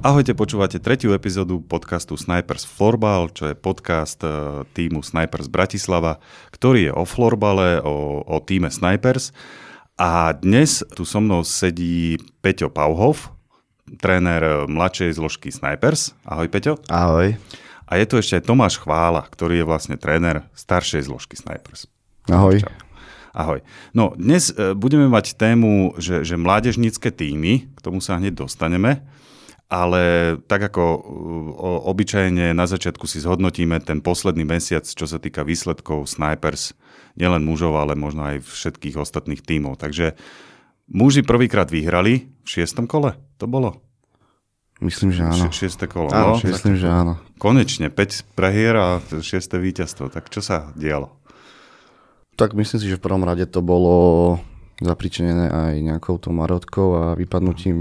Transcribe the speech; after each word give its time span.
Ahojte, 0.00 0.32
počúvate 0.32 0.80
tretiu 0.80 1.12
epizódu 1.12 1.60
podcastu 1.60 2.16
Snipers 2.16 2.64
Florbal, 2.64 3.28
čo 3.36 3.52
je 3.52 3.54
podcast 3.54 4.16
e, 4.24 4.64
týmu 4.72 5.04
Snipers 5.04 5.44
Bratislava, 5.44 6.24
ktorý 6.56 6.88
je 6.88 6.92
o 6.96 7.04
florbale, 7.04 7.84
o, 7.84 8.24
o 8.24 8.36
týme 8.40 8.72
Snipers. 8.72 9.36
A 10.00 10.32
dnes 10.32 10.80
tu 10.96 11.04
so 11.04 11.20
mnou 11.20 11.44
sedí 11.44 12.16
Peťo 12.40 12.72
Pauhov, 12.72 13.28
tréner 14.00 14.64
mladšej 14.72 15.20
zložky 15.20 15.52
Snipers. 15.52 16.16
Ahoj 16.24 16.48
Peťo. 16.48 16.80
Ahoj. 16.88 17.36
A 17.84 17.92
je 18.00 18.04
tu 18.08 18.16
ešte 18.16 18.40
aj 18.40 18.48
Tomáš 18.48 18.80
Chvála, 18.80 19.28
ktorý 19.28 19.60
je 19.60 19.68
vlastne 19.68 20.00
tréner 20.00 20.48
staršej 20.56 21.12
zložky 21.12 21.36
Snipers. 21.36 21.92
Ahoj. 22.32 22.64
Čau. 22.64 22.72
Ahoj. 23.36 23.60
No, 23.92 24.16
dnes 24.16 24.48
e, 24.48 24.72
budeme 24.72 25.12
mať 25.12 25.36
tému, 25.36 25.92
že, 26.00 26.24
že 26.24 26.40
mládežnícke 26.40 27.12
týmy, 27.12 27.68
k 27.76 27.80
tomu 27.84 28.00
sa 28.00 28.16
hneď 28.16 28.48
dostaneme 28.48 29.19
ale 29.70 30.34
tak 30.50 30.66
ako 30.66 30.82
uh, 30.82 31.00
obyčajne 31.86 32.50
na 32.50 32.66
začiatku 32.66 33.06
si 33.06 33.22
zhodnotíme 33.22 33.78
ten 33.78 34.02
posledný 34.02 34.42
mesiac, 34.42 34.82
čo 34.82 35.06
sa 35.06 35.22
týka 35.22 35.46
výsledkov 35.46 36.10
Snipers, 36.10 36.74
nielen 37.14 37.46
mužov, 37.46 37.78
ale 37.78 37.94
možno 37.94 38.26
aj 38.26 38.42
všetkých 38.42 38.98
ostatných 38.98 39.46
tímov. 39.46 39.78
Takže 39.78 40.18
muži 40.90 41.22
prvýkrát 41.22 41.70
vyhrali 41.70 42.34
v 42.42 42.48
šiestom 42.50 42.90
kole, 42.90 43.14
to 43.38 43.46
bolo? 43.46 43.78
Myslím, 44.82 45.14
že 45.14 45.22
áno. 45.28 45.52
Šieste 45.54 45.86
kolo. 45.86 46.08
Áno, 46.10 46.40
no, 46.40 46.42
myslím, 46.42 46.74
že 46.74 46.88
áno. 46.88 47.20
Konečne, 47.36 47.92
5 47.92 48.32
prehier 48.32 48.74
a 48.74 48.86
šieste 49.20 49.60
víťazstvo. 49.60 50.08
Tak 50.08 50.32
čo 50.32 50.40
sa 50.40 50.72
dialo? 50.72 51.14
Tak 52.40 52.56
myslím 52.56 52.80
si, 52.80 52.88
že 52.88 52.96
v 52.96 53.04
prvom 53.04 53.28
rade 53.28 53.44
to 53.44 53.60
bolo 53.60 54.40
zapričenené 54.80 55.52
aj 55.52 55.74
nejakou 55.84 56.16
tou 56.16 56.32
marotkou 56.32 56.88
a 56.96 57.04
vypadnutím 57.12 57.76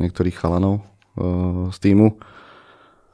niektorých 0.00 0.32
chalanov 0.32 0.80
z 1.72 1.78
týmu. 1.78 2.16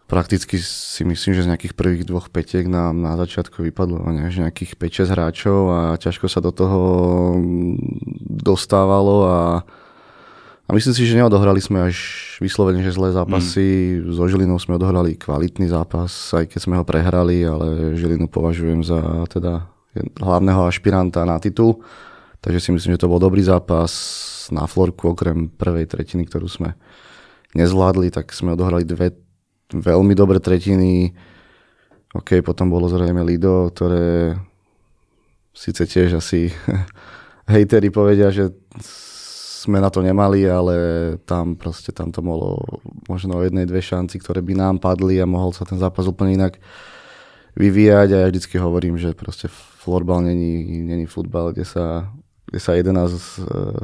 Prakticky 0.09 0.57
si 0.57 1.05
myslím, 1.05 1.37
že 1.37 1.45
z 1.45 1.51
nejakých 1.53 1.77
prvých 1.77 2.09
dvoch 2.09 2.33
petiek 2.33 2.65
nám 2.65 2.97
na 2.97 3.13
začiatku 3.21 3.61
vypadlo 3.61 4.09
nejakých 4.09 4.81
5-6 4.81 5.13
hráčov 5.13 5.59
a 5.69 5.81
ťažko 6.01 6.33
sa 6.33 6.41
do 6.41 6.49
toho 6.49 6.81
dostávalo 8.25 9.29
a, 9.29 9.41
a 10.65 10.71
myslím 10.73 10.97
si, 10.97 11.05
že 11.05 11.21
neodohrali 11.21 11.61
sme 11.61 11.93
až 11.93 12.01
vyslovene, 12.41 12.81
že 12.81 12.97
zlé 12.97 13.13
zápasy. 13.13 14.01
Mm. 14.01 14.17
So 14.17 14.25
Žilinou 14.25 14.57
sme 14.57 14.81
odohrali 14.81 15.13
kvalitný 15.13 15.69
zápas, 15.69 16.09
aj 16.33 16.57
keď 16.57 16.61
sme 16.65 16.81
ho 16.81 16.89
prehrali, 16.89 17.45
ale 17.45 17.93
Žilinu 18.01 18.33
považujem 18.33 18.81
za 18.81 19.29
teda 19.29 19.69
hlavného 20.17 20.65
ašpiranta 20.65 21.29
na 21.29 21.37
titul. 21.37 21.85
Takže 22.41 22.65
si 22.65 22.71
myslím, 22.73 22.97
že 22.97 23.05
to 23.05 23.13
bol 23.13 23.21
dobrý 23.21 23.45
zápas 23.45 23.93
na 24.49 24.65
florku, 24.65 25.13
okrem 25.13 25.53
prvej 25.53 25.85
tretiny, 25.85 26.25
ktorú 26.25 26.49
sme 26.49 26.73
nezvládli, 27.59 28.15
tak 28.15 28.31
sme 28.31 28.55
odohrali 28.55 28.87
dve 28.87 29.13
veľmi 29.69 30.17
dobré 30.17 30.41
tretiny. 30.41 31.13
OK, 32.17 32.41
potom 32.41 32.73
bolo 32.73 32.89
zrejme 32.89 33.21
Lido, 33.21 33.69
ktoré 33.69 34.39
síce 35.53 35.85
tiež 35.85 36.23
asi 36.23 36.49
hejteri 37.53 37.93
povedia, 37.93 38.33
že 38.33 38.49
sme 39.59 39.83
na 39.83 39.91
to 39.91 40.01
nemali, 40.01 40.47
ale 40.49 40.75
tam 41.27 41.59
proste 41.59 41.91
tam 41.91 42.15
to 42.15 42.23
bolo 42.23 42.63
možno 43.11 43.43
o 43.43 43.45
jednej, 43.45 43.67
dve 43.67 43.83
šanci, 43.83 44.23
ktoré 44.23 44.41
by 44.41 44.55
nám 44.55 44.77
padli 44.79 45.19
a 45.19 45.29
mohol 45.29 45.51
sa 45.53 45.67
ten 45.67 45.77
zápas 45.77 46.07
úplne 46.09 46.39
inak 46.39 46.57
vyvíjať 47.59 48.09
a 48.15 48.19
ja 48.23 48.31
vždycky 48.31 48.55
hovorím, 48.57 48.97
že 48.97 49.19
proste 49.19 49.51
florbal 49.83 50.23
není, 50.23 50.79
není 50.87 51.11
futbal, 51.11 51.51
kde 51.53 51.67
sa 51.67 52.07
kde 52.49 52.61
sa 52.65 52.73
11 52.73 52.89
e, 52.89 53.19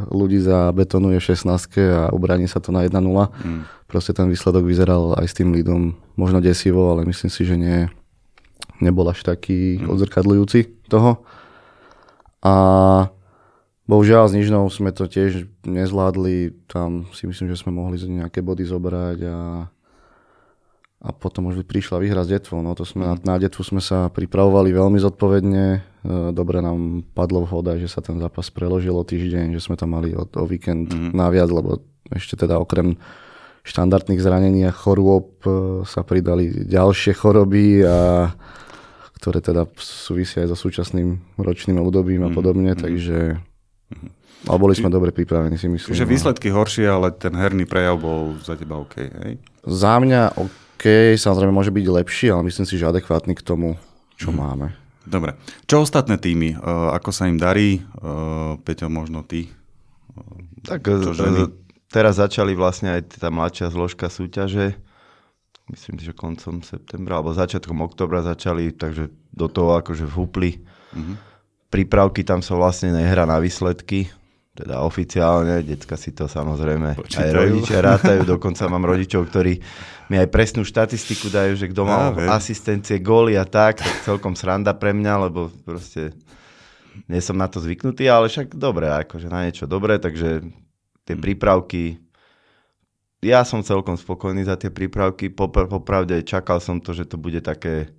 ľudí 0.08 0.40
zabetonuje 0.40 1.20
v 1.20 1.26
16 1.36 1.52
a 1.92 2.02
ubraní 2.16 2.48
sa 2.48 2.64
to 2.64 2.72
na 2.72 2.88
1-0. 2.88 2.96
Mm. 2.96 3.68
Proste 3.84 4.16
ten 4.16 4.32
výsledok 4.32 4.64
vyzeral 4.64 5.12
aj 5.20 5.26
s 5.28 5.36
tým 5.36 5.52
lídom 5.52 6.00
možno 6.16 6.40
desivo, 6.40 6.88
ale 6.88 7.04
myslím 7.04 7.28
si, 7.28 7.44
že 7.44 7.60
nie, 7.60 7.92
nebol 8.80 9.04
až 9.04 9.20
taký 9.20 9.84
mm. 9.84 9.92
odzrkadľujúci 9.92 10.88
toho. 10.88 11.20
A 12.40 12.54
bohužiaľ 13.84 14.32
s 14.32 14.36
Nižnou 14.36 14.64
sme 14.72 14.96
to 14.96 15.04
tiež 15.04 15.44
nezvládli. 15.68 16.56
Tam 16.64 17.04
si 17.12 17.28
myslím, 17.28 17.52
že 17.52 17.60
sme 17.60 17.76
mohli 17.76 18.00
nejaké 18.00 18.40
body 18.40 18.64
zobrať 18.64 19.18
a 19.28 19.36
a 21.04 21.12
potom 21.12 21.52
už 21.52 21.68
prišla 21.68 22.00
výhra 22.00 22.24
s 22.24 22.32
detvou. 22.32 22.64
No 22.64 22.72
to 22.72 22.88
sme, 22.88 23.04
mm. 23.04 23.28
na 23.28 23.36
detvu 23.36 23.60
sme 23.60 23.84
sa 23.84 24.08
pripravovali 24.08 24.72
veľmi 24.72 24.96
zodpovedne. 24.96 25.84
Dobre 26.04 26.60
nám 26.60 27.00
padlo 27.16 27.48
vhoda, 27.48 27.80
že 27.80 27.88
sa 27.88 28.04
ten 28.04 28.20
zápas 28.20 28.52
preložil 28.52 28.92
o 28.92 29.00
týždeň, 29.00 29.56
že 29.56 29.64
sme 29.64 29.72
tam 29.72 29.96
mali 29.96 30.12
o, 30.12 30.28
o 30.28 30.44
víkend 30.44 30.92
mm. 30.92 31.16
naviac, 31.16 31.48
lebo 31.48 31.80
ešte 32.12 32.36
teda 32.36 32.60
okrem 32.60 33.00
štandardných 33.64 34.20
zranení 34.20 34.68
a 34.68 34.76
chorôb 34.76 35.40
e, 35.48 35.48
sa 35.88 36.04
pridali 36.04 36.68
ďalšie 36.68 37.16
choroby, 37.16 37.80
a, 37.88 38.28
ktoré 39.16 39.40
teda 39.40 39.64
súvisia 39.80 40.44
aj 40.44 40.52
so 40.52 40.68
súčasným 40.68 41.40
ročným 41.40 41.80
obdobím 41.80 42.28
a 42.28 42.30
mhm. 42.30 42.36
podobne, 42.36 42.72
mm. 42.76 42.80
takže... 42.84 43.40
Mm. 43.88 44.12
Ale 44.44 44.60
boli 44.60 44.76
sme 44.76 44.92
dobre 44.92 45.08
pripravení, 45.08 45.56
si 45.56 45.72
myslím. 45.72 45.96
Že 45.96 46.04
no. 46.04 46.12
výsledky 46.12 46.52
horšie, 46.52 46.84
ale 46.84 47.16
ten 47.16 47.32
herný 47.32 47.64
prejav 47.64 47.96
bol 47.96 48.36
za 48.44 48.60
teba 48.60 48.76
OK, 48.76 49.00
hej? 49.00 49.40
Za 49.64 49.96
mňa 49.96 50.36
OK, 50.36 51.16
samozrejme 51.16 51.48
môže 51.48 51.72
byť 51.72 51.86
lepší, 51.88 52.28
ale 52.28 52.52
myslím 52.52 52.68
si, 52.68 52.76
že 52.76 52.84
adekvátny 52.84 53.32
k 53.32 53.40
tomu, 53.40 53.80
čo 54.20 54.28
hmm. 54.28 54.36
máme. 54.36 54.83
Dobre. 55.04 55.36
Čo 55.68 55.84
ostatné 55.84 56.16
týmy? 56.16 56.56
Uh, 56.56 56.92
ako 56.96 57.12
sa 57.12 57.28
im 57.28 57.36
darí? 57.36 57.84
Uh, 58.00 58.56
Peťo, 58.64 58.88
možno 58.88 59.20
ty? 59.24 59.52
Uh, 60.16 60.40
tak 60.64 60.88
teraz 61.92 62.18
začali 62.18 62.56
vlastne 62.56 62.98
aj 62.98 63.20
tá 63.20 63.28
mladšia 63.28 63.68
zložka 63.70 64.08
súťaže. 64.08 64.74
Myslím, 65.68 65.96
že 65.96 66.12
koncom 66.12 66.60
septembra 66.60 67.20
alebo 67.20 67.32
začiatkom 67.32 67.80
oktobra 67.84 68.20
začali, 68.20 68.72
takže 68.74 69.08
do 69.32 69.46
toho 69.48 69.80
akože 69.80 70.04
vhupli. 70.04 70.60
Uh-huh. 70.92 71.16
Prípravky 71.72 72.20
tam 72.20 72.44
sa 72.44 72.52
vlastne 72.58 72.92
nehrá 72.92 73.24
na 73.24 73.40
výsledky, 73.40 74.12
teda 74.54 74.86
oficiálne, 74.86 75.66
decka 75.66 75.98
si 75.98 76.14
to 76.14 76.30
samozrejme 76.30 76.94
Počítajú. 76.94 77.26
aj 77.26 77.30
rodičia 77.34 77.78
rátajú, 77.82 78.22
dokonca 78.38 78.70
mám 78.70 78.86
rodičov, 78.86 79.26
ktorí 79.26 79.58
mi 80.06 80.16
aj 80.16 80.30
presnú 80.30 80.62
štatistiku 80.62 81.26
dajú, 81.26 81.58
že 81.58 81.66
kto 81.74 81.82
mal 81.82 82.14
ja, 82.14 82.38
asistencie, 82.38 83.02
góly 83.02 83.34
a 83.34 83.42
tak, 83.42 83.82
tak 83.82 84.06
celkom 84.06 84.38
sranda 84.38 84.70
pre 84.70 84.94
mňa, 84.94 85.14
lebo 85.26 85.50
proste 85.66 86.14
nie 87.10 87.18
som 87.18 87.34
na 87.34 87.50
to 87.50 87.58
zvyknutý, 87.58 88.06
ale 88.06 88.30
však 88.30 88.54
dobre, 88.54 88.86
akože 88.94 89.26
na 89.26 89.50
niečo 89.50 89.66
dobré, 89.66 89.98
takže 89.98 90.46
tie 91.02 91.16
prípravky, 91.18 91.98
ja 93.24 93.42
som 93.42 93.64
celkom 93.64 93.98
spokojný 93.98 94.46
za 94.46 94.54
tie 94.54 94.70
prípravky, 94.70 95.34
Popr- 95.34 95.66
popravde 95.66 96.22
čakal 96.22 96.62
som 96.62 96.78
to, 96.78 96.94
že 96.94 97.10
to 97.10 97.18
bude 97.18 97.42
také 97.42 97.90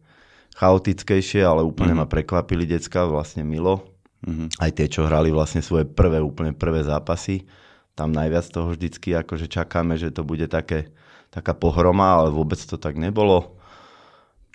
chaotickejšie, 0.55 1.43
ale 1.43 1.67
úplne 1.67 1.97
mm. 1.97 1.99
ma 1.99 2.07
prekvapili 2.07 2.63
decka, 2.63 3.03
vlastne 3.03 3.43
milo, 3.43 3.94
Mm-hmm. 4.25 4.47
Aj 4.57 4.71
tie, 4.73 4.89
čo 4.89 5.05
hrali 5.05 5.29
vlastne 5.29 5.61
svoje 5.61 5.85
prvé, 5.85 6.17
úplne 6.17 6.49
prvé 6.51 6.81
zápasy. 6.81 7.45
Tam 7.93 8.09
najviac 8.09 8.49
toho 8.49 8.73
vždycky 8.73 9.13
akože 9.13 9.45
čakáme, 9.45 9.95
že 9.95 10.09
to 10.09 10.25
bude 10.25 10.49
také, 10.49 10.89
taká 11.29 11.53
pohroma, 11.53 12.19
ale 12.19 12.33
vôbec 12.33 12.57
to 12.57 12.75
tak 12.75 12.97
nebolo. 12.97 13.53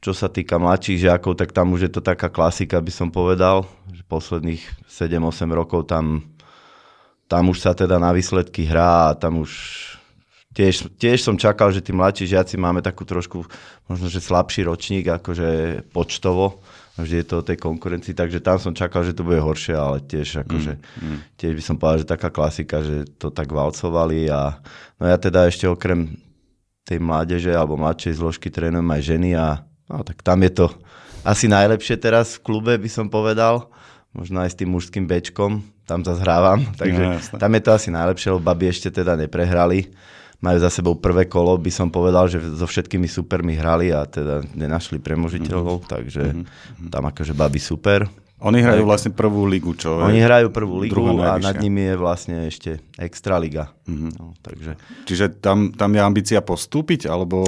Čo 0.01 0.17
sa 0.17 0.27
týka 0.33 0.59
mladších 0.59 1.07
žiakov, 1.07 1.39
tak 1.39 1.55
tam 1.55 1.71
už 1.77 1.87
je 1.87 1.93
to 1.93 2.01
taká 2.03 2.33
klasika, 2.33 2.83
by 2.83 2.93
som 2.93 3.09
povedal, 3.13 3.69
že 3.93 4.03
posledných 4.09 4.65
7-8 4.89 5.45
rokov 5.53 5.87
tam, 5.87 6.25
tam 7.31 7.53
už 7.53 7.63
sa 7.63 7.73
teda 7.77 8.01
na 8.01 8.11
výsledky 8.11 8.67
hrá 8.67 9.13
a 9.13 9.17
tam 9.17 9.45
už 9.45 9.53
tiež, 10.57 10.91
tiež 10.99 11.23
som 11.23 11.39
čakal, 11.39 11.71
že 11.71 11.85
tí 11.85 11.95
mladší 11.95 12.27
žiaci 12.27 12.59
máme 12.59 12.83
takú 12.83 13.07
trošku 13.07 13.47
možno, 13.87 14.07
že 14.11 14.25
slabší 14.25 14.67
ročník, 14.67 15.07
akože 15.07 15.83
počtovo, 15.95 16.65
vždy 17.03 17.17
je 17.23 17.27
to 17.27 17.37
o 17.41 17.47
tej 17.47 17.59
konkurencii, 17.61 18.15
takže 18.15 18.41
tam 18.41 18.57
som 18.61 18.73
čakal, 18.77 19.05
že 19.05 19.17
to 19.17 19.27
bude 19.27 19.41
horšie, 19.41 19.75
ale 19.77 20.01
tiež 20.05 20.45
akože, 20.47 20.73
mm, 20.77 21.03
mm. 21.05 21.19
tiež 21.37 21.53
by 21.57 21.63
som 21.63 21.77
povedal, 21.77 22.01
že 22.05 22.13
taká 22.13 22.29
klasika, 22.33 22.85
že 22.85 23.09
to 23.19 23.29
tak 23.33 23.51
valcovali 23.51 24.29
a 24.29 24.59
no 25.01 25.05
ja 25.09 25.17
teda 25.17 25.49
ešte 25.49 25.69
okrem 25.69 26.17
tej 26.85 26.99
mládeže 26.99 27.55
alebo 27.55 27.79
mladšej 27.79 28.19
zložky 28.19 28.51
trénujem 28.51 28.89
aj 28.91 29.03
ženy 29.03 29.31
a 29.39 29.63
no, 29.87 30.03
tak 30.03 30.21
tam 30.27 30.43
je 30.43 30.53
to 30.53 30.67
asi 31.23 31.47
najlepšie 31.47 32.01
teraz 32.01 32.41
v 32.41 32.45
klube, 32.49 32.73
by 32.81 32.91
som 32.91 33.07
povedal. 33.13 33.69
Možno 34.11 34.43
aj 34.43 34.57
s 34.57 34.59
tým 34.59 34.75
mužským 34.75 35.07
bečkom, 35.07 35.63
tam 35.87 36.03
zase 36.03 36.27
hrávam, 36.27 36.67
takže 36.81 37.03
no, 37.07 37.39
tam 37.39 37.51
je 37.55 37.63
to 37.63 37.71
asi 37.71 37.89
najlepšie, 37.95 38.29
lebo 38.35 38.43
baby 38.43 38.67
ešte 38.73 38.91
teda 38.91 39.15
neprehrali 39.15 39.93
majú 40.41 40.59
za 40.59 40.73
sebou 40.73 40.97
prvé 40.97 41.29
kolo, 41.29 41.57
by 41.61 41.69
som 41.69 41.93
povedal, 41.93 42.25
že 42.27 42.41
so 42.41 42.65
všetkými 42.65 43.07
supermi 43.07 43.57
hrali 43.61 43.93
a 43.93 44.09
teda 44.09 44.41
nenašli 44.57 44.97
premožiteľov, 44.97 45.85
mm-hmm. 45.85 45.93
takže 45.93 46.23
mm-hmm. 46.33 46.89
tam 46.89 47.05
akože 47.13 47.33
babi 47.37 47.61
super. 47.61 48.09
Oni 48.41 48.65
hrajú 48.65 48.89
vlastne 48.89 49.13
prvú 49.13 49.45
ligu, 49.45 49.77
čo 49.77 50.01
Oni 50.01 50.25
hrajú 50.25 50.49
prvú 50.49 50.81
ligu 50.81 50.97
a 51.21 51.37
nad 51.37 51.61
nimi 51.61 51.93
je 51.93 51.97
vlastne 52.01 52.49
ešte 52.49 52.81
extra 52.97 53.37
liga. 53.37 53.69
Mm-hmm. 53.85 54.13
No, 54.17 54.33
takže... 54.41 54.81
Čiže 55.05 55.45
tam, 55.45 55.77
tam 55.77 55.93
je 55.93 56.01
ambícia 56.01 56.41
postúpiť, 56.41 57.05
alebo 57.05 57.45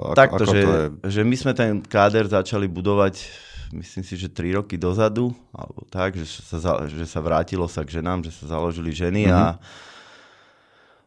ako, 0.00 0.16
Takto, 0.16 0.44
ako 0.48 0.52
že, 0.56 0.60
to 0.64 0.72
je? 0.72 0.84
že 1.12 1.20
my 1.28 1.36
sme 1.36 1.52
ten 1.52 1.84
káder 1.84 2.24
začali 2.24 2.64
budovať 2.72 3.48
myslím 3.70 4.02
si, 4.02 4.18
že 4.18 4.26
3 4.26 4.58
roky 4.58 4.74
dozadu, 4.74 5.30
alebo 5.54 5.86
tak, 5.86 6.18
že 6.18 6.26
sa, 6.26 6.58
že 6.90 7.06
sa 7.06 7.22
vrátilo 7.22 7.70
sa 7.70 7.86
k 7.86 8.02
ženám, 8.02 8.26
že 8.26 8.34
sa 8.34 8.58
založili 8.58 8.90
ženy 8.90 9.30
mm-hmm. 9.30 9.38
a 9.38 9.62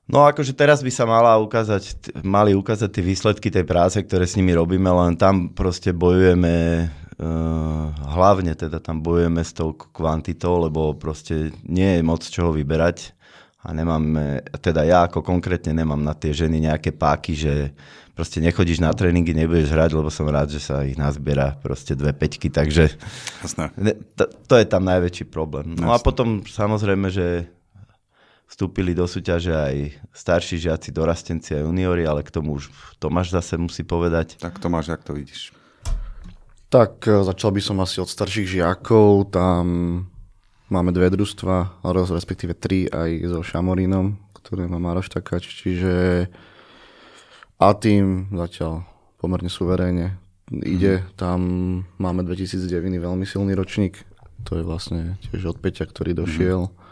No 0.03 0.27
akože 0.27 0.51
teraz 0.51 0.83
by 0.83 0.91
sa 0.91 1.07
mala 1.07 1.39
ukázať, 1.39 2.19
mali 2.27 2.51
ukázať 2.51 2.89
tie 2.91 3.03
výsledky 3.03 3.47
tej 3.47 3.63
práce, 3.63 3.95
ktoré 4.03 4.27
s 4.27 4.35
nimi 4.35 4.51
robíme, 4.51 4.91
len 4.91 5.15
tam 5.15 5.47
proste 5.55 5.95
bojujeme 5.95 6.87
uh, 7.23 7.87
hlavne 8.11 8.51
teda 8.51 8.83
tam 8.83 8.99
bojujeme 8.99 9.39
s 9.39 9.55
tou 9.55 9.71
kvantitou, 9.71 10.59
lebo 10.59 10.91
proste 10.99 11.55
nie 11.63 11.99
je 11.99 12.01
moc 12.03 12.19
čoho 12.19 12.51
vyberať 12.51 13.15
a 13.63 13.71
nemáme, 13.71 14.43
teda 14.59 14.83
ja 14.83 15.07
ako 15.07 15.23
konkrétne 15.23 15.71
nemám 15.71 16.03
na 16.03 16.11
tie 16.11 16.35
ženy 16.35 16.59
nejaké 16.67 16.91
páky, 16.91 17.31
že 17.31 17.53
proste 18.11 18.43
nechodíš 18.43 18.83
na 18.83 18.91
tréningy, 18.91 19.31
nebudeš 19.31 19.71
hrať, 19.71 19.95
lebo 19.95 20.11
som 20.11 20.27
rád, 20.27 20.51
že 20.51 20.59
sa 20.59 20.83
ich 20.83 20.99
nazbiera 20.99 21.55
proste 21.63 21.95
dve 21.95 22.11
peťky, 22.11 22.51
takže 22.51 22.91
Ne, 23.79 23.95
to, 24.19 24.27
to 24.51 24.59
je 24.59 24.67
tam 24.67 24.83
najväčší 24.83 25.31
problém. 25.31 25.79
No 25.79 25.89
Jasné. 25.89 25.95
a 25.95 25.97
potom 26.03 26.27
samozrejme, 26.43 27.07
že 27.07 27.47
vstúpili 28.53 28.93
do 28.93 29.09
súťaže 29.09 29.49
aj 29.49 29.97
starší 30.13 30.61
žiaci, 30.61 30.93
dorastenci 30.93 31.57
a 31.57 31.65
juniori, 31.65 32.05
ale 32.05 32.21
k 32.21 32.29
tomu 32.29 32.61
už 32.61 32.69
Tomáš 33.01 33.33
zase 33.33 33.57
musí 33.57 33.81
povedať. 33.81 34.37
Tak 34.37 34.61
Tomáš, 34.61 34.93
jak 34.93 35.01
to 35.01 35.17
vidíš? 35.17 35.57
Tak 36.69 37.01
e, 37.09 37.25
začal 37.25 37.49
by 37.49 37.61
som 37.65 37.81
asi 37.81 37.97
od 37.97 38.05
starších 38.05 38.61
žiakov, 38.61 39.33
tam 39.33 39.65
máme 40.69 40.93
dve 40.93 41.09
družstva, 41.09 41.81
respektíve 42.13 42.53
tri 42.53 42.85
aj 42.85 43.25
so 43.25 43.41
Šamorínom, 43.41 44.21
ktoré 44.37 44.69
má 44.69 44.77
Maroš 44.77 45.09
Takáč, 45.09 45.49
čiže 45.49 46.29
a 47.57 47.73
tým 47.73 48.29
zatiaľ 48.37 48.85
pomerne 49.17 49.49
suverénne 49.49 50.21
ide. 50.61 51.01
Mm. 51.01 51.05
Tam 51.17 51.39
máme 51.97 52.21
2009 52.21 52.69
veľmi 53.01 53.25
silný 53.25 53.57
ročník, 53.57 54.05
to 54.45 54.61
je 54.61 54.63
vlastne 54.65 55.17
tiež 55.25 55.53
od 55.53 55.57
Peťa, 55.57 55.89
ktorý 55.89 56.13
došiel. 56.13 56.69
Mm 56.69 56.82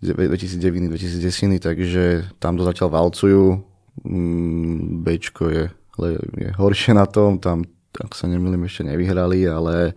2009-2010, 0.00 1.60
takže 1.60 2.24
tam 2.40 2.56
to 2.56 2.64
zatiaľ 2.64 2.88
valcujú. 2.88 3.60
Mm, 4.00 5.04
Bčko 5.04 5.44
je, 5.52 5.64
je 6.40 6.48
horšie 6.56 6.96
na 6.96 7.04
tom, 7.04 7.36
tam, 7.36 7.68
ak 8.00 8.16
sa 8.16 8.24
nemýlim, 8.24 8.64
ešte 8.64 8.88
nevyhrali, 8.88 9.44
ale 9.44 9.92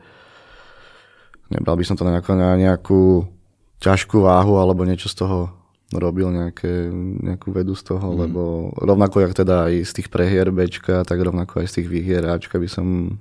nebral 1.47 1.79
by 1.79 1.85
som 1.87 1.95
to 1.95 2.03
na 2.03 2.19
nejakú, 2.19 2.31
na 2.35 2.59
nejakú 2.59 3.01
ťažkú 3.79 4.27
váhu 4.27 4.59
alebo 4.59 4.83
niečo 4.83 5.07
z 5.07 5.23
toho 5.23 5.63
robil 5.93 6.33
nejaké, 6.33 6.89
nejakú 7.21 7.53
vedu 7.53 7.77
z 7.77 7.85
toho, 7.85 8.13
mm. 8.13 8.17
lebo 8.25 8.41
rovnako 8.81 9.21
jak 9.21 9.33
teda 9.37 9.69
aj 9.69 9.73
z 9.85 9.91
tých 10.01 10.07
prehier 10.09 10.49
Bčka, 10.49 11.05
tak 11.05 11.21
rovnako 11.21 11.61
aj 11.61 11.67
z 11.69 11.73
tých 11.79 11.87
výhier 11.89 12.25
Ačka 12.25 12.57
by 12.57 12.69
som 12.69 13.17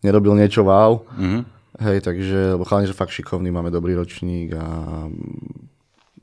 nerobil 0.00 0.32
niečo 0.36 0.64
wow. 0.64 1.04
Mm. 1.16 1.44
Hej, 1.74 2.06
takže, 2.06 2.54
lebo 2.54 2.62
chalani, 2.62 2.86
že 2.86 2.94
fakt 2.94 3.10
šikovný, 3.10 3.50
máme 3.50 3.74
dobrý 3.74 3.98
ročník 3.98 4.54
a 4.54 4.66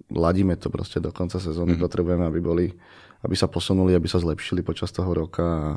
ladíme 0.08 0.56
to 0.56 0.72
proste 0.72 1.04
do 1.04 1.12
konca 1.12 1.44
sezóny. 1.44 1.76
Mm. 1.76 1.82
Potrebujeme, 1.84 2.24
aby 2.24 2.40
boli, 2.40 2.66
aby 3.24 3.36
sa 3.36 3.52
posunuli, 3.52 3.92
aby 3.92 4.08
sa 4.08 4.24
zlepšili 4.24 4.64
počas 4.64 4.96
toho 4.96 5.12
roka 5.12 5.44
a 5.44 5.70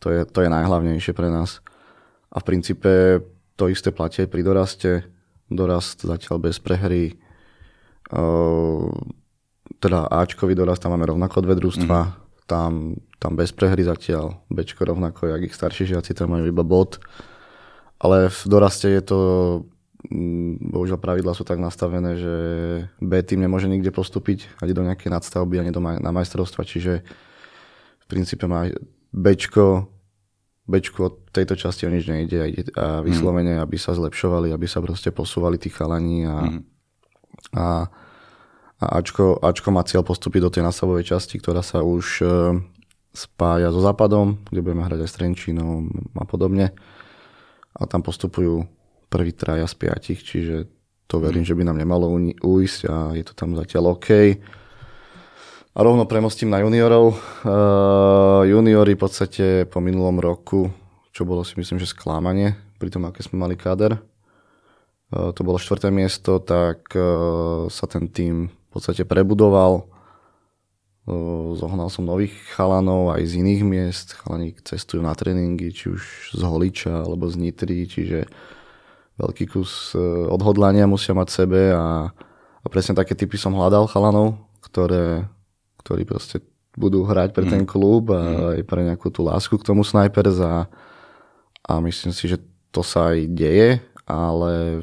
to 0.00 0.12
je, 0.12 0.24
to 0.28 0.44
je 0.44 0.52
najhlavnejšie 0.52 1.12
pre 1.16 1.32
nás. 1.32 1.64
A 2.32 2.40
v 2.40 2.44
princípe 2.44 2.92
to 3.56 3.68
isté 3.68 3.92
platí 3.92 4.24
aj 4.24 4.32
pri 4.32 4.42
doraste. 4.44 4.90
Dorast 5.48 6.04
zatiaľ 6.04 6.36
bez 6.40 6.60
prehry. 6.60 7.16
Uh, 8.12 8.88
teda 9.80 10.08
Ačkový 10.12 10.52
dorast, 10.56 10.84
tam 10.84 10.92
máme 10.96 11.08
rovnako 11.08 11.40
dve 11.44 11.56
družstva. 11.56 12.00
Mm. 12.04 12.12
Tam, 12.44 12.72
tam 13.16 13.32
bez 13.36 13.52
prehry 13.52 13.80
zatiaľ. 13.80 14.44
Bčko 14.52 14.84
rovnako, 14.84 15.32
jak 15.32 15.42
ich 15.48 15.56
starší 15.56 15.96
žiaci, 15.96 16.12
tam 16.12 16.36
majú 16.36 16.44
iba 16.48 16.64
bod 16.64 17.00
ale 18.00 18.32
v 18.32 18.42
doraste 18.48 18.88
je 18.88 19.02
to, 19.04 19.20
mm, 20.08 20.72
bohužiaľ 20.72 20.96
pravidla 20.96 21.36
sú 21.36 21.44
tak 21.44 21.60
nastavené, 21.60 22.16
že 22.16 22.34
B 22.96 23.20
tým 23.20 23.44
nemôže 23.44 23.68
nikde 23.68 23.92
postúpiť 23.92 24.48
ani 24.64 24.72
do 24.72 24.80
nejakej 24.80 25.12
nadstavby, 25.12 25.60
ani 25.60 25.70
do 25.70 25.84
maj- 25.84 26.00
na 26.00 26.08
majstrovstva, 26.08 26.64
čiže 26.64 27.04
v 28.00 28.04
princípe 28.08 28.48
má 28.48 28.72
Bčko, 29.12 29.92
Bčko 30.64 31.00
od 31.12 31.14
tejto 31.28 31.60
časti 31.60 31.84
o 31.84 31.92
nič 31.92 32.08
nejde 32.08 32.38
a, 32.40 32.46
ide, 32.48 32.72
a 32.72 33.04
vyslovene, 33.04 33.60
mm. 33.60 33.62
aby 33.68 33.76
sa 33.76 33.92
zlepšovali, 33.92 34.48
aby 34.48 34.64
sa 34.64 34.80
proste 34.80 35.12
posúvali 35.12 35.60
tí 35.60 35.68
chalani 35.68 36.24
a, 36.24 36.36
mm. 36.48 36.60
a, 37.52 37.66
a 38.80 38.84
Ačko, 38.96 39.36
Ačko 39.44 39.68
má 39.76 39.84
cieľ 39.84 40.08
postúpiť 40.08 40.40
do 40.40 40.50
tej 40.50 40.62
nastavovej 40.64 41.04
časti, 41.04 41.36
ktorá 41.36 41.60
sa 41.60 41.84
už 41.84 42.24
e, 42.24 42.26
spája 43.12 43.68
so 43.68 43.84
Západom, 43.84 44.40
kde 44.48 44.64
budeme 44.64 44.88
hrať 44.88 45.04
aj 45.04 45.10
s 45.10 45.16
Trenčínom 45.20 45.92
a 46.16 46.24
podobne 46.24 46.72
a 47.76 47.82
tam 47.86 48.02
postupujú 48.02 48.66
prvý 49.10 49.34
traja 49.34 49.66
z 49.66 49.74
piatich, 49.74 50.20
čiže 50.22 50.70
to 51.10 51.18
verím, 51.18 51.42
že 51.42 51.58
by 51.58 51.66
nám 51.66 51.82
nemalo 51.82 52.06
ujsť 52.38 52.80
a 52.86 52.96
je 53.18 53.24
to 53.26 53.34
tam 53.34 53.58
zatiaľ 53.58 53.98
OK. 53.98 54.38
A 55.70 55.78
rovno 55.82 56.06
premostím 56.06 56.50
na 56.50 56.62
juniorov. 56.62 57.14
Uh, 57.42 58.46
juniori 58.46 58.94
v 58.94 59.02
podstate 59.02 59.46
po 59.66 59.82
minulom 59.82 60.22
roku, 60.22 60.70
čo 61.10 61.26
bolo 61.26 61.42
si 61.42 61.58
myslím, 61.58 61.82
že 61.82 61.90
sklámanie, 61.90 62.54
pri 62.78 62.90
tom, 62.94 63.06
aké 63.06 63.26
sme 63.26 63.42
mali 63.42 63.58
káder, 63.58 63.98
uh, 63.98 65.30
to 65.34 65.42
bolo 65.42 65.58
štvrté 65.58 65.90
miesto, 65.90 66.38
tak 66.38 66.90
uh, 66.94 67.66
sa 67.66 67.90
ten 67.90 68.06
tým 68.06 68.50
v 68.50 68.68
podstate 68.70 69.02
prebudoval 69.02 69.90
Zohnal 71.58 71.90
som 71.90 72.06
nových 72.06 72.34
chalanov 72.54 73.14
aj 73.14 73.22
z 73.26 73.32
iných 73.42 73.62
miest. 73.66 74.08
Chalani 74.16 74.54
cestujú 74.62 75.02
na 75.02 75.12
tréningy, 75.12 75.74
či 75.74 75.90
už 75.90 76.34
z 76.34 76.42
Holiča 76.42 77.04
alebo 77.06 77.26
z 77.26 77.36
Nitry, 77.40 77.86
čiže 77.86 78.30
veľký 79.20 79.44
kus 79.52 79.92
e, 79.92 80.00
odhodlania 80.30 80.88
musia 80.88 81.12
mať 81.12 81.28
sebe 81.28 81.76
a, 81.76 82.08
a 82.62 82.66
presne 82.72 82.96
také 82.96 83.12
typy 83.12 83.36
som 83.36 83.52
hľadal 83.52 83.90
chalanov, 83.90 84.40
ktoré, 84.64 85.28
ktorí 85.84 86.08
proste 86.08 86.40
budú 86.78 87.04
hrať 87.04 87.36
pre 87.36 87.44
ten 87.44 87.66
mhm. 87.66 87.68
klub 87.68 88.14
a 88.14 88.22
mm. 88.22 88.40
aj 88.56 88.62
pre 88.64 88.80
nejakú 88.86 89.08
tú 89.12 89.26
lásku 89.26 89.54
k 89.58 89.66
tomu 89.66 89.84
Snipers 89.84 90.38
a, 90.40 90.70
a 91.66 91.72
myslím 91.82 92.14
si, 92.14 92.30
že 92.30 92.38
to 92.70 92.86
sa 92.86 93.12
aj 93.12 93.26
deje 93.34 93.82
ale 94.10 94.82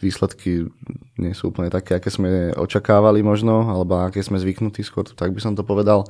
výsledky 0.00 0.64
nie 1.20 1.34
sú 1.36 1.52
úplne 1.52 1.68
také, 1.68 2.00
aké 2.00 2.08
sme 2.08 2.56
očakávali 2.56 3.20
možno, 3.20 3.68
alebo 3.68 4.00
aké 4.00 4.24
sme 4.24 4.40
zvyknutí 4.40 4.80
skôr, 4.80 5.04
tak 5.04 5.36
by 5.36 5.40
som 5.44 5.52
to 5.52 5.60
povedal. 5.62 6.08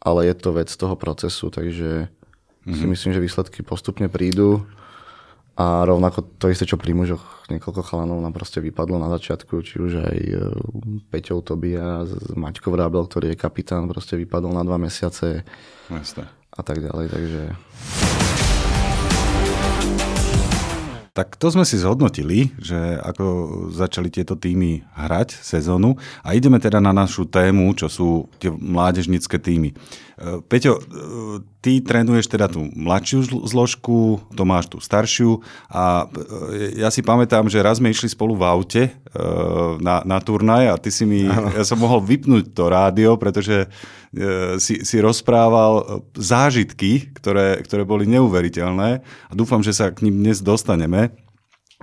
Ale 0.00 0.24
je 0.24 0.34
to 0.34 0.56
vec 0.56 0.70
toho 0.72 0.96
procesu, 0.96 1.52
takže 1.52 2.08
mm-hmm. 2.08 2.74
si 2.74 2.84
mhm. 2.88 2.90
myslím, 2.96 3.10
že 3.12 3.24
výsledky 3.24 3.60
postupne 3.60 4.08
prídu. 4.08 4.64
A 5.58 5.82
rovnako 5.82 6.22
to 6.38 6.54
isté, 6.54 6.70
čo 6.70 6.78
pri 6.78 6.94
mužoch, 6.94 7.50
niekoľko 7.50 7.82
chalanov 7.82 8.22
nám 8.22 8.30
proste 8.30 8.62
vypadlo 8.62 8.94
na 9.02 9.10
začiatku, 9.10 9.58
či 9.66 9.82
už 9.82 10.06
aj 10.06 10.18
e, 10.22 10.38
Peťou 11.10 11.42
Tobia, 11.42 12.06
Maťko 12.38 12.70
Vrábel, 12.70 13.02
ktorý 13.02 13.34
je 13.34 13.42
kapitán, 13.42 13.90
proste 13.90 14.14
vypadol 14.14 14.54
na 14.54 14.62
dva 14.62 14.78
mesiace 14.78 15.42
Jasne. 15.90 16.30
a 16.54 16.60
tak 16.62 16.78
ďalej, 16.78 17.10
takže... 17.10 17.42
Tak 21.18 21.34
to 21.34 21.50
sme 21.50 21.66
si 21.66 21.82
zhodnotili, 21.82 22.54
že 22.62 22.78
ako 23.02 23.26
začali 23.74 24.06
tieto 24.06 24.38
týmy 24.38 24.86
hrať 24.94 25.34
sezónu. 25.34 25.98
A 26.22 26.38
ideme 26.38 26.62
teda 26.62 26.78
na 26.78 26.94
našu 26.94 27.26
tému, 27.26 27.74
čo 27.74 27.90
sú 27.90 28.30
tie 28.38 28.54
mládežnické 28.54 29.34
týmy. 29.42 29.74
E, 29.74 30.38
Peťo, 30.46 30.78
e, 30.78 30.82
ty 31.58 31.82
trénuješ 31.82 32.30
teda 32.30 32.46
tú 32.46 32.70
mladšiu 32.70 33.50
zložku, 33.50 34.22
Tomáš 34.30 34.70
tú 34.70 34.78
staršiu. 34.78 35.42
A 35.66 36.06
e, 36.06 36.78
ja 36.78 36.86
si 36.94 37.02
pamätám, 37.02 37.50
že 37.50 37.66
raz 37.66 37.82
sme 37.82 37.90
išli 37.90 38.06
spolu 38.06 38.38
v 38.38 38.46
aute 38.46 38.82
na, 39.82 40.06
na 40.06 40.22
turnaj 40.22 40.70
a 40.70 40.78
ty 40.78 40.94
si 40.94 41.02
mi, 41.02 41.26
ja 41.58 41.66
som 41.66 41.82
mohol 41.82 41.98
vypnúť 41.98 42.54
to 42.54 42.70
rádio, 42.70 43.18
pretože 43.18 43.66
si, 44.56 44.80
si 44.82 44.96
rozprával 44.98 46.04
zážitky, 46.16 47.12
ktoré, 47.12 47.60
ktoré 47.60 47.84
boli 47.84 48.08
neuveriteľné 48.08 48.90
a 49.04 49.32
dúfam, 49.36 49.60
že 49.60 49.76
sa 49.76 49.92
k 49.92 50.08
ním 50.08 50.24
dnes 50.24 50.40
dostaneme. 50.40 51.12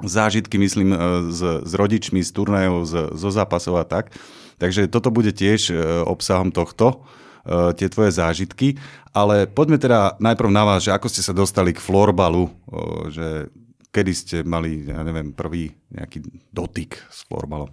Zážitky, 0.03 0.59
myslím, 0.59 0.91
s, 1.31 1.41
s 1.63 1.71
rodičmi, 1.71 2.19
z 2.19 2.31
turnajov, 2.35 2.83
z, 2.83 2.93
zo 3.15 3.29
zápasov 3.31 3.79
a 3.79 3.85
tak. 3.87 4.11
Takže 4.59 4.91
toto 4.91 5.11
bude 5.11 5.31
tiež 5.31 5.71
obsahom 6.07 6.51
tohto, 6.51 7.03
tie 7.79 7.87
tvoje 7.87 8.11
zážitky. 8.15 8.75
Ale 9.15 9.47
poďme 9.47 9.79
teda 9.79 10.19
najprv 10.19 10.51
na 10.51 10.63
vás, 10.67 10.83
že 10.83 10.91
ako 10.91 11.07
ste 11.07 11.23
sa 11.23 11.31
dostali 11.31 11.71
k 11.71 11.79
florbalu, 11.79 12.51
že 13.07 13.47
kedy 13.95 14.11
ste 14.11 14.37
mali, 14.43 14.91
ja 14.91 14.99
neviem, 15.07 15.31
prvý 15.31 15.71
nejaký 15.87 16.27
dotyk 16.51 16.99
s 17.07 17.23
florbalom. 17.31 17.71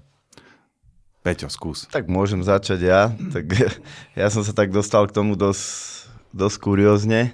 Peťo, 1.23 1.47
skús. 1.47 1.87
Tak 1.87 2.11
môžem 2.11 2.43
začať 2.43 2.83
ja. 2.83 3.15
Tak 3.15 3.47
ja 4.21 4.27
som 4.27 4.43
sa 4.43 4.51
tak 4.51 4.75
dostal 4.75 5.07
k 5.07 5.15
tomu 5.15 5.39
dosť, 5.39 6.11
dosť 6.35 6.57
kuriózne. 6.59 7.31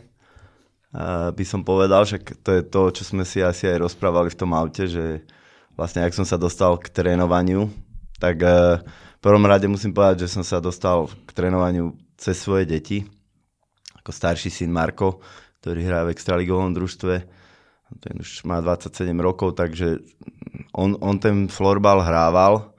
A 0.92 1.32
by 1.32 1.44
som 1.44 1.64
povedal, 1.64 2.04
že 2.04 2.20
to 2.44 2.52
je 2.52 2.62
to, 2.64 2.92
čo 2.92 3.02
sme 3.08 3.24
si 3.24 3.40
asi 3.40 3.64
aj 3.64 3.88
rozprávali 3.88 4.28
v 4.28 4.40
tom 4.40 4.52
aute, 4.52 4.88
že 4.88 5.24
vlastne 5.72 6.04
ak 6.04 6.12
som 6.12 6.28
sa 6.28 6.36
dostal 6.36 6.76
k 6.80 6.92
trénovaniu, 6.92 7.68
tak 8.20 8.40
e, 8.44 8.80
v 8.80 9.20
prvom 9.20 9.44
rade 9.44 9.68
musím 9.68 9.92
povedať, 9.92 10.24
že 10.24 10.32
som 10.36 10.44
sa 10.44 10.60
dostal 10.60 11.08
k 11.28 11.30
trénovaniu 11.32 11.92
cez 12.16 12.40
svoje 12.40 12.68
deti. 12.68 13.04
Ako 14.00 14.12
starší 14.12 14.48
syn 14.48 14.72
Marko, 14.72 15.20
ktorý 15.60 15.80
hrá 15.84 16.04
v 16.04 16.12
extraligovom 16.12 16.72
družstve. 16.76 17.14
Ten 18.04 18.14
už 18.20 18.44
má 18.44 18.60
27 18.60 19.12
rokov, 19.20 19.56
takže 19.56 20.00
on, 20.76 20.96
on 21.00 21.16
ten 21.16 21.48
florbal 21.48 22.04
hrával 22.04 22.76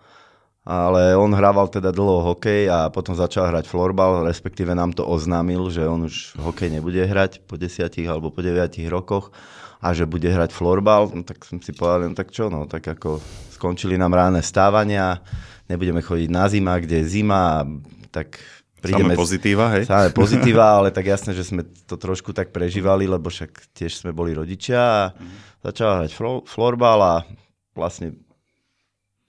ale 0.70 1.18
on 1.18 1.34
hrával 1.34 1.66
teda 1.66 1.90
dlho 1.90 2.22
hokej 2.30 2.70
a 2.70 2.94
potom 2.94 3.18
začal 3.18 3.50
hrať 3.50 3.66
florbal, 3.66 4.22
respektíve 4.30 4.78
nám 4.78 4.94
to 4.94 5.02
oznámil, 5.02 5.74
že 5.74 5.82
on 5.90 6.06
už 6.06 6.38
hokej 6.38 6.70
nebude 6.70 7.02
hrať 7.02 7.42
po 7.50 7.58
desiatich 7.58 8.06
alebo 8.06 8.30
po 8.30 8.46
deviatich 8.46 8.86
rokoch 8.86 9.34
a 9.82 9.98
že 9.98 10.06
bude 10.06 10.30
hrať 10.30 10.54
florbal, 10.54 11.10
no 11.10 11.26
tak 11.26 11.42
som 11.42 11.58
si 11.58 11.74
povedal, 11.74 12.14
no 12.14 12.14
tak 12.14 12.30
čo, 12.30 12.54
no 12.54 12.70
tak 12.70 12.86
ako 12.86 13.18
skončili 13.50 13.98
nám 13.98 14.14
ráne 14.14 14.46
stávania, 14.46 15.18
nebudeme 15.66 16.06
chodiť 16.06 16.30
na 16.30 16.46
zima, 16.46 16.78
kde 16.78 17.02
je 17.02 17.18
zima, 17.18 17.66
tak 18.14 18.38
prídeme... 18.78 19.18
Samé 19.18 19.26
pozitíva, 19.26 19.66
hej? 19.74 19.90
Samé 19.90 20.14
pozitíva, 20.22 20.78
ale 20.78 20.94
tak 20.94 21.10
jasné, 21.10 21.34
že 21.34 21.50
sme 21.50 21.66
to 21.90 21.98
trošku 21.98 22.30
tak 22.30 22.54
prežívali, 22.54 23.10
lebo 23.10 23.34
však 23.34 23.74
tiež 23.74 24.06
sme 24.06 24.14
boli 24.14 24.38
rodičia 24.38 24.78
a 24.78 25.02
mm. 25.18 25.66
začal 25.66 26.06
hrať 26.06 26.14
florbal 26.46 27.00
a 27.02 27.16
vlastne 27.74 28.14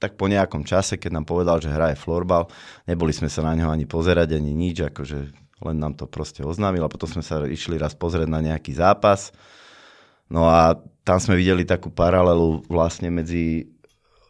tak 0.01 0.17
po 0.17 0.27
nejakom 0.33 0.65
čase, 0.65 0.97
keď 0.97 1.21
nám 1.21 1.29
povedal, 1.29 1.61
že 1.61 1.69
hraje 1.69 1.95
florbal, 1.95 2.49
neboli 2.89 3.13
sme 3.13 3.29
sa 3.29 3.45
na 3.45 3.53
neho 3.53 3.69
ani 3.69 3.85
pozerať, 3.85 4.33
ani 4.33 4.57
nič, 4.57 4.81
akože 4.89 5.19
len 5.61 5.77
nám 5.77 5.93
to 5.93 6.09
proste 6.09 6.41
oznámil 6.41 6.81
a 6.81 6.93
potom 6.93 7.05
sme 7.05 7.21
sa 7.21 7.45
išli 7.45 7.77
raz 7.77 7.93
pozrieť 7.93 8.33
na 8.33 8.41
nejaký 8.41 8.73
zápas. 8.73 9.29
No 10.33 10.49
a 10.49 10.81
tam 11.05 11.21
sme 11.21 11.37
videli 11.37 11.69
takú 11.69 11.93
paralelu 11.93 12.65
vlastne 12.65 13.13
medzi 13.13 13.69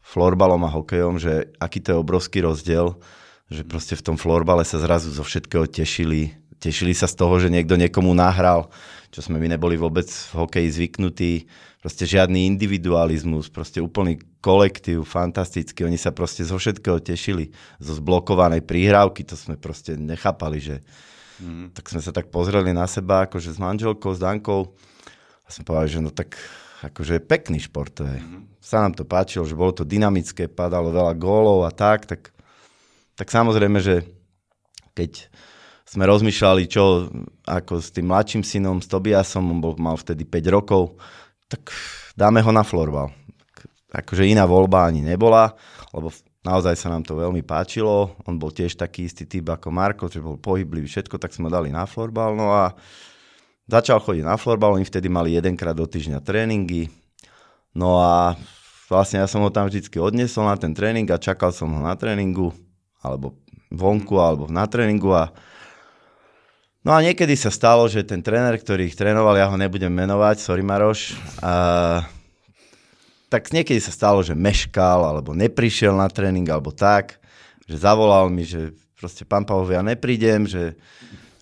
florbalom 0.02 0.66
a 0.66 0.74
hokejom, 0.74 1.22
že 1.22 1.54
aký 1.62 1.78
to 1.78 1.94
je 1.94 2.02
obrovský 2.02 2.42
rozdiel, 2.42 2.98
že 3.46 3.62
proste 3.62 3.94
v 3.94 4.04
tom 4.10 4.16
florbale 4.18 4.66
sa 4.66 4.82
zrazu 4.82 5.14
zo 5.14 5.22
všetkého 5.22 5.70
tešili. 5.70 6.34
Tešili 6.58 6.92
sa 6.98 7.06
z 7.06 7.14
toho, 7.14 7.38
že 7.38 7.48
niekto 7.48 7.78
niekomu 7.78 8.10
nahral, 8.10 8.68
čo 9.10 9.20
sme 9.26 9.42
my 9.42 9.50
neboli 9.50 9.74
vôbec 9.74 10.06
v 10.06 10.32
hokeji 10.38 10.68
zvyknutí. 10.70 11.50
Proste 11.82 12.06
žiadny 12.06 12.46
individualizmus, 12.46 13.50
proste 13.50 13.82
úplný 13.82 14.22
kolektív, 14.38 15.02
fantastický. 15.02 15.82
Oni 15.82 15.98
sa 15.98 16.14
proste 16.14 16.46
zo 16.46 16.54
všetkého 16.54 17.02
tešili. 17.02 17.50
Zo 17.82 17.98
zblokovanej 17.98 18.62
príhrávky, 18.62 19.26
to 19.26 19.34
sme 19.34 19.58
proste 19.58 19.98
nechápali, 19.98 20.62
že... 20.62 20.76
Mm. 21.40 21.72
Tak 21.72 21.88
sme 21.88 22.04
sa 22.04 22.12
tak 22.12 22.28
pozreli 22.28 22.70
na 22.70 22.84
seba, 22.84 23.26
akože 23.26 23.56
s 23.56 23.58
manželkou, 23.58 24.12
s 24.12 24.20
Dankou. 24.20 24.76
A 25.42 25.48
sme 25.48 25.66
povedali, 25.66 25.90
že 25.90 26.00
no 26.04 26.12
tak 26.12 26.36
akože 26.84 27.20
pekný 27.24 27.60
šport 27.60 27.90
to 27.90 28.04
je. 28.06 28.20
Mm. 28.20 28.46
Sa 28.60 28.84
nám 28.84 28.94
to 28.94 29.08
páčilo, 29.08 29.48
že 29.48 29.58
bolo 29.58 29.72
to 29.74 29.88
dynamické, 29.88 30.46
padalo 30.46 30.92
veľa 30.92 31.16
gólov 31.16 31.66
a 31.66 31.72
tak, 31.72 32.06
tak, 32.06 32.30
tak 33.16 33.28
samozrejme, 33.32 33.80
že 33.80 34.04
keď 34.94 35.32
sme 35.90 36.06
rozmýšľali, 36.06 36.70
čo 36.70 37.10
ako 37.42 37.82
s 37.82 37.90
tým 37.90 38.06
mladším 38.06 38.46
synom, 38.46 38.78
s 38.78 38.86
Tobiasom, 38.86 39.42
on 39.50 39.58
bol, 39.58 39.74
mal 39.74 39.98
vtedy 39.98 40.22
5 40.22 40.54
rokov, 40.54 40.94
tak 41.50 41.74
dáme 42.14 42.38
ho 42.46 42.54
na 42.54 42.62
florbal. 42.62 43.10
Akože 43.90 44.22
iná 44.22 44.46
voľba 44.46 44.86
ani 44.86 45.02
nebola, 45.02 45.50
lebo 45.90 46.14
naozaj 46.46 46.78
sa 46.78 46.94
nám 46.94 47.02
to 47.02 47.18
veľmi 47.18 47.42
páčilo. 47.42 48.14
On 48.22 48.38
bol 48.38 48.54
tiež 48.54 48.78
taký 48.78 49.10
istý 49.10 49.26
typ 49.26 49.50
ako 49.50 49.74
Marko, 49.74 50.06
že 50.06 50.22
bol 50.22 50.38
pohyblivý 50.38 50.86
všetko, 50.86 51.18
tak 51.18 51.34
sme 51.34 51.50
ho 51.50 51.58
dali 51.58 51.74
na 51.74 51.90
florbal. 51.90 52.38
No 52.38 52.54
a 52.54 52.70
začal 53.66 53.98
chodiť 53.98 54.22
na 54.22 54.38
florbal, 54.38 54.78
oni 54.78 54.86
vtedy 54.86 55.10
mali 55.10 55.34
jedenkrát 55.34 55.74
do 55.74 55.90
týždňa 55.90 56.22
tréningy. 56.22 56.86
No 57.74 57.98
a 57.98 58.38
vlastne 58.86 59.18
ja 59.18 59.26
som 59.26 59.42
ho 59.42 59.50
tam 59.50 59.66
vždy 59.66 59.90
odnesol 59.98 60.46
na 60.46 60.54
ten 60.54 60.70
tréning 60.70 61.10
a 61.10 61.18
čakal 61.18 61.50
som 61.50 61.66
ho 61.74 61.82
na 61.82 61.98
tréningu, 61.98 62.54
alebo 63.02 63.34
vonku, 63.74 64.22
alebo 64.22 64.46
na 64.46 64.70
tréningu 64.70 65.10
a 65.10 65.34
No 66.80 66.96
a 66.96 67.04
niekedy 67.04 67.36
sa 67.36 67.52
stalo, 67.52 67.84
že 67.92 68.00
ten 68.00 68.24
tréner, 68.24 68.56
ktorý 68.56 68.88
ich 68.88 68.96
trénoval, 68.96 69.36
ja 69.36 69.52
ho 69.52 69.56
nebudem 69.60 69.92
menovať, 69.92 70.40
sorry 70.40 70.64
Maroš, 70.64 71.12
a, 71.44 72.08
tak 73.28 73.52
niekedy 73.52 73.76
sa 73.76 73.92
stalo, 73.92 74.24
že 74.24 74.32
meškal, 74.32 75.04
alebo 75.04 75.36
neprišiel 75.36 75.92
na 75.92 76.08
tréning, 76.08 76.48
alebo 76.48 76.72
tak, 76.72 77.20
že 77.68 77.76
zavolal 77.76 78.32
mi, 78.32 78.48
že 78.48 78.72
proste 78.96 79.28
pán 79.28 79.44
Pavov, 79.44 79.68
ja 79.68 79.84
neprídem, 79.84 80.48
že, 80.48 80.72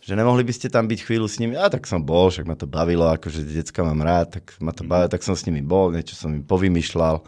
že 0.02 0.18
nemohli 0.18 0.42
by 0.42 0.54
ste 0.59 0.75
tam 0.75 0.90
byť 0.90 1.07
chvíľu 1.07 1.30
s 1.30 1.38
nimi. 1.38 1.54
A 1.54 1.71
tak 1.71 1.87
som 1.87 2.02
bol, 2.02 2.35
však 2.35 2.42
ma 2.42 2.59
to 2.59 2.66
bavilo, 2.66 3.07
akože 3.07 3.47
decka 3.47 3.87
mám 3.87 4.02
rád, 4.02 4.42
tak 4.42 4.59
ma 4.59 4.75
to 4.75 4.83
bavilo, 4.83 5.07
tak 5.07 5.23
som 5.23 5.38
s 5.38 5.47
nimi 5.47 5.62
bol, 5.62 5.95
niečo 5.95 6.18
som 6.18 6.35
im 6.35 6.42
povymýšľal. 6.42 7.23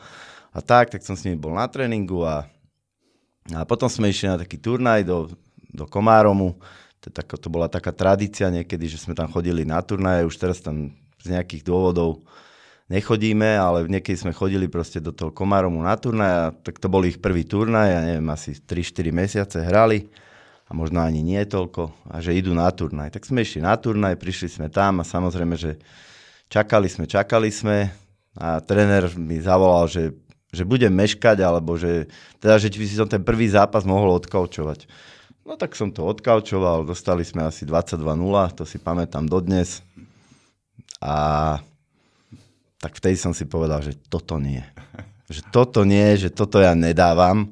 A 0.51 0.59
tak, 0.59 0.91
tak 0.91 1.07
som 1.07 1.15
s 1.15 1.23
nimi 1.23 1.39
bol 1.39 1.55
na 1.55 1.71
tréningu 1.71 2.27
a, 2.27 2.43
a 3.55 3.63
potom 3.63 3.87
sme 3.87 4.11
išli 4.11 4.35
na 4.35 4.35
taký 4.35 4.59
turnaj 4.59 5.07
do, 5.07 5.31
do 5.71 5.87
Komáromu, 5.87 6.59
to, 7.01 7.09
tak, 7.09 7.33
to 7.33 7.49
bola 7.49 7.67
taká 7.67 7.93
tradícia 7.97 8.53
niekedy, 8.53 8.85
že 8.85 9.01
sme 9.01 9.17
tam 9.17 9.33
chodili 9.33 9.65
na 9.65 9.81
turnaje, 9.81 10.29
už 10.29 10.37
teraz 10.37 10.61
tam 10.61 10.93
z 11.21 11.27
nejakých 11.33 11.65
dôvodov 11.65 12.25
nechodíme, 12.91 13.57
ale 13.57 13.87
niekedy 13.87 14.19
sme 14.19 14.37
chodili 14.37 14.67
proste 14.67 14.99
do 14.99 15.15
toho 15.15 15.31
Komaromu 15.31 15.81
na 15.81 15.95
turnaj, 15.95 16.61
tak 16.67 16.83
to 16.83 16.91
bol 16.91 17.01
ich 17.07 17.23
prvý 17.23 17.47
turnaj, 17.47 17.89
ja 17.89 18.01
neviem, 18.03 18.29
asi 18.29 18.59
3-4 18.59 19.15
mesiace 19.15 19.59
hrali 19.63 20.11
a 20.67 20.75
možno 20.75 20.99
ani 21.01 21.23
nie 21.23 21.41
toľko, 21.47 22.11
a 22.11 22.19
že 22.19 22.35
idú 22.35 22.51
na 22.51 22.67
turnaj. 22.71 23.15
Tak 23.15 23.27
sme 23.31 23.47
išli 23.47 23.63
na 23.63 23.79
turnaj, 23.79 24.19
prišli 24.19 24.61
sme 24.61 24.67
tam 24.69 25.01
a 25.01 25.05
samozrejme, 25.07 25.55
že 25.55 25.79
čakali 26.51 26.91
sme, 26.91 27.07
čakali 27.07 27.49
sme 27.49 27.95
a 28.35 28.59
tréner 28.59 29.07
mi 29.15 29.39
zavolal, 29.39 29.87
že, 29.87 30.15
že 30.51 30.67
budem 30.67 30.91
meškať, 30.91 31.43
alebo 31.47 31.79
že, 31.79 32.11
teda, 32.43 32.59
že 32.59 32.71
by 32.75 32.87
si 32.87 32.99
som 32.99 33.07
ten 33.07 33.23
prvý 33.23 33.47
zápas 33.51 33.87
mohol 33.87 34.19
odkaučovať. 34.19 34.91
No 35.51 35.59
tak 35.59 35.75
som 35.75 35.91
to 35.91 36.07
odkaučoval, 36.07 36.87
dostali 36.87 37.27
sme 37.27 37.43
asi 37.43 37.67
22-0, 37.67 38.07
to 38.55 38.63
si 38.63 38.79
pamätám 38.79 39.27
dodnes. 39.27 39.83
A 41.03 41.59
tak 42.79 42.95
vtedy 42.95 43.19
som 43.19 43.35
si 43.35 43.51
povedal, 43.51 43.83
že 43.83 43.99
toto 44.07 44.39
nie. 44.39 44.63
Že 45.27 45.43
toto 45.51 45.83
nie, 45.83 46.15
že 46.15 46.31
toto 46.31 46.63
ja 46.63 46.79
nedávam. 46.79 47.51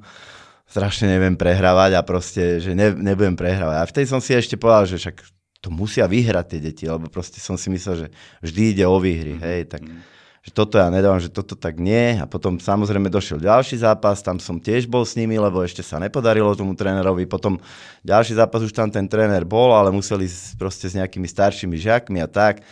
Strašne 0.71 1.11
neviem 1.11 1.35
prehrávať 1.35 1.99
a 1.99 2.07
proste, 2.07 2.63
že 2.63 2.71
ne, 2.71 2.95
nebudem 2.95 3.35
prehrávať. 3.35 3.77
A 3.83 3.89
vtedy 3.91 4.07
som 4.07 4.23
si 4.23 4.31
ešte 4.31 4.55
povedal, 4.55 4.87
že 4.87 5.03
však 5.03 5.19
to 5.59 5.75
musia 5.75 6.07
vyhrať 6.07 6.55
tie 6.55 6.61
deti, 6.63 6.85
lebo 6.87 7.11
proste 7.11 7.43
som 7.43 7.59
si 7.59 7.67
myslel, 7.67 8.07
že 8.07 8.07
vždy 8.47 8.79
ide 8.79 8.85
o 8.87 8.95
výhry, 9.03 9.35
mm-hmm. 9.35 9.47
hej, 9.51 9.61
tak 9.67 9.83
mm-hmm 9.83 10.18
že 10.49 10.57
toto 10.57 10.81
ja 10.81 10.89
nedávam, 10.89 11.21
že 11.21 11.29
toto 11.29 11.53
tak 11.53 11.77
nie. 11.77 12.17
A 12.17 12.25
potom 12.25 12.57
samozrejme 12.57 13.13
došiel 13.13 13.37
ďalší 13.37 13.85
zápas, 13.85 14.25
tam 14.25 14.41
som 14.41 14.57
tiež 14.57 14.89
bol 14.89 15.05
s 15.05 15.13
nimi, 15.13 15.37
lebo 15.37 15.61
ešte 15.61 15.85
sa 15.85 16.01
nepodarilo 16.01 16.57
tomu 16.57 16.73
trénerovi. 16.73 17.29
Potom 17.29 17.61
ďalší 18.01 18.41
zápas 18.41 18.65
už 18.65 18.73
tam 18.73 18.89
ten 18.89 19.05
tréner 19.05 19.45
bol, 19.45 19.77
ale 19.77 19.93
museli 19.93 20.25
proste 20.57 20.89
s 20.89 20.97
nejakými 20.97 21.29
staršími 21.29 21.77
žiakmi 21.77 22.25
a 22.25 22.29
tak. 22.33 22.65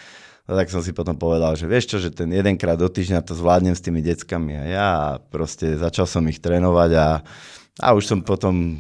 No, 0.49 0.57
tak 0.57 0.73
som 0.73 0.81
si 0.81 0.97
potom 0.97 1.19
povedal, 1.19 1.53
že 1.59 1.69
vieš 1.69 1.91
čo, 1.93 1.97
že 2.01 2.09
ten 2.09 2.33
jedenkrát 2.33 2.81
do 2.81 2.89
týždňa 2.89 3.21
to 3.27 3.37
zvládnem 3.37 3.75
s 3.75 3.83
tými 3.83 3.99
deckami 4.01 4.55
a 4.55 4.65
ja 4.65 4.87
a 4.89 5.09
proste 5.19 5.75
začal 5.75 6.07
som 6.07 6.23
ich 6.31 6.39
trénovať 6.39 6.91
a, 6.97 7.09
a 7.83 7.89
už 7.93 8.07
som 8.07 8.23
potom 8.23 8.79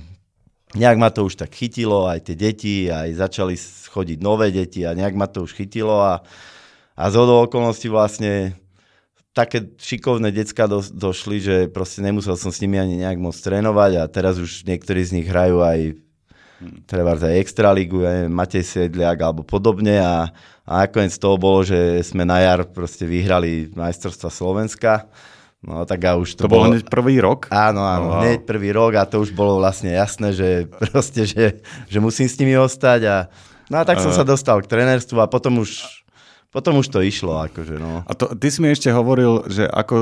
nejak 0.78 0.96
ma 0.96 1.10
to 1.10 1.26
už 1.26 1.34
tak 1.34 1.50
chytilo, 1.50 2.06
aj 2.06 2.30
tie 2.30 2.36
deti, 2.38 2.86
aj 2.86 3.18
začali 3.18 3.58
chodiť 3.90 4.18
nové 4.22 4.54
deti 4.54 4.86
a 4.86 4.94
nejak 4.94 5.18
ma 5.18 5.26
to 5.26 5.42
už 5.42 5.58
chytilo 5.58 5.98
a, 6.00 6.22
a 6.94 7.02
z 7.10 7.18
okolností 7.18 7.90
vlastne 7.90 8.54
také 9.36 9.68
šikovné 9.76 10.32
decka 10.32 10.64
do, 10.64 10.80
došli, 10.80 11.36
že 11.44 11.56
proste 11.68 12.00
nemusel 12.00 12.40
som 12.40 12.48
s 12.48 12.64
nimi 12.64 12.80
ani 12.80 13.04
nejak 13.04 13.20
moc 13.20 13.36
trénovať 13.36 14.00
a 14.00 14.02
teraz 14.08 14.40
už 14.40 14.64
niektorí 14.64 15.04
z 15.04 15.20
nich 15.20 15.28
hrajú 15.28 15.60
aj 15.60 16.00
treba 16.88 17.12
aj 17.12 17.36
Extraligu, 17.36 18.00
ja 18.00 18.16
neviem, 18.16 18.32
Matej 18.32 18.64
Sedliak 18.64 19.20
alebo 19.20 19.44
podobne 19.44 20.00
a, 20.00 20.32
a 20.64 20.88
nakoniec 20.88 21.12
toho 21.20 21.36
bolo, 21.36 21.60
že 21.60 22.00
sme 22.00 22.24
na 22.24 22.40
jar 22.40 22.64
proste 22.64 23.04
vyhrali 23.04 23.68
majstrovstva 23.76 24.32
Slovenska. 24.32 25.04
No 25.60 25.84
tak 25.84 26.00
a 26.08 26.16
už 26.16 26.36
to, 26.36 26.48
to 26.48 26.52
bolo... 26.52 26.72
hneď 26.72 26.88
prvý 26.88 27.20
rok? 27.20 27.52
Áno, 27.52 27.84
áno, 27.84 28.08
wow. 28.16 28.20
hneď 28.24 28.48
prvý 28.48 28.72
rok 28.72 28.96
a 28.96 29.04
to 29.04 29.20
už 29.20 29.36
bolo 29.36 29.60
vlastne 29.60 29.92
jasné, 29.92 30.32
že 30.32 30.48
proste, 30.88 31.28
že, 31.28 31.60
že 31.92 31.98
musím 32.00 32.24
s 32.24 32.40
nimi 32.40 32.56
ostať 32.56 33.00
a 33.04 33.16
no 33.68 33.76
a 33.76 33.84
tak 33.84 34.00
som 34.00 34.16
sa 34.16 34.24
dostal 34.24 34.56
k 34.64 34.70
trenerstvu 34.70 35.20
a 35.20 35.28
potom 35.28 35.60
už 35.60 35.95
potom 36.56 36.80
už 36.80 36.88
to 36.88 37.04
išlo. 37.04 37.36
Akože, 37.44 37.76
no. 37.76 38.00
A 38.08 38.12
to, 38.16 38.32
ty 38.32 38.48
si 38.48 38.64
mi 38.64 38.72
ešte 38.72 38.88
hovoril, 38.88 39.44
že, 39.52 39.68
ako, 39.68 39.96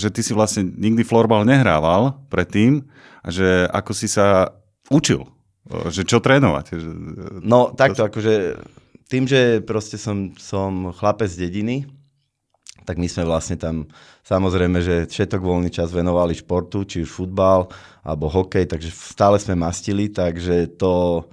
že 0.00 0.08
ty 0.08 0.24
si 0.24 0.32
vlastne 0.32 0.64
nikdy 0.64 1.04
florbal 1.04 1.44
nehrával 1.44 2.16
predtým 2.32 2.88
a 3.20 3.28
že 3.28 3.68
ako 3.68 3.92
si 3.92 4.08
sa 4.08 4.56
učil, 4.88 5.28
že 5.92 6.08
čo 6.08 6.24
trénovať. 6.24 6.80
No 7.44 7.76
takto, 7.76 8.08
akože 8.08 8.56
tým, 9.12 9.28
že 9.28 9.60
proste 9.60 10.00
som, 10.00 10.32
som 10.40 10.96
chlapec 10.96 11.28
z 11.28 11.44
dediny, 11.44 11.84
tak 12.88 12.96
my 12.96 13.04
sme 13.04 13.28
vlastne 13.28 13.60
tam, 13.60 13.84
samozrejme, 14.24 14.80
že 14.80 15.04
všetok 15.12 15.44
voľný 15.44 15.68
čas 15.68 15.92
venovali 15.92 16.32
športu, 16.32 16.88
či 16.88 17.04
už 17.04 17.12
futbal, 17.12 17.68
alebo 18.00 18.32
hokej, 18.32 18.64
takže 18.64 18.88
stále 18.88 19.36
sme 19.36 19.60
mastili, 19.60 20.08
takže 20.08 20.72
to, 20.80 21.28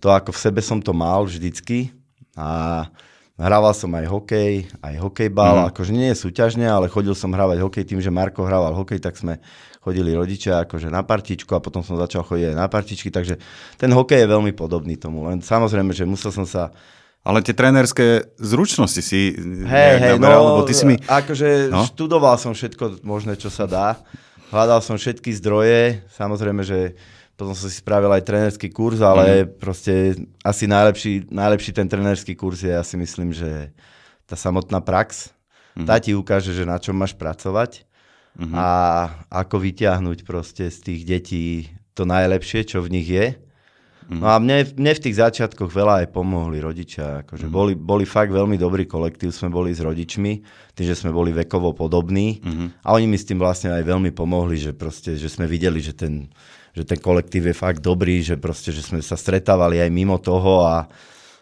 to 0.00 0.08
ako 0.08 0.32
v 0.32 0.40
sebe 0.40 0.64
som 0.64 0.80
to 0.80 0.96
mal 0.96 1.28
vždycky 1.28 1.92
a 2.40 2.88
Hrával 3.38 3.70
som 3.70 3.94
aj 3.94 4.10
hokej, 4.10 4.66
aj 4.82 4.94
hokejbal, 4.98 5.62
mm. 5.62 5.66
akože 5.70 5.92
nie 5.94 6.10
je 6.10 6.18
súťažne, 6.18 6.66
ale 6.66 6.90
chodil 6.90 7.14
som 7.14 7.30
hrávať 7.30 7.62
hokej 7.62 7.84
tým, 7.86 8.02
že 8.02 8.10
Marko 8.10 8.42
hrával 8.42 8.74
hokej, 8.74 8.98
tak 8.98 9.14
sme 9.14 9.38
chodili 9.78 10.10
rodičia 10.10 10.66
akože 10.66 10.90
na 10.90 11.06
partičku 11.06 11.54
a 11.54 11.62
potom 11.62 11.86
som 11.86 11.94
začal 11.94 12.26
chodiť 12.26 12.50
aj 12.50 12.56
na 12.58 12.66
partičky, 12.66 13.14
takže 13.14 13.38
ten 13.78 13.94
hokej 13.94 14.26
je 14.26 14.32
veľmi 14.34 14.50
podobný 14.58 14.98
tomu, 14.98 15.30
len 15.30 15.38
samozrejme, 15.38 15.94
že 15.94 16.02
musel 16.02 16.34
som 16.34 16.42
sa 16.42 16.74
ale 17.22 17.44
tie 17.44 17.52
trénerské 17.52 18.34
zručnosti 18.40 19.02
si 19.04 19.36
hey, 19.66 20.00
hey, 20.00 20.14
no, 20.16 20.26
lebo 20.26 20.62
ty 20.64 20.72
si 20.72 20.88
mi... 20.88 20.96
akože 20.96 21.68
no? 21.68 21.84
študoval 21.84 22.40
som 22.40 22.56
všetko 22.56 23.04
možné, 23.04 23.36
čo 23.36 23.52
sa 23.52 23.68
dá, 23.68 24.00
hľadal 24.48 24.80
som 24.80 24.96
všetky 24.96 25.30
zdroje, 25.36 26.08
samozrejme, 26.16 26.64
že 26.64 26.96
potom 27.38 27.54
som 27.54 27.70
si 27.70 27.78
spravil 27.78 28.10
aj 28.10 28.26
trénerský 28.26 28.66
kurz, 28.74 28.98
ale 28.98 29.46
mm. 29.46 29.62
proste 29.62 30.18
asi 30.42 30.66
najlepší, 30.66 31.30
najlepší 31.30 31.70
ten 31.70 31.86
trénerský 31.86 32.34
kurz 32.34 32.66
je, 32.66 32.74
ja 32.74 32.82
si 32.82 32.98
myslím, 32.98 33.30
že 33.30 33.70
tá 34.26 34.34
samotná 34.34 34.82
prax. 34.82 35.30
Mm. 35.78 35.86
Tá 35.86 36.02
ti 36.02 36.18
ukáže, 36.18 36.50
že 36.50 36.66
na 36.66 36.82
čom 36.82 36.98
máš 36.98 37.14
pracovať 37.14 37.86
mm. 38.34 38.50
a 38.58 38.68
ako 39.30 39.62
vyťahnuť 39.62 40.26
proste 40.26 40.66
z 40.66 40.78
tých 40.82 41.00
detí 41.06 41.46
to 41.94 42.02
najlepšie, 42.02 42.66
čo 42.66 42.82
v 42.82 42.98
nich 42.98 43.06
je. 43.06 43.38
Mm. 44.10 44.18
No 44.18 44.26
a 44.34 44.42
mne, 44.42 44.66
mne 44.74 44.98
v 44.98 45.04
tých 45.06 45.22
začiatkoch 45.22 45.70
veľa 45.70 46.02
aj 46.02 46.06
pomohli 46.10 46.58
rodičia. 46.58 47.22
Akože 47.22 47.46
mm. 47.46 47.54
boli, 47.54 47.78
boli 47.78 48.02
fakt 48.02 48.34
veľmi 48.34 48.58
dobrý 48.58 48.82
kolektív, 48.90 49.30
sme 49.30 49.46
boli 49.46 49.70
s 49.70 49.78
rodičmi, 49.78 50.42
tým, 50.74 50.86
že 50.90 50.98
sme 50.98 51.14
boli 51.14 51.30
vekovo 51.30 51.70
podobní. 51.70 52.42
Mm. 52.42 52.82
A 52.82 52.98
oni 52.98 53.06
mi 53.06 53.14
s 53.14 53.30
tým 53.30 53.38
vlastne 53.38 53.70
aj 53.70 53.86
veľmi 53.86 54.10
pomohli, 54.10 54.58
že, 54.58 54.74
proste, 54.74 55.14
že 55.14 55.30
sme 55.30 55.46
videli, 55.46 55.78
že 55.78 55.94
ten, 55.94 56.26
že 56.72 56.84
ten 56.84 56.98
kolektív 56.98 57.52
je 57.52 57.56
fakt 57.56 57.80
dobrý, 57.84 58.20
že, 58.24 58.40
proste, 58.40 58.74
že 58.74 58.84
sme 58.84 59.00
sa 59.04 59.14
stretávali 59.14 59.80
aj 59.80 59.90
mimo 59.92 60.16
toho 60.20 60.64
a, 60.66 60.88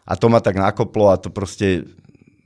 a 0.07 0.13
to 0.15 0.27
ma 0.31 0.39
tak 0.43 0.59
nakoplo 0.59 1.11
a 1.11 1.17
to 1.19 1.33
proste, 1.33 1.87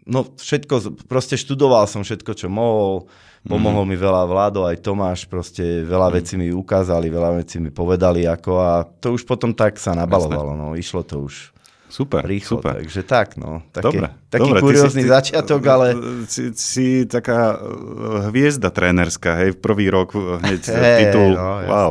no 0.06 0.24
všetko, 0.24 1.04
proste 1.08 1.40
študoval 1.40 1.84
som 1.90 2.04
všetko, 2.06 2.32
čo 2.36 2.46
mohol 2.48 3.10
Pomohol 3.40 3.88
mm. 3.88 3.90
mi 3.90 3.96
veľa 3.96 4.28
Vlado, 4.28 4.68
aj 4.68 4.84
Tomáš, 4.84 5.24
proste 5.24 5.80
veľa 5.88 6.12
mm. 6.12 6.14
vecí 6.20 6.34
mi 6.36 6.52
ukázali, 6.52 7.08
veľa 7.08 7.40
vecí 7.40 7.56
mi 7.56 7.72
povedali, 7.72 8.28
ako 8.28 8.52
a 8.60 8.84
to 8.84 9.16
už 9.16 9.24
potom 9.24 9.56
tak 9.56 9.80
sa 9.80 9.96
nabalovalo, 9.96 10.52
no, 10.52 10.76
išlo 10.76 11.00
to 11.00 11.24
už. 11.24 11.56
Super, 11.90 12.22
rýchlo, 12.22 12.60
super. 12.60 12.78
Takže 12.78 13.02
tak, 13.02 13.40
no. 13.40 13.64
Také, 13.72 13.82
dobre, 13.82 14.06
taký 14.30 14.50
dobre, 14.52 14.60
kuriózny 14.60 15.02
si, 15.02 15.10
začiatok, 15.10 15.62
ale... 15.66 15.86
Si, 16.28 16.42
si 16.54 16.86
taká 17.08 17.56
e, 17.56 18.28
hviezda 18.30 18.70
trénerská, 18.70 19.42
hej, 19.42 19.56
v 19.56 19.58
prvý 19.58 19.90
rok 19.90 20.14
hneď 20.14 20.60
hey, 20.70 21.08
titul. 21.08 21.34
No, 21.34 21.64
wow. 21.66 21.90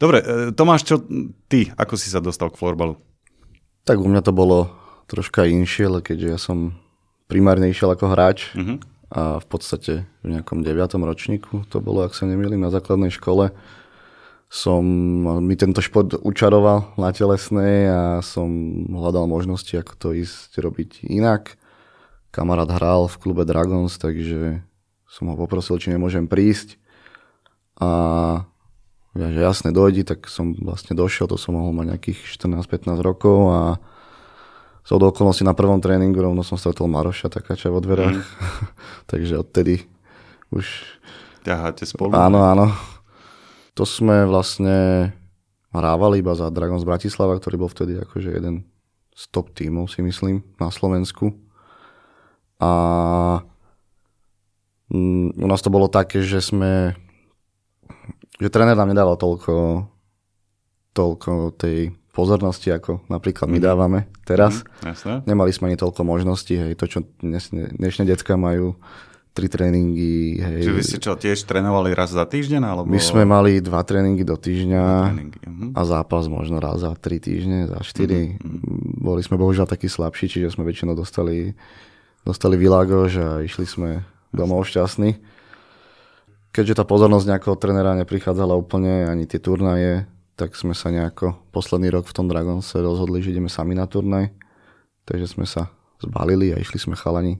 Dobre, 0.00 0.24
e, 0.24 0.56
Tomáš, 0.56 0.88
čo 0.88 1.04
ty, 1.52 1.68
ako 1.76 1.94
si 2.00 2.08
sa 2.08 2.24
dostal 2.24 2.48
k 2.48 2.56
florbalu? 2.56 2.96
Tak 3.84 4.00
u 4.00 4.08
mňa 4.08 4.24
to 4.24 4.32
bolo 4.32 4.72
troška 5.06 5.44
inšie, 5.44 5.92
keďže 6.00 6.28
ja 6.32 6.38
som 6.40 6.72
primárne 7.28 7.68
išiel 7.68 7.92
ako 7.92 8.16
hráč, 8.16 8.56
mm-hmm 8.56 9.00
a 9.10 9.42
v 9.42 9.46
podstate 9.50 10.06
v 10.22 10.38
nejakom 10.38 10.62
9. 10.62 10.78
ročníku 11.02 11.66
to 11.66 11.82
bolo, 11.82 12.06
ak 12.06 12.14
sa 12.14 12.30
nemýlim, 12.30 12.62
na 12.62 12.70
základnej 12.70 13.10
škole 13.10 13.50
som 14.50 14.82
mi 15.42 15.54
tento 15.54 15.82
šport 15.82 16.14
učaroval 16.14 16.94
na 16.98 17.10
telesnej 17.14 17.86
a 17.90 18.02
som 18.22 18.50
hľadal 18.90 19.30
možnosti, 19.30 19.70
ako 19.70 19.94
to 19.94 20.08
ísť 20.14 20.58
robiť 20.58 20.90
inak. 21.06 21.54
Kamarát 22.34 22.70
hral 22.70 23.06
v 23.06 23.18
klube 23.18 23.46
Dragons, 23.46 23.94
takže 23.94 24.62
som 25.06 25.30
ho 25.30 25.38
poprosil, 25.38 25.78
či 25.78 25.94
nemôžem 25.94 26.26
prísť. 26.26 26.82
A 27.78 28.42
ja, 29.10 29.26
že 29.26 29.40
jasne 29.42 29.70
dojdi, 29.74 30.06
tak 30.06 30.30
som 30.30 30.54
vlastne 30.54 30.94
došiel, 30.94 31.26
to 31.26 31.34
som 31.34 31.58
mohol 31.58 31.74
mať 31.74 31.98
nejakých 31.98 32.20
14-15 32.38 32.94
rokov 33.02 33.38
a 33.50 33.60
z 34.86 34.90
okolností 34.96 35.42
na 35.42 35.54
prvom 35.54 35.82
tréningu 35.82 36.18
rovno 36.22 36.42
som 36.46 36.58
stretol 36.58 36.90
Maroša 36.90 37.30
Takáča 37.30 37.70
vo 37.70 37.82
dverách. 37.82 38.16
Mm. 38.16 38.26
Takže 39.10 39.34
odtedy 39.38 39.86
už... 40.50 40.66
Ťaháte 41.46 41.86
spolu? 41.86 42.14
Áno, 42.14 42.42
áno. 42.42 42.70
To 43.74 43.86
sme 43.86 44.26
vlastne 44.26 45.10
hrávali 45.70 46.20
iba 46.20 46.34
za 46.34 46.50
Dragons 46.50 46.82
Bratislava, 46.82 47.38
ktorý 47.38 47.66
bol 47.66 47.70
vtedy 47.70 47.98
akože 48.02 48.30
jeden 48.34 48.66
z 49.14 49.22
top 49.30 49.54
tímov, 49.54 49.90
si 49.90 50.02
myslím, 50.02 50.42
na 50.58 50.74
Slovensku. 50.74 51.34
A 52.60 52.72
mm, 54.90 55.38
u 55.38 55.46
nás 55.46 55.62
to 55.62 55.70
bolo 55.70 55.86
také, 55.86 56.20
že 56.20 56.42
sme 56.42 56.98
že 58.40 58.48
tréner 58.48 58.74
nám 58.74 58.88
nedával 58.88 59.20
toľko 59.20 59.86
toľko 60.90 61.54
tej 61.54 61.94
pozornosti, 62.10 62.74
ako 62.74 63.06
napríklad 63.06 63.46
my 63.46 63.62
mhm. 63.62 63.64
dávame 63.64 63.98
teraz. 64.26 64.66
Mm, 64.82 64.90
jasne. 64.90 65.14
Nemali 65.24 65.54
sme 65.54 65.70
ani 65.70 65.78
toľko 65.78 66.02
možností, 66.02 66.58
hej, 66.58 66.74
to, 66.74 66.90
čo 66.90 66.98
dnes, 67.22 67.54
dnešné 67.54 68.10
decka 68.10 68.34
majú, 68.34 68.74
tri 69.30 69.46
tréningy. 69.46 70.42
Hej. 70.42 70.60
Čiže 70.66 70.74
vy 70.74 70.82
ste 70.82 70.98
čo, 70.98 71.14
tiež 71.14 71.46
trénovali 71.46 71.94
raz 71.94 72.10
za 72.10 72.26
týždeň? 72.26 72.62
Alebo... 72.66 72.90
My 72.90 72.98
sme 72.98 73.22
mali 73.22 73.62
dva 73.62 73.86
tréningy 73.86 74.26
do 74.26 74.34
týždňa 74.34 74.84
tréningy, 75.14 75.40
uh-huh. 75.46 75.70
a 75.78 75.80
zápas 75.86 76.26
možno 76.26 76.58
raz 76.58 76.82
za 76.82 76.90
tri 76.98 77.22
týždne, 77.22 77.70
za 77.70 77.78
štyri. 77.86 78.36
Uh-huh. 78.42 79.14
Boli 79.14 79.22
sme 79.22 79.38
bohužiaľ 79.38 79.70
takí 79.70 79.86
slabší, 79.86 80.26
čiže 80.26 80.58
sme 80.58 80.66
väčšinou 80.66 80.98
dostali, 80.98 81.54
dostali 82.26 82.58
Vilagož 82.58 83.12
a 83.22 83.28
išli 83.46 83.70
sme 83.70 84.02
domov 84.34 84.66
šťastní. 84.66 85.14
Keďže 86.50 86.82
tá 86.82 86.84
pozornosť 86.84 87.30
nejakého 87.30 87.56
trenera 87.58 87.94
neprichádzala 87.94 88.58
úplne, 88.58 89.06
ani 89.06 89.26
tie 89.26 89.38
turnaje, 89.38 90.06
tak 90.34 90.58
sme 90.58 90.74
sa 90.74 90.90
nejako 90.90 91.38
posledný 91.54 91.94
rok 91.94 92.10
v 92.10 92.16
tom 92.16 92.26
Dragonse 92.26 92.82
rozhodli, 92.82 93.22
že 93.22 93.30
ideme 93.36 93.46
sami 93.46 93.78
na 93.78 93.86
turnaj. 93.86 94.34
Takže 95.06 95.36
sme 95.38 95.46
sa 95.46 95.70
zbalili 96.02 96.50
a 96.50 96.58
išli 96.58 96.80
sme 96.80 96.98
chalani 96.98 97.38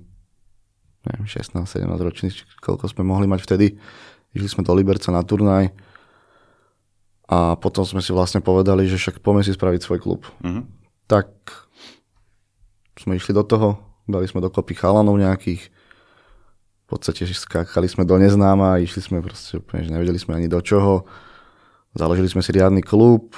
neviem, 1.06 1.24
16-17 1.24 1.88
roční, 1.96 2.28
koľko 2.60 2.92
sme 2.92 3.02
mohli 3.06 3.24
mať 3.24 3.40
vtedy. 3.44 3.80
Išli 4.36 4.48
sme 4.48 4.62
do 4.66 4.76
Liberca 4.76 5.08
na 5.10 5.24
turnaj 5.24 5.72
a 7.30 7.56
potom 7.56 7.86
sme 7.86 8.04
si 8.04 8.12
vlastne 8.12 8.44
povedali, 8.44 8.86
že 8.86 8.98
však 9.00 9.24
poďme 9.24 9.42
si 9.46 9.54
spraviť 9.54 9.80
svoj 9.80 9.98
klub. 10.02 10.20
Mm-hmm. 10.44 10.64
Tak 11.08 11.30
sme 13.00 13.16
išli 13.16 13.32
do 13.32 13.42
toho, 13.42 13.80
dali 14.04 14.28
sme 14.28 14.44
dokopy 14.44 14.76
chalanov 14.76 15.16
nejakých, 15.16 15.72
v 16.90 16.98
podstate 16.98 17.22
skákali 17.22 17.86
sme 17.86 18.02
do 18.02 18.18
neznáma 18.18 18.82
išli 18.82 18.98
sme 18.98 19.22
proste 19.22 19.62
úplne, 19.62 19.86
že 19.86 19.94
nevedeli 19.94 20.18
sme 20.18 20.34
ani 20.34 20.50
do 20.50 20.58
čoho 20.58 21.06
Založili 21.90 22.30
sme 22.30 22.38
si 22.38 22.54
riadny 22.54 22.86
klub, 22.86 23.34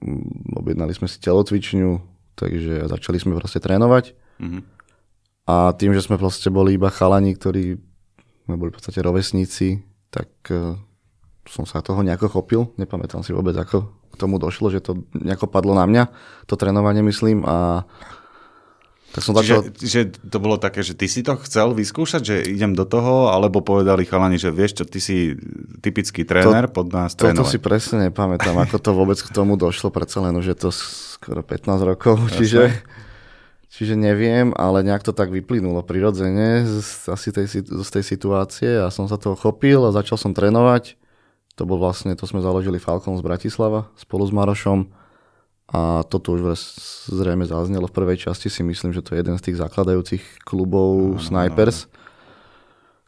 mm, 0.00 0.56
objednali 0.56 0.96
sme 0.96 1.04
si 1.04 1.20
telocvičňu, 1.20 2.00
takže 2.32 2.88
začali 2.88 3.20
sme 3.20 3.36
proste 3.36 3.60
trénovať. 3.60 4.16
Mm-hmm. 4.40 4.62
A 5.52 5.76
tým, 5.76 5.92
že 5.92 6.00
sme 6.00 6.16
proste 6.16 6.48
boli 6.48 6.80
iba 6.80 6.88
chalani, 6.88 7.36
ktorí 7.36 7.76
sme 8.48 8.54
boli 8.56 8.72
v 8.72 8.76
podstate 8.80 9.04
rovesníci, 9.04 9.84
tak 10.08 10.32
uh, 10.48 10.78
som 11.44 11.68
sa 11.68 11.84
toho 11.84 12.00
nejako 12.00 12.32
chopil. 12.32 12.72
Nepamätám 12.80 13.20
si 13.20 13.36
vôbec, 13.36 13.52
ako 13.60 13.92
k 14.08 14.14
tomu 14.16 14.40
došlo, 14.40 14.72
že 14.72 14.80
to 14.80 15.04
nejako 15.12 15.52
padlo 15.52 15.76
na 15.76 15.84
mňa, 15.84 16.08
to 16.48 16.56
trénovanie 16.56 17.04
myslím. 17.04 17.44
A 17.44 17.84
tak 19.12 19.20
som 19.20 19.36
začal... 19.36 19.68
Čiže, 19.76 19.84
že 19.84 20.00
to 20.24 20.40
bolo 20.40 20.56
také, 20.56 20.80
že 20.80 20.96
ty 20.96 21.04
si 21.04 21.20
to 21.20 21.36
chcel 21.44 21.76
vyskúšať, 21.76 22.22
že 22.24 22.36
idem 22.48 22.72
do 22.72 22.88
toho, 22.88 23.28
alebo 23.28 23.60
povedali 23.60 24.08
chalani, 24.08 24.40
že 24.40 24.48
vieš 24.48 24.80
čo, 24.80 24.84
ty 24.88 25.04
si 25.04 25.36
typický 25.84 26.24
tréner, 26.24 26.64
to, 26.64 26.72
pod 26.72 26.88
nás 26.88 27.12
trénovať. 27.12 27.44
Toto 27.44 27.52
si 27.52 27.60
presne 27.60 28.08
nepamätám, 28.08 28.56
ako 28.56 28.80
to 28.80 28.90
vôbec 28.96 29.20
k 29.20 29.28
tomu 29.28 29.60
došlo, 29.60 29.92
predsa 29.92 30.24
len 30.24 30.32
už 30.40 30.56
je 30.56 30.56
to 30.56 30.68
skoro 30.72 31.44
15 31.44 31.84
rokov, 31.84 32.16
čiže, 32.40 32.72
čiže 33.68 34.00
neviem, 34.00 34.56
ale 34.56 34.80
nejak 34.80 35.04
to 35.04 35.12
tak 35.12 35.28
vyplynulo 35.28 35.84
prirodzene 35.84 36.64
z, 36.64 37.12
asi 37.12 37.36
tej, 37.36 37.68
z 37.68 37.88
tej 37.92 38.04
situácie 38.08 38.80
a 38.80 38.88
som 38.88 39.12
sa 39.12 39.20
toho 39.20 39.36
chopil 39.36 39.84
a 39.84 39.92
začal 39.92 40.16
som 40.16 40.32
trénovať. 40.32 40.96
To 41.60 41.68
bol 41.68 41.76
vlastne, 41.76 42.16
to 42.16 42.24
sme 42.24 42.40
založili 42.40 42.80
Falcon 42.80 43.20
z 43.20 43.22
Bratislava 43.28 43.92
spolu 44.00 44.24
s 44.24 44.32
Marošom 44.32 45.01
a 45.72 46.04
toto 46.04 46.36
už 46.36 46.52
zrejme 47.08 47.48
zaznelo 47.48 47.88
v 47.88 47.96
prvej 47.96 48.28
časti, 48.28 48.52
si 48.52 48.60
myslím, 48.60 48.92
že 48.92 49.00
to 49.00 49.16
je 49.16 49.24
jeden 49.24 49.40
z 49.40 49.50
tých 49.50 49.56
zakladajúcich 49.56 50.44
klubov 50.44 51.16
no, 51.16 51.20
Snipers. 51.20 51.88
No, 51.88 51.96
no. 51.96 52.00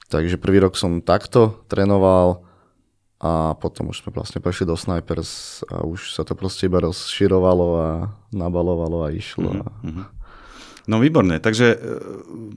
Takže 0.08 0.40
prvý 0.40 0.64
rok 0.64 0.72
som 0.80 1.04
takto 1.04 1.60
trénoval 1.68 2.40
a 3.20 3.56
potom 3.56 3.92
už 3.92 4.04
sme 4.04 4.16
vlastne 4.16 4.40
prešli 4.40 4.64
do 4.64 4.76
Snipers 4.80 5.60
a 5.68 5.84
už 5.84 6.16
sa 6.16 6.24
to 6.24 6.32
proste 6.32 6.68
iba 6.68 6.80
rozširovalo 6.80 7.66
a 7.76 7.88
nabalovalo 8.32 9.04
a 9.04 9.12
išlo. 9.12 9.60
Mm-hmm. 9.60 10.00
A... 10.00 10.04
No 10.84 11.00
výborne, 11.00 11.40
takže 11.40 11.66
e, 11.72 11.76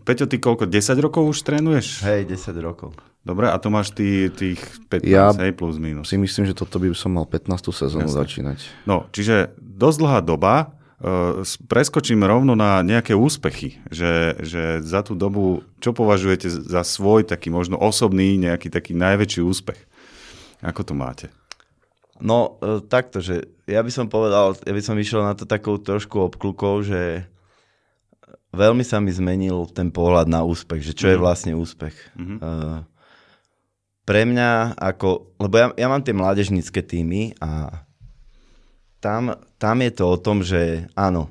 Peťo, 0.03 0.27
ty 0.27 0.39
koľko, 0.39 0.67
10 0.67 0.99
rokov 0.99 1.23
už 1.23 1.47
trénuješ? 1.47 2.03
Hej, 2.03 2.31
10 2.31 2.55
rokov. 2.59 2.91
Dobre, 3.23 3.51
a 3.51 3.55
to 3.59 3.67
máš 3.67 3.91
ty, 3.91 4.31
tých 4.31 4.59
15, 4.87 5.03
ja 5.03 5.35
hej, 5.35 5.51
plus 5.51 5.75
minus. 5.79 6.07
si 6.07 6.15
myslím, 6.15 6.47
že 6.47 6.55
toto 6.55 6.79
by 6.79 6.91
som 6.95 7.15
mal 7.15 7.27
15. 7.27 7.75
sezónu 7.75 8.07
Jasne. 8.07 8.19
začínať. 8.23 8.59
No, 8.87 9.07
čiže 9.11 9.51
dosť 9.77 9.97
dlhá 10.01 10.19
doba, 10.25 10.55
Uh, 10.97 11.45
preskočím 11.69 12.25
rovno 12.25 12.57
na 12.57 12.81
nejaké 12.81 13.13
úspechy, 13.13 13.77
že, 13.93 14.33
že 14.41 14.81
za 14.81 15.05
tú 15.05 15.13
dobu, 15.13 15.61
čo 15.77 15.93
považujete 15.93 16.49
za 16.49 16.81
svoj 16.81 17.21
taký 17.21 17.53
možno 17.53 17.77
osobný, 17.77 18.33
nejaký 18.41 18.73
taký 18.73 18.97
najväčší 18.97 19.45
úspech? 19.45 19.77
Ako 20.65 20.81
to 20.81 20.97
máte? 20.97 21.29
No, 22.17 22.57
uh, 22.65 22.81
takto, 22.81 23.21
že 23.21 23.45
ja 23.69 23.85
by 23.85 23.93
som 23.93 24.09
povedal, 24.09 24.57
ja 24.57 24.73
by 24.73 24.81
som 24.81 24.97
išiel 24.97 25.21
na 25.21 25.37
to 25.37 25.45
takou 25.45 25.77
trošku 25.77 26.17
obklukou, 26.17 26.81
že 26.81 27.29
veľmi 28.57 28.81
sa 28.81 28.97
mi 28.97 29.13
zmenil 29.13 29.69
ten 29.69 29.93
pohľad 29.93 30.25
na 30.25 30.41
úspech, 30.41 30.81
že 30.81 30.97
čo 30.97 31.05
mm. 31.05 31.11
je 31.13 31.17
mhm. 31.17 31.21
vlastne 31.21 31.53
úspech. 31.53 31.93
Mm-hmm. 32.17 32.37
Uh, 32.41 32.81
pre 34.01 34.25
mňa 34.25 34.81
ako, 34.81 35.37
lebo 35.37 35.55
ja, 35.61 35.67
ja 35.77 35.85
mám 35.85 36.01
tie 36.01 36.17
mládežnícke 36.17 36.81
týmy 36.81 37.37
a 37.37 37.85
tam, 38.99 39.37
tam 39.57 39.77
je 39.81 39.91
to 39.93 40.03
o 40.09 40.17
tom, 40.17 40.41
že 40.41 40.89
áno, 40.97 41.29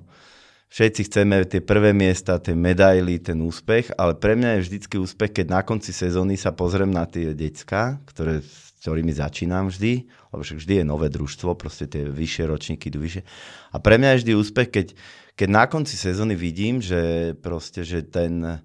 všetci 0.70 1.00
chceme 1.10 1.42
tie 1.46 1.62
prvé 1.62 1.90
miesta, 1.96 2.42
tie 2.42 2.54
medaily, 2.54 3.18
ten 3.18 3.40
úspech, 3.42 3.94
ale 3.96 4.18
pre 4.18 4.36
mňa 4.36 4.58
je 4.58 4.64
vždycky 4.68 4.94
úspech, 5.00 5.42
keď 5.42 5.46
na 5.50 5.60
konci 5.64 5.90
sezóny 5.90 6.36
sa 6.36 6.52
pozriem 6.52 6.90
na 6.90 7.08
tie 7.08 7.32
decka, 7.32 7.98
ktoré, 8.06 8.42
s 8.44 8.66
ktorými 8.84 9.10
začínam 9.10 9.66
vždy, 9.66 10.06
lebo 10.06 10.42
však 10.46 10.62
vždy 10.62 10.74
je 10.78 10.84
nové 10.86 11.10
družstvo, 11.10 11.58
proste 11.58 11.90
tie 11.90 12.06
vyššie 12.06 12.44
ročníky 12.46 12.86
idú 12.86 13.02
vyššie. 13.02 13.22
A 13.74 13.76
pre 13.82 13.98
mňa 13.98 14.14
je 14.14 14.20
vždy 14.22 14.32
úspech, 14.38 14.68
keď, 14.70 14.86
keď 15.34 15.48
na 15.50 15.64
konci 15.66 15.98
sezóny 15.98 16.38
vidím, 16.38 16.78
že 16.78 17.34
proste, 17.42 17.82
že 17.82 18.06
ten, 18.06 18.62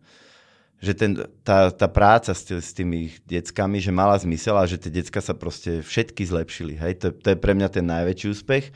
že 0.82 0.98
ten, 0.98 1.14
tá, 1.46 1.70
tá 1.70 1.86
práca 1.86 2.34
s, 2.34 2.42
s 2.50 2.74
tými 2.74 3.14
deckami, 3.30 3.78
že 3.78 3.94
mala 3.94 4.18
zmysel 4.18 4.58
a 4.58 4.66
že 4.66 4.82
tie 4.82 4.90
decka 4.90 5.22
sa 5.22 5.38
proste 5.38 5.86
všetky 5.86 6.26
zlepšili. 6.26 6.74
Hej? 6.74 6.94
To, 7.06 7.08
to 7.14 7.28
je 7.32 7.38
pre 7.38 7.54
mňa 7.54 7.70
ten 7.70 7.86
najväčší 7.86 8.28
úspech. 8.34 8.74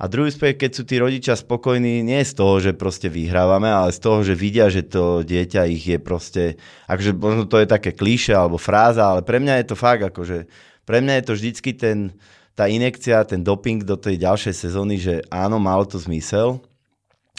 A 0.00 0.08
druhý 0.08 0.32
úspech, 0.32 0.56
keď 0.56 0.70
sú 0.72 0.82
tí 0.88 0.96
rodičia 0.96 1.36
spokojní, 1.36 2.00
nie 2.00 2.24
z 2.24 2.32
toho, 2.32 2.56
že 2.56 2.72
proste 2.72 3.12
vyhrávame, 3.12 3.68
ale 3.68 3.92
z 3.92 4.00
toho, 4.00 4.24
že 4.24 4.32
vidia, 4.32 4.72
že 4.72 4.86
to 4.86 5.20
dieťa 5.20 5.68
ich 5.68 5.84
je 5.84 5.98
proste, 6.00 6.56
akože 6.88 7.12
možno 7.18 7.44
to 7.44 7.60
je 7.60 7.68
také 7.68 7.92
klíše 7.92 8.32
alebo 8.32 8.56
fráza, 8.56 9.04
ale 9.04 9.20
pre 9.20 9.36
mňa 9.36 9.60
je 9.60 9.66
to 9.68 9.76
fakt, 9.76 10.00
akože 10.00 10.48
pre 10.88 11.04
mňa 11.04 11.20
je 11.20 11.24
to 11.28 11.32
vždycky 11.36 11.70
ten, 11.76 12.16
tá 12.56 12.64
inekcia, 12.64 13.28
ten 13.28 13.44
doping 13.44 13.84
do 13.84 14.00
tej 14.00 14.16
ďalšej 14.24 14.54
sezóny, 14.56 14.96
že 14.96 15.20
áno, 15.28 15.60
malo 15.60 15.84
to 15.84 16.00
zmysel. 16.00 16.64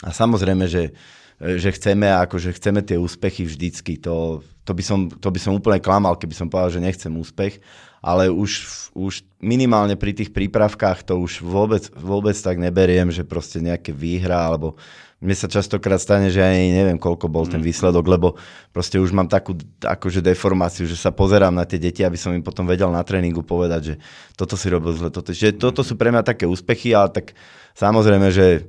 A 0.06 0.14
samozrejme, 0.14 0.70
že 0.70 0.94
že 1.42 1.74
chceme, 1.74 2.06
akože 2.06 2.54
chceme 2.54 2.86
tie 2.86 2.94
úspechy 2.94 3.42
vždycky. 3.42 3.98
To, 4.06 4.46
to, 4.62 4.72
by 4.72 4.82
som, 4.86 5.10
to 5.10 5.28
by 5.28 5.40
som 5.42 5.58
úplne 5.58 5.82
klamal, 5.82 6.14
keby 6.14 6.38
som 6.38 6.46
povedal, 6.46 6.78
že 6.78 6.84
nechcem 6.86 7.10
úspech, 7.10 7.58
ale 7.98 8.30
už, 8.30 8.50
už 8.94 9.26
minimálne 9.42 9.98
pri 9.98 10.14
tých 10.14 10.30
prípravkách 10.30 11.02
to 11.02 11.18
už 11.18 11.42
vôbec, 11.42 11.90
vôbec 11.98 12.34
tak 12.38 12.62
neberiem, 12.62 13.10
že 13.10 13.26
proste 13.26 13.58
nejaké 13.58 13.90
výhra, 13.90 14.38
alebo 14.38 14.78
mne 15.22 15.38
sa 15.38 15.46
častokrát 15.46 16.02
stane, 16.02 16.34
že 16.34 16.42
ani 16.42 16.74
neviem, 16.74 16.98
koľko 16.98 17.30
bol 17.30 17.46
ten 17.46 17.62
mm. 17.62 17.66
výsledok, 17.70 18.04
lebo 18.10 18.34
proste 18.74 18.98
už 18.98 19.14
mám 19.14 19.30
takú 19.30 19.54
akože 19.78 20.18
deformáciu, 20.18 20.86
že 20.90 20.98
sa 20.98 21.14
pozerám 21.14 21.54
na 21.54 21.62
tie 21.62 21.78
deti, 21.78 22.02
aby 22.02 22.18
som 22.18 22.34
im 22.34 22.42
potom 22.42 22.66
vedel 22.66 22.90
na 22.90 23.06
tréningu 23.06 23.46
povedať, 23.46 23.80
že 23.82 23.94
toto 24.34 24.58
si 24.58 24.66
robil 24.66 24.94
zle, 24.98 25.14
toto, 25.14 25.30
že 25.30 25.54
toto 25.54 25.86
sú 25.86 25.94
pre 25.94 26.10
mňa 26.10 26.26
také 26.26 26.46
úspechy, 26.50 26.90
ale 26.90 27.14
tak 27.14 27.38
samozrejme, 27.78 28.34
že 28.34 28.66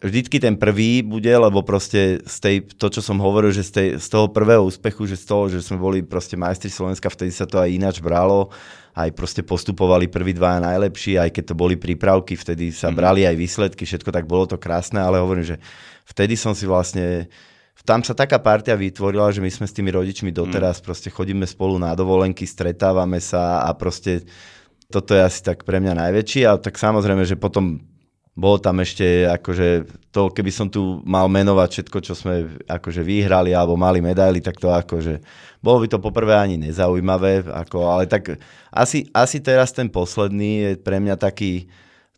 vždycky 0.00 0.36
ten 0.36 0.60
prvý 0.60 1.00
bude, 1.00 1.30
lebo 1.32 1.64
proste 1.64 2.20
z 2.28 2.36
tej, 2.40 2.56
to, 2.76 2.92
čo 2.92 3.00
som 3.00 3.16
hovoril, 3.16 3.48
že 3.48 3.64
z, 3.64 3.70
tej, 3.72 3.88
z 3.96 4.06
toho 4.12 4.28
prvého 4.28 4.60
úspechu, 4.60 5.08
že 5.08 5.16
z 5.16 5.24
toho, 5.24 5.48
že 5.48 5.64
sme 5.64 5.80
boli 5.80 6.04
proste 6.04 6.36
majstri 6.36 6.68
Slovenska, 6.68 7.08
vtedy 7.08 7.32
sa 7.32 7.48
to 7.48 7.56
aj 7.56 7.72
ináč 7.72 8.04
bralo, 8.04 8.52
aj 8.92 9.12
proste 9.16 9.40
postupovali 9.40 10.08
prví 10.12 10.36
dva 10.36 10.60
najlepší, 10.60 11.16
aj 11.16 11.32
keď 11.32 11.44
to 11.52 11.54
boli 11.56 11.80
prípravky, 11.80 12.36
vtedy 12.36 12.72
sa 12.72 12.92
mm. 12.92 12.96
brali 12.96 13.24
aj 13.24 13.36
výsledky, 13.36 13.88
všetko 13.88 14.12
tak 14.12 14.28
bolo 14.28 14.44
to 14.44 14.60
krásne, 14.60 15.00
ale 15.00 15.20
hovorím, 15.20 15.48
že 15.48 15.56
vtedy 16.04 16.36
som 16.36 16.52
si 16.52 16.68
vlastne 16.68 17.28
tam 17.86 18.02
sa 18.02 18.18
taká 18.18 18.42
partia 18.42 18.74
vytvorila, 18.74 19.30
že 19.30 19.38
my 19.38 19.46
sme 19.46 19.70
s 19.70 19.76
tými 19.76 19.94
rodičmi 19.94 20.34
doteraz 20.34 20.82
mm. 20.82 20.84
proste 20.84 21.08
chodíme 21.08 21.46
spolu 21.46 21.78
na 21.78 21.94
dovolenky, 21.94 22.42
stretávame 22.42 23.22
sa 23.22 23.62
a 23.62 23.70
proste 23.78 24.26
toto 24.90 25.14
je 25.14 25.22
asi 25.22 25.40
tak 25.40 25.62
pre 25.62 25.78
mňa 25.78 25.94
najväčší 25.94 26.50
a 26.50 26.58
tak 26.58 26.76
samozrejme, 26.76 27.22
že 27.22 27.38
potom 27.38 27.78
bolo 28.36 28.60
tam 28.60 28.84
ešte, 28.84 29.24
akože 29.24 29.88
to, 30.12 30.28
keby 30.28 30.52
som 30.52 30.68
tu 30.68 31.00
mal 31.08 31.24
menovať 31.24 31.68
všetko, 31.72 31.98
čo 32.04 32.12
sme 32.12 32.60
akože 32.68 33.00
vyhrali 33.00 33.56
alebo 33.56 33.80
mali 33.80 34.04
medaily, 34.04 34.44
tak 34.44 34.60
to 34.60 34.68
akože, 34.68 35.24
bolo 35.64 35.80
by 35.80 35.88
to 35.88 35.96
poprvé 35.96 36.36
ani 36.36 36.60
nezaujímavé, 36.60 37.48
ako, 37.48 37.88
ale 37.88 38.04
tak 38.04 38.36
asi, 38.68 39.08
asi 39.16 39.40
teraz 39.40 39.72
ten 39.72 39.88
posledný 39.88 40.50
je 40.60 40.70
pre 40.76 41.00
mňa 41.00 41.16
taký, 41.16 41.64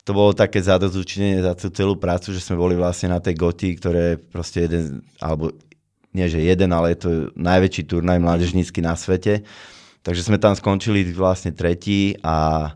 to 0.03 0.11
bolo 0.11 0.35
také 0.35 0.59
zadozučenie 0.59 1.39
za 1.39 1.55
tú 1.55 1.71
celú 1.71 1.95
prácu, 1.95 2.35
že 2.35 2.43
sme 2.43 2.59
boli 2.59 2.75
vlastne 2.75 3.15
na 3.15 3.23
tej 3.23 3.39
goti, 3.39 3.79
ktoré 3.79 4.19
proste 4.19 4.67
jeden, 4.67 5.07
alebo 5.23 5.55
nie 6.11 6.27
že 6.27 6.43
jeden, 6.43 6.75
ale 6.75 6.99
je 6.99 6.99
to 6.99 7.11
najväčší 7.39 7.83
turnaj 7.87 8.19
mládežnícky 8.19 8.83
na 8.83 8.99
svete. 8.99 9.47
Takže 10.03 10.27
sme 10.27 10.41
tam 10.41 10.57
skončili 10.57 11.05
vlastne 11.13 11.53
tretí 11.53 12.17
a 12.25 12.73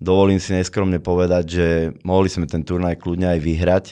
dovolím 0.00 0.40
si 0.40 0.56
neskromne 0.56 0.98
povedať, 0.98 1.44
že 1.46 1.66
mohli 2.02 2.32
sme 2.32 2.48
ten 2.48 2.64
turnaj 2.64 2.96
kľudne 2.98 3.36
aj 3.36 3.40
vyhrať, 3.44 3.86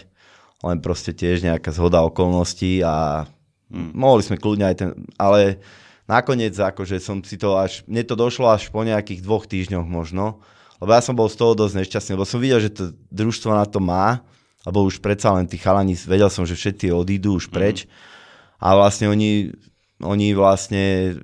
len 0.65 0.81
proste 0.83 1.15
tiež 1.15 1.45
nejaká 1.45 1.71
zhoda 1.71 2.03
okolností 2.03 2.83
a 2.83 3.29
hmm. 3.71 3.95
mohli 3.95 4.25
sme 4.25 4.41
kľudne 4.41 4.67
aj 4.73 4.77
ten, 4.81 4.89
ale 5.21 5.63
nakoniec 6.09 6.57
akože 6.57 6.99
som 6.99 7.21
si 7.21 7.37
to 7.37 7.55
až, 7.55 7.85
mne 7.87 8.03
to 8.09 8.17
došlo 8.17 8.49
až 8.49 8.73
po 8.73 8.83
nejakých 8.83 9.23
dvoch 9.23 9.45
týždňoch 9.45 9.87
možno, 9.87 10.41
lebo 10.81 10.91
ja 10.97 11.05
som 11.05 11.15
bol 11.15 11.29
z 11.29 11.39
toho 11.39 11.53
dosť 11.55 11.85
nešťastný, 11.85 12.11
lebo 12.17 12.27
som 12.27 12.41
videl, 12.41 12.59
že 12.65 12.75
to 12.75 12.85
družstvo 13.13 13.53
na 13.53 13.69
to 13.69 13.79
má, 13.79 14.25
lebo 14.67 14.83
už 14.83 14.99
predsa 15.05 15.37
len 15.37 15.47
tí 15.47 15.61
chalani, 15.61 15.95
vedel 15.95 16.33
som, 16.33 16.49
že 16.49 16.59
všetci 16.59 16.91
odídu 16.91 17.37
už 17.37 17.53
preč 17.53 17.85
mm. 17.85 17.91
a 18.65 18.69
vlastne 18.75 19.07
oni, 19.13 19.53
oni 20.03 20.35
vlastne 20.35 21.15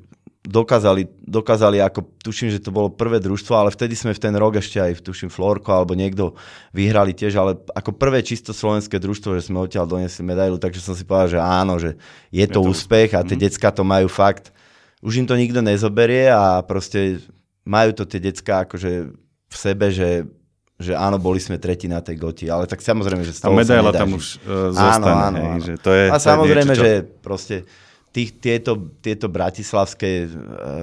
dokázali, 0.45 1.09
dokázali, 1.25 1.81
ako 1.81 2.05
tuším, 2.21 2.53
že 2.53 2.61
to 2.61 2.69
bolo 2.69 2.93
prvé 2.93 3.17
družstvo, 3.17 3.57
ale 3.57 3.73
vtedy 3.73 3.97
sme 3.97 4.13
v 4.13 4.21
ten 4.21 4.35
rok 4.37 4.61
ešte 4.61 4.77
aj, 4.77 5.01
tuším, 5.01 5.33
Florko 5.33 5.73
alebo 5.73 5.97
niekto 5.97 6.37
vyhrali 6.77 7.17
tiež, 7.17 7.33
ale 7.41 7.57
ako 7.73 7.97
prvé 7.97 8.21
čisto 8.21 8.53
slovenské 8.53 9.01
družstvo, 9.01 9.41
že 9.41 9.49
sme 9.49 9.65
odtiaľ 9.65 9.89
donesli 9.89 10.21
medailu, 10.21 10.61
takže 10.61 10.85
som 10.85 10.93
si 10.93 11.09
povedal, 11.09 11.29
že 11.33 11.41
áno, 11.41 11.81
že 11.81 11.97
je 12.29 12.45
to, 12.45 12.61
je 12.61 12.61
to 12.61 12.61
úspech 12.61 13.17
a 13.17 13.25
tie 13.25 13.41
mm. 13.41 13.43
decka 13.49 13.73
to 13.73 13.83
majú 13.89 14.07
fakt, 14.13 14.53
už 15.01 15.25
im 15.25 15.27
to 15.27 15.33
nikto 15.33 15.65
nezoberie 15.65 16.29
a 16.29 16.61
proste 16.61 17.25
majú 17.65 17.97
to 17.97 18.05
tie 18.05 18.21
decka 18.21 18.69
akože 18.69 19.17
v 19.49 19.57
sebe, 19.57 19.89
že 19.89 20.29
že 20.75 20.91
áno, 20.91 21.23
boli 21.23 21.39
sme 21.39 21.55
tretí 21.55 21.87
na 21.87 22.03
tej 22.03 22.19
goti, 22.19 22.51
ale 22.51 22.67
tak 22.67 22.83
samozrejme, 22.83 23.23
že 23.23 23.31
z 23.31 23.47
toho 23.47 23.55
A 23.55 23.63
medaila 23.63 23.95
tam 23.95 24.19
už 24.19 24.43
uh, 24.43 24.75
zostane. 24.75 25.07
Áno, 25.07 25.07
áno, 25.07 25.41
áno. 25.55 25.63
Že 25.63 25.73
to 25.79 25.91
je, 25.95 26.05
a 26.11 26.17
samozrejme, 26.19 26.73
niečo, 26.75 26.83
čo... 26.83 26.85
že 26.85 26.93
proste 27.23 27.57
tých, 28.15 28.39
tieto, 28.39 28.95
tieto 29.03 29.27
bratislavské, 29.27 30.11
eh, 30.25 30.29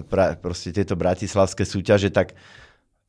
pra, 0.04 0.36
proste 0.36 0.76
tieto 0.76 1.00
bratislavské 1.00 1.64
súťaže, 1.64 2.12
tak 2.12 2.36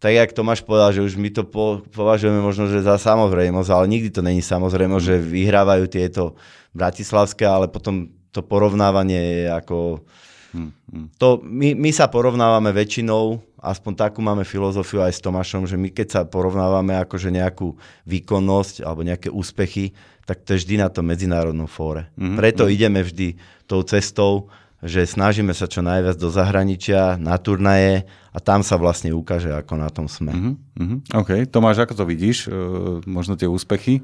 tak 0.03 0.19
jak 0.19 0.35
Tomáš 0.35 0.67
povedal, 0.67 0.91
že 0.91 1.07
už 1.07 1.15
my 1.15 1.31
to 1.31 1.47
po, 1.47 1.79
považujeme 1.95 2.43
možno 2.43 2.67
že 2.67 2.83
za 2.83 2.99
samozrejmosť, 2.99 3.71
ale 3.71 3.87
nikdy 3.87 4.11
to 4.11 4.19
není 4.19 4.43
samozrejmosť, 4.43 5.05
že 5.07 5.17
vyhrávajú 5.23 5.87
tieto 5.87 6.35
bratislavské, 6.75 7.47
ale 7.47 7.71
potom 7.71 8.11
to 8.35 8.43
porovnávanie 8.43 9.23
je 9.23 9.45
ako... 9.47 10.03
Hmm, 10.51 10.75
hmm. 10.91 11.07
To, 11.23 11.39
my, 11.47 11.79
my 11.79 11.91
sa 11.95 12.11
porovnávame 12.11 12.75
väčšinou, 12.75 13.39
aspoň 13.63 13.93
takú 13.95 14.19
máme 14.19 14.43
filozofiu 14.43 15.07
aj 15.07 15.15
s 15.15 15.23
Tomášom, 15.23 15.71
že 15.71 15.79
my 15.79 15.95
keď 15.95 16.07
sa 16.11 16.21
porovnávame 16.27 16.99
akože 16.99 17.31
nejakú 17.31 17.79
výkonnosť 18.05 18.83
alebo 18.83 19.07
nejaké 19.07 19.31
úspechy, 19.31 19.95
tak 20.27 20.43
to 20.43 20.59
je 20.59 20.67
vždy 20.67 20.83
na 20.83 20.91
tom 20.91 21.07
medzinárodnom 21.07 21.71
fóre. 21.71 22.11
Mm-hmm. 22.19 22.37
Preto 22.39 22.63
mm-hmm. 22.67 22.77
ideme 22.77 23.01
vždy 23.07 23.29
tou 23.71 23.87
cestou, 23.87 24.51
že 24.83 25.07
snažíme 25.07 25.55
sa 25.55 25.71
čo 25.71 25.79
najviac 25.79 26.19
do 26.19 26.27
zahraničia, 26.27 27.15
na 27.23 27.39
turnaje 27.39 28.03
a 28.35 28.39
tam 28.43 28.67
sa 28.67 28.75
vlastne 28.75 29.15
ukáže, 29.15 29.55
ako 29.55 29.79
na 29.79 29.89
tom 29.95 30.11
sme. 30.11 30.59
Mm-hmm. 30.75 30.99
OK. 31.15 31.31
Tomáš, 31.47 31.87
ako 31.87 32.03
to 32.03 32.05
vidíš? 32.07 32.51
E, 32.51 32.59
možno 33.07 33.39
tie 33.39 33.47
úspechy? 33.47 34.03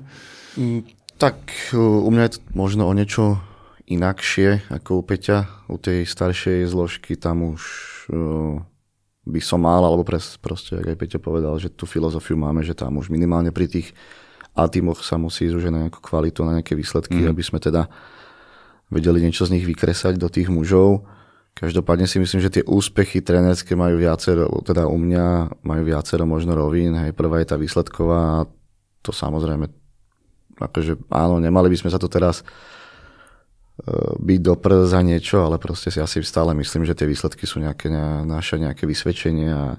Mm, 0.54 0.86
tak 1.18 1.34
e, 1.74 1.78
u 1.78 2.06
mňa 2.06 2.22
je 2.30 2.32
to 2.38 2.40
možno 2.54 2.86
o 2.86 2.94
niečo 2.94 3.42
inakšie 3.90 4.70
ako 4.70 5.00
u 5.00 5.02
Peťa. 5.02 5.66
U 5.66 5.82
tej 5.82 6.06
staršej 6.06 6.70
zložky 6.70 7.18
tam 7.18 7.58
už 7.58 7.62
e, 8.06 8.22
by 9.28 9.40
som 9.44 9.60
mal, 9.60 9.84
alebo 9.84 10.02
pres, 10.02 10.40
proste, 10.40 10.80
ako 10.80 10.88
aj 10.88 10.98
Peťo 10.98 11.18
povedal, 11.20 11.54
že 11.60 11.68
tú 11.68 11.84
filozofiu 11.84 12.34
máme, 12.34 12.64
že 12.64 12.72
tam 12.72 12.96
už 12.96 13.12
minimálne 13.12 13.52
pri 13.52 13.68
tých 13.68 13.92
a 14.58 14.66
týmoch 14.66 15.06
sa 15.06 15.14
musí 15.14 15.46
ísť 15.46 15.54
už 15.54 15.64
na 15.70 15.86
nejakú 15.86 16.02
kvalitu, 16.02 16.42
na 16.42 16.58
nejaké 16.58 16.74
výsledky, 16.74 17.22
mm. 17.22 17.30
aby 17.30 17.42
sme 17.46 17.62
teda 17.62 17.86
vedeli 18.90 19.22
niečo 19.22 19.46
z 19.46 19.54
nich 19.54 19.64
vykresať 19.68 20.18
do 20.18 20.26
tých 20.26 20.50
mužov. 20.50 21.06
Každopádne 21.54 22.10
si 22.10 22.18
myslím, 22.18 22.42
že 22.42 22.54
tie 22.58 22.64
úspechy 22.66 23.22
trénerské 23.22 23.78
majú 23.78 23.98
viacero, 23.98 24.50
teda 24.66 24.90
u 24.90 24.98
mňa 24.98 25.58
majú 25.62 25.82
viacero 25.86 26.26
možno 26.26 26.58
rovín. 26.58 26.94
Hej, 26.98 27.14
prvá 27.14 27.38
je 27.42 27.50
tá 27.50 27.56
výsledková 27.58 28.42
a 28.42 28.46
to 29.02 29.14
samozrejme, 29.14 29.70
akože 30.58 31.06
áno, 31.10 31.38
nemali 31.38 31.70
by 31.70 31.78
sme 31.78 31.90
sa 31.94 31.98
to 32.02 32.10
teraz 32.10 32.42
byť 34.18 34.40
do 34.42 34.54
za 34.86 35.00
niečo, 35.00 35.44
ale 35.44 35.56
proste 35.56 35.88
si 35.88 36.00
asi 36.02 36.20
stále 36.24 36.52
myslím, 36.56 36.84
že 36.84 36.96
tie 36.96 37.08
výsledky 37.08 37.48
sú 37.48 37.60
nejaké 37.62 37.88
naše 38.24 38.60
nejaké 38.60 38.84
vysvedčenie 38.84 39.48
a 39.48 39.76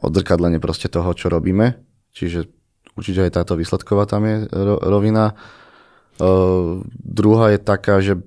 odzrkadlenie 0.00 0.60
proste 0.60 0.88
toho, 0.88 1.12
čo 1.12 1.28
robíme. 1.28 1.80
Čiže 2.10 2.50
Určite 3.00 3.24
aj 3.24 3.32
táto 3.32 3.54
výsledková 3.54 4.04
tam 4.04 4.26
je 4.26 4.44
rovina. 4.84 5.32
Uh, 6.20 6.84
druhá 7.00 7.54
je 7.54 7.58
taká, 7.62 8.02
že 8.04 8.20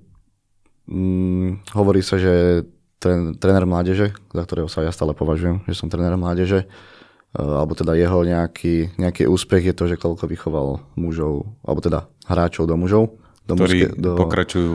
um, 0.90 1.62
hovorí 1.78 2.02
sa, 2.02 2.18
že 2.18 2.66
tren, 2.98 3.38
tréner 3.38 3.70
mládeže, 3.70 4.18
za 4.34 4.42
ktorého 4.42 4.66
sa 4.72 4.82
ja 4.82 4.90
stále 4.90 5.14
považujem, 5.14 5.62
že 5.70 5.78
som 5.78 5.94
tréner 5.94 6.18
mládeže, 6.18 6.66
uh, 6.66 7.62
alebo 7.62 7.78
teda 7.78 7.94
jeho 7.94 8.26
nejaký, 8.26 8.98
nejaký 8.98 9.30
úspech 9.30 9.70
je 9.70 9.76
to, 9.78 9.86
že 9.86 10.02
koľko 10.02 10.26
vychoval 10.26 10.82
mužov, 10.98 11.54
alebo 11.62 11.80
teda 11.84 12.10
hráčov 12.26 12.66
do 12.66 12.74
mužov. 12.74 13.14
Do 13.44 13.60
ktorí 13.60 13.92
mužské, 13.92 14.00
do, 14.00 14.12
pokračujú 14.16 14.72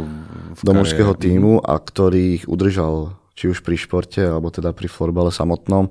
v 0.55 0.61
Do 0.61 0.73
mužského 0.77 1.13
týmu 1.17 1.65
a 1.65 1.81
ktorý 1.81 2.43
ich 2.43 2.45
udržal 2.45 3.17
či 3.33 3.49
už 3.49 3.63
pri 3.65 3.79
športe, 3.79 4.21
alebo 4.21 4.51
teda 4.51 4.75
pri 4.75 4.91
florbale 4.91 5.31
samotnom. 5.31 5.89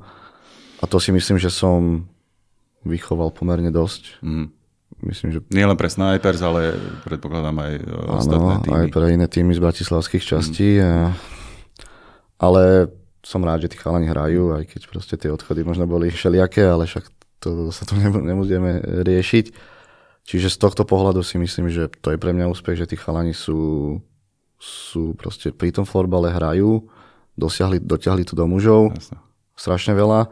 A 0.77 0.83
to 0.85 1.01
si 1.01 1.09
myslím, 1.15 1.41
že 1.41 1.49
som 1.49 2.05
vychoval 2.85 3.33
pomerne 3.33 3.71
dosť. 3.73 4.21
Mm. 4.21 4.47
myslím, 5.07 5.29
že... 5.31 5.39
Nie 5.49 5.65
len 5.65 5.79
pre 5.79 5.89
Snipers, 5.89 6.43
ale 6.43 6.77
predpokladám 7.07 7.57
aj 7.57 7.73
e, 7.79 7.83
ostatné 8.19 8.53
týmy. 8.61 8.75
aj 8.75 8.85
pre 8.93 9.05
iné 9.09 9.27
týmy 9.31 9.51
z 9.55 9.63
bratislavských 9.63 10.23
častí. 10.23 10.77
Mm. 10.77 11.15
Ale 12.37 12.93
som 13.25 13.41
rád, 13.41 13.65
že 13.65 13.73
tí 13.73 13.77
chalani 13.81 14.07
hrajú, 14.07 14.55
aj 14.55 14.63
keď 14.69 14.81
proste 14.87 15.15
tie 15.17 15.33
odchody 15.33 15.65
možno 15.65 15.89
boli 15.89 16.13
všelijaké, 16.13 16.63
ale 16.63 16.85
však 16.85 17.09
to 17.41 17.73
sa 17.73 17.83
tu 17.83 17.97
nemusíme 18.31 19.03
riešiť. 19.07 19.76
Čiže 20.27 20.51
z 20.51 20.57
tohto 20.59 20.83
pohľadu 20.83 21.23
si 21.23 21.39
myslím, 21.39 21.71
že 21.71 21.87
to 22.03 22.11
je 22.11 22.19
pre 22.19 22.35
mňa 22.35 22.51
úspech, 22.51 22.75
že 22.75 22.89
tí 22.91 22.99
chalani 22.99 23.31
sú, 23.31 23.95
sú 24.59 25.15
proste 25.15 25.55
pri 25.55 25.71
tom 25.71 25.87
florbale 25.87 26.35
hrajú, 26.35 26.83
dosiahli, 27.39 27.79
dotiahli 27.79 28.27
to 28.27 28.35
do 28.35 28.43
mužov, 28.43 28.91
Jasne. 28.91 29.23
strašne 29.55 29.95
veľa. 29.95 30.27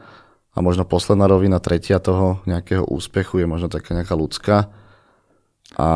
A 0.56 0.58
možno 0.60 0.84
posledná 0.84 1.32
rovina, 1.32 1.64
tretia 1.64 2.04
toho 2.04 2.44
nejakého 2.44 2.84
úspechu 2.84 3.40
je 3.40 3.48
možno 3.48 3.72
taká 3.72 3.96
nejaká 3.96 4.16
ľudská. 4.20 4.68
A 5.80 5.90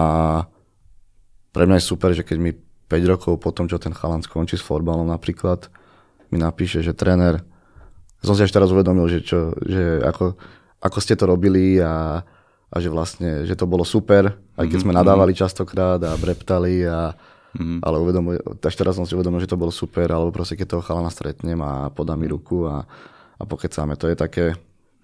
pre 1.51 1.63
mňa 1.67 1.83
je 1.83 1.89
super, 1.91 2.15
že 2.15 2.23
keď 2.23 2.37
mi 2.39 2.51
5 2.55 3.11
rokov 3.11 3.33
po 3.43 3.51
tom, 3.51 3.67
čo 3.67 3.83
ten 3.83 3.91
chalan 3.91 4.23
skončí 4.23 4.55
s 4.55 4.63
florbalom 4.63 5.11
napríklad, 5.11 5.67
mi 6.31 6.39
napíše, 6.39 6.79
že 6.79 6.95
tréner, 6.95 7.43
som 8.23 8.35
si 8.35 8.47
až 8.47 8.51
teraz 8.51 8.71
uvedomil, 8.71 9.11
že, 9.11 9.19
čo, 9.23 9.55
že 9.63 10.03
ako, 10.03 10.39
ako 10.83 10.97
ste 11.03 11.19
to 11.19 11.27
robili 11.27 11.79
a 11.83 12.23
a 12.69 12.75
že 12.77 12.89
vlastne, 12.93 13.49
že 13.49 13.57
to 13.57 13.65
bolo 13.65 13.81
super, 13.81 14.37
aj 14.57 14.65
keď 14.69 14.79
sme 14.85 14.93
mhm, 14.93 14.99
nadávali 15.01 15.33
mhm. 15.33 15.39
častokrát 15.41 15.99
a 16.05 16.13
breptali 16.17 16.85
a 16.85 17.17
Mm-hmm. 17.49 17.81
Ale 17.81 17.97
uvedomuj, 17.97 18.35
až 18.61 18.75
teraz 18.77 18.93
som 18.93 19.09
si 19.09 19.17
uvedomil, 19.17 19.41
že 19.41 19.49
to 19.49 19.57
bolo 19.57 19.73
super, 19.73 20.05
alebo 20.05 20.29
proste 20.29 20.53
keď 20.53 20.77
toho 20.77 20.85
chalana 20.85 21.09
stretnem 21.09 21.57
a 21.65 21.89
podá 21.89 22.13
mi 22.13 22.29
ruku 22.29 22.69
a, 22.69 22.85
a 23.41 23.43
pokecáme. 23.45 23.97
To 23.97 24.05
je 24.05 24.13
také, 24.13 24.45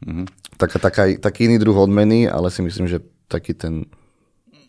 mm-hmm. 0.05 0.25
taká, 0.61 0.77
taká, 0.77 1.03
taký 1.17 1.49
iný 1.49 1.57
druh 1.57 1.73
odmeny, 1.73 2.29
ale 2.29 2.53
si 2.53 2.61
myslím, 2.61 2.85
že 2.85 3.01
taký 3.25 3.57
ten, 3.57 3.89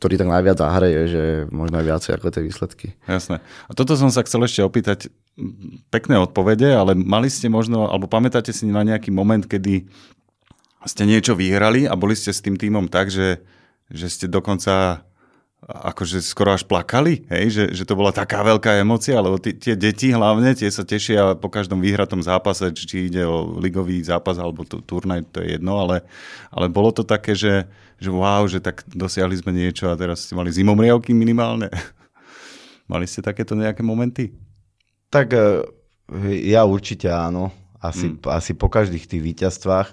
ktorý 0.01 0.17
tak 0.17 0.33
najviac 0.33 0.57
zahreje, 0.57 1.01
že 1.09 1.23
možno 1.53 1.77
aj 1.77 1.85
viacej 1.85 2.13
ako 2.17 2.33
tie 2.33 2.43
výsledky. 2.45 2.87
Jasné. 3.05 3.45
A 3.69 3.73
toto 3.77 3.93
som 3.93 4.09
sa 4.09 4.25
chcel 4.25 4.41
ešte 4.49 4.65
opýtať, 4.65 5.13
pekné 5.93 6.17
odpovede, 6.17 6.73
ale 6.73 6.97
mali 6.97 7.29
ste 7.29 7.53
možno, 7.53 7.93
alebo 7.93 8.09
pamätáte 8.09 8.57
si 8.57 8.65
na 8.65 8.81
nejaký 8.81 9.13
moment, 9.13 9.45
kedy 9.45 9.85
ste 10.87 11.03
niečo 11.05 11.35
vyhrali 11.35 11.85
a 11.85 11.99
boli 11.99 12.15
ste 12.15 12.31
s 12.31 12.41
tým 12.41 12.55
týmom 12.55 12.87
tak, 12.87 13.11
že, 13.11 13.43
že 13.91 14.07
ste 14.07 14.27
dokonca 14.31 15.07
akože 15.67 16.23
skoro 16.23 16.55
až 16.55 16.63
plakali, 16.63 17.27
hej? 17.27 17.45
Že, 17.51 17.65
že 17.75 17.85
to 17.89 17.99
bola 17.99 18.15
taká 18.15 18.45
veľká 18.47 18.79
emocia, 18.79 19.19
lebo 19.19 19.41
t- 19.41 19.57
tie 19.57 19.75
deti 19.75 20.15
hlavne, 20.15 20.55
tie 20.55 20.71
sa 20.71 20.87
tešia 20.87 21.35
po 21.35 21.51
každom 21.51 21.83
výhratom 21.83 22.23
zápase, 22.23 22.71
či 22.71 23.11
ide 23.11 23.27
o 23.27 23.59
ligový 23.59 23.99
zápas 24.05 24.39
alebo 24.39 24.63
t- 24.63 24.79
turnaj, 24.85 25.27
to 25.35 25.43
je 25.43 25.59
jedno, 25.59 25.83
ale, 25.83 26.07
ale 26.55 26.71
bolo 26.71 26.95
to 26.95 27.03
také, 27.03 27.35
že, 27.35 27.67
že 27.99 28.11
wow, 28.13 28.47
že 28.47 28.63
tak 28.63 28.87
dosiahli 28.95 29.35
sme 29.43 29.51
niečo 29.51 29.91
a 29.91 29.99
teraz 29.99 30.29
ste 30.29 30.39
mali 30.39 30.55
zimomriavky 30.55 31.11
minimálne. 31.11 31.67
mali 32.93 33.09
ste 33.11 33.25
takéto 33.25 33.59
nejaké 33.59 33.83
momenty? 33.83 34.37
Tak 35.11 35.35
e, 35.35 35.67
ja 36.47 36.63
určite 36.63 37.11
áno. 37.11 37.51
Asi, 37.83 38.15
mm. 38.15 38.23
asi 38.29 38.55
po 38.55 38.71
každých 38.71 39.09
tých 39.09 39.23
víťazstvách 39.25 39.89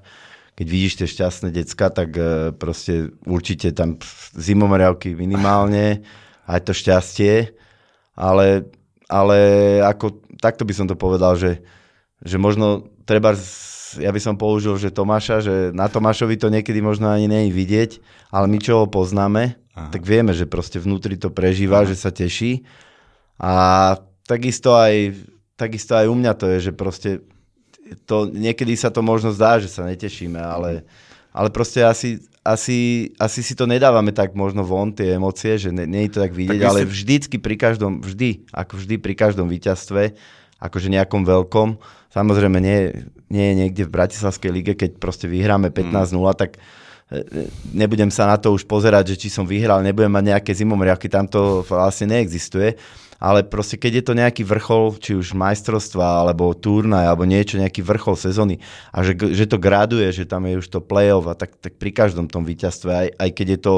keď 0.54 0.68
vidíš 0.70 0.94
tie 1.02 1.08
šťastné 1.10 1.50
decka, 1.50 1.90
tak 1.90 2.14
e, 2.14 2.54
proste 2.54 3.14
určite 3.26 3.74
tam 3.74 3.98
zimomriavky 4.38 5.18
minimálne, 5.18 6.06
aj 6.52 6.60
to 6.70 6.74
šťastie, 6.78 7.54
ale, 8.14 8.70
ale 9.10 9.38
ako, 9.82 10.22
takto 10.38 10.64
by 10.68 10.74
som 10.76 10.86
to 10.86 10.94
povedal, 10.94 11.34
že, 11.34 11.66
že 12.22 12.38
možno 12.38 12.86
treba, 13.10 13.34
ja 13.98 14.12
by 14.14 14.22
som 14.22 14.38
použil, 14.38 14.78
že 14.78 14.94
Tomáša, 14.94 15.42
že 15.42 15.56
na 15.74 15.90
Tomášovi 15.90 16.38
to 16.38 16.54
niekedy 16.54 16.84
možno 16.86 17.10
ani 17.10 17.26
nie 17.26 17.50
je 17.50 17.52
vidieť, 17.58 17.92
ale 18.30 18.46
my 18.46 18.58
čo 18.62 18.84
ho 18.84 18.86
poznáme, 18.86 19.58
Aha. 19.74 19.90
tak 19.90 20.06
vieme, 20.06 20.38
že 20.38 20.46
proste 20.46 20.78
vnútri 20.78 21.18
to 21.18 21.34
prežíva, 21.34 21.82
Aha. 21.82 21.90
že 21.90 21.98
sa 21.98 22.14
teší 22.14 22.62
a 23.42 23.98
takisto 24.30 24.78
aj, 24.78 25.18
takisto 25.58 25.98
aj 25.98 26.06
u 26.06 26.16
mňa 26.16 26.34
to 26.38 26.46
je, 26.54 26.70
že 26.70 26.72
proste 26.78 27.10
to, 28.06 28.30
niekedy 28.30 28.74
sa 28.78 28.94
to 28.94 29.06
možno 29.06 29.32
zdá, 29.32 29.58
že 29.58 29.70
sa 29.72 29.86
netešíme, 29.88 30.38
ale, 30.38 30.84
ale 31.32 31.50
proste 31.50 31.82
asi, 31.82 32.22
asi, 32.44 33.10
asi 33.16 33.40
si 33.40 33.54
to 33.56 33.64
nedávame 33.64 34.12
tak 34.12 34.36
možno 34.36 34.68
von, 34.68 34.92
tie 34.92 35.16
emócie, 35.16 35.56
že 35.56 35.72
nie, 35.72 35.88
nie 35.88 36.02
je 36.08 36.20
to 36.20 36.20
tak 36.28 36.34
vidieť, 36.36 36.60
tak 36.60 36.70
ale 36.70 36.82
si... 36.84 36.92
vždycky 36.92 37.36
pri 37.40 37.56
každom, 37.56 38.04
vždy, 38.04 38.50
ako 38.52 38.74
vždy 38.84 38.96
pri 39.00 39.14
každom 39.16 39.48
víťazstve, 39.48 40.14
akože 40.60 40.88
nejakom 40.92 41.24
veľkom, 41.24 41.80
samozrejme 42.12 42.60
nie, 42.60 43.08
nie 43.32 43.46
je 43.52 43.56
niekde 43.64 43.84
v 43.88 43.94
Bratislavskej 43.96 44.52
lige, 44.52 44.74
keď 44.76 45.00
proste 45.00 45.26
vyhráme 45.32 45.72
15-0, 45.72 46.20
mm. 46.20 46.36
tak 46.36 46.56
e, 46.56 46.60
e, 47.20 47.48
nebudem 47.76 48.12
sa 48.12 48.28
na 48.28 48.40
to 48.40 48.52
už 48.52 48.68
pozerať, 48.68 49.16
že 49.16 49.28
či 49.28 49.28
som 49.32 49.44
vyhral, 49.48 49.84
nebudem 49.84 50.12
mať 50.12 50.26
nejaké 50.36 50.52
zimomriavky, 50.56 51.08
tam 51.12 51.28
to 51.28 51.64
vlastne 51.68 52.12
neexistuje 52.12 52.76
ale 53.24 53.48
proste 53.48 53.80
keď 53.80 53.92
je 53.96 54.04
to 54.04 54.14
nejaký 54.20 54.44
vrchol, 54.44 55.00
či 55.00 55.16
už 55.16 55.32
majstrovstva, 55.32 56.28
alebo 56.28 56.52
turnaj, 56.52 57.08
alebo 57.08 57.24
niečo, 57.24 57.56
nejaký 57.56 57.80
vrchol 57.80 58.20
sezóny 58.20 58.60
a 58.92 59.00
že, 59.00 59.16
že 59.16 59.48
to 59.48 59.56
graduje, 59.56 60.12
že 60.12 60.28
tam 60.28 60.44
je 60.44 60.60
už 60.60 60.68
to 60.68 60.84
play-off 60.84 61.32
a 61.32 61.36
tak, 61.40 61.56
tak 61.56 61.80
pri 61.80 61.96
každom 61.96 62.28
tom 62.28 62.44
víťazstve, 62.44 62.92
aj, 62.92 63.08
aj 63.16 63.30
keď 63.32 63.48
je 63.56 63.60
to 63.64 63.74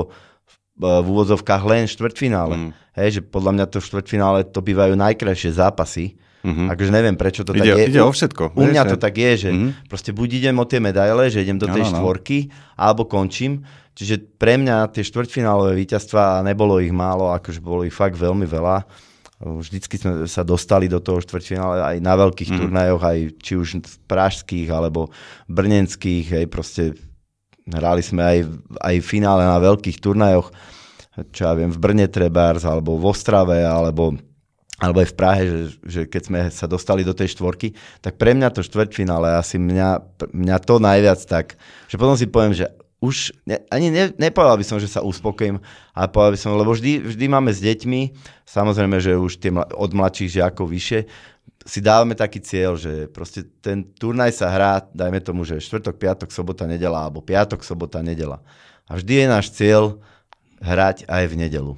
v 0.75 1.07
úvodzovkách 1.07 1.63
len 1.63 1.85
štvrťfinále. 1.87 2.55
Mm. 2.57 2.71
Hej, 2.99 3.09
že 3.19 3.21
podľa 3.23 3.51
mňa 3.55 3.65
to 3.69 3.79
štvrťfinále 3.79 4.49
to 4.49 4.59
bývajú 4.59 4.97
najkrajšie 4.97 5.55
zápasy. 5.55 6.19
Mm-hmm. 6.45 6.67
Takže 6.67 6.91
neviem, 6.93 7.15
prečo 7.15 7.41
to 7.47 7.55
ide, 7.55 7.73
tak 7.73 7.79
je. 7.79 7.85
Ide 7.89 8.01
o 8.05 8.11
všetko. 8.11 8.43
U 8.53 8.63
mňa 8.69 8.83
to 8.91 8.97
tak 8.99 9.17
je, 9.17 9.31
že 9.47 9.49
mm-hmm. 9.49 9.89
proste 9.89 10.11
buď 10.13 10.29
idem 10.45 10.55
o 10.61 10.65
tie 10.67 10.83
medaile, 10.83 11.31
že 11.31 11.41
idem 11.41 11.57
do 11.57 11.65
tej 11.65 11.89
ano, 11.89 11.91
štvorky, 11.95 12.53
alebo 12.77 13.07
končím. 13.07 13.65
Čiže 13.95 14.35
pre 14.35 14.59
mňa 14.59 14.91
tie 14.91 15.01
štvrťfinálové 15.01 15.73
víťazstva, 15.73 16.43
nebolo 16.43 16.83
ich 16.83 16.91
málo, 16.91 17.31
akože 17.33 17.63
bolo 17.63 17.87
ich 17.87 17.95
fakt 17.95 18.19
veľmi 18.19 18.43
veľa 18.43 18.83
Vždycky 19.45 20.01
sme 20.01 20.25
sa 20.25 20.41
dostali 20.41 20.89
do 20.89 20.97
toho 20.97 21.21
štvrťfinále 21.21 21.77
aj 21.93 21.97
na 22.01 22.17
veľkých 22.17 22.49
mm. 22.49 22.57
turnajoch, 22.57 23.03
aj 23.05 23.17
či 23.37 23.53
už 23.53 23.69
pražských 24.09 24.65
alebo 24.73 25.13
brnenských, 25.45 26.25
hej, 26.33 26.45
proste 26.49 26.97
hrali 27.69 28.01
sme 28.01 28.21
aj, 28.25 28.37
aj 28.81 28.95
finále 29.05 29.45
na 29.45 29.61
veľkých 29.61 30.01
turnajoch, 30.01 30.49
čo 31.29 31.41
ja 31.45 31.53
viem, 31.53 31.69
v 31.69 31.77
Brne 31.77 32.09
Trebárs, 32.09 32.65
alebo 32.65 32.97
v 32.97 33.05
Ostrave, 33.05 33.61
alebo, 33.61 34.17
alebo 34.81 34.97
aj 35.01 35.09
v 35.13 35.17
Prahe, 35.17 35.43
že, 35.45 35.59
že 35.85 36.01
keď 36.09 36.21
sme 36.25 36.39
sa 36.49 36.65
dostali 36.65 37.05
do 37.05 37.13
tej 37.13 37.37
štvorky, 37.37 37.77
tak 38.01 38.17
pre 38.17 38.33
mňa 38.33 38.49
to 38.49 38.65
štvrťfinále 38.65 39.37
asi 39.37 39.61
mňa, 39.61 40.19
mňa 40.33 40.57
to 40.65 40.75
najviac 40.81 41.21
tak, 41.25 41.45
že 41.85 41.95
potom 42.01 42.17
si 42.17 42.25
poviem, 42.25 42.57
že 42.57 42.65
už 43.05 43.37
ne, 43.45 43.61
ani 43.69 43.93
ne, 43.93 44.09
nepovedal 44.17 44.57
by 44.57 44.65
som, 44.65 44.81
že 44.81 44.89
sa 44.89 45.05
uspokojím, 45.05 45.61
ale 45.93 46.07
povedal 46.09 46.33
by 46.33 46.39
som, 46.41 46.57
lebo 46.57 46.73
vždy, 46.73 47.05
vždy 47.05 47.25
máme 47.29 47.53
s 47.53 47.61
deťmi, 47.61 48.01
samozrejme, 48.49 48.97
že 48.97 49.13
už 49.13 49.37
tie 49.37 49.53
od 49.53 49.91
mladších 49.93 50.41
žiakov 50.41 50.65
vyššie, 50.73 51.05
si 51.65 51.81
dávame 51.81 52.13
taký 52.13 52.41
cieľ, 52.45 52.77
že 52.77 53.09
proste 53.09 53.41
ten 53.61 53.81
turnaj 53.97 54.37
sa 54.37 54.53
hrá, 54.53 54.85
dajme 54.93 55.17
tomu, 55.21 55.41
že 55.45 55.57
štvrtok, 55.57 55.97
piatok, 55.97 56.29
sobota, 56.29 56.69
nedela, 56.69 57.05
alebo 57.05 57.25
piatok, 57.25 57.65
sobota, 57.65 58.05
nedela. 58.05 58.41
A 58.85 59.01
vždy 59.01 59.25
je 59.25 59.25
náš 59.25 59.49
cieľ 59.49 59.97
hrať 60.61 61.09
aj 61.09 61.23
v 61.25 61.35
nedelu. 61.35 61.73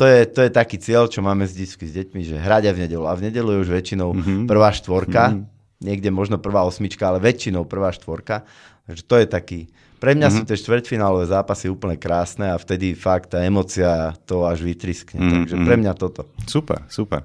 To 0.00 0.04
je, 0.08 0.24
to 0.24 0.40
je 0.40 0.50
taký 0.50 0.76
cieľ, 0.80 1.06
čo 1.06 1.20
máme 1.20 1.44
s, 1.44 1.52
s 1.56 1.76
deťmi, 1.76 2.20
že 2.24 2.40
hrať 2.40 2.72
aj 2.72 2.74
v 2.74 2.82
nedelu. 2.88 3.04
A 3.04 3.12
v 3.12 3.24
nedelu 3.28 3.48
je 3.54 3.62
už 3.68 3.70
väčšinou 3.70 4.08
mm-hmm. 4.16 4.40
prvá 4.48 4.72
štvorka, 4.72 5.22
mm-hmm. 5.30 5.44
niekde 5.84 6.08
možno 6.08 6.40
prvá 6.40 6.64
osmička, 6.64 7.04
ale 7.06 7.20
väčšinou 7.20 7.68
prvá 7.68 7.92
štvorka. 7.92 8.48
Takže 8.88 9.02
to 9.04 9.14
je 9.20 9.26
taký, 9.28 9.60
pre 9.96 10.12
mňa 10.12 10.28
mm-hmm. 10.28 10.44
sú 10.44 10.48
tie 10.48 10.60
štvrťfinálové 10.60 11.26
zápasy 11.32 11.72
úplne 11.72 11.96
krásne 11.96 12.52
a 12.52 12.56
vtedy 12.60 12.92
fakt 12.92 13.32
tá 13.32 13.40
emocia 13.40 14.12
to 14.28 14.44
až 14.44 14.60
vytriskne. 14.60 15.20
Mm-hmm. 15.20 15.32
Takže 15.32 15.56
pre 15.64 15.76
mňa 15.80 15.92
toto. 15.96 16.28
Super, 16.44 16.84
super. 16.92 17.24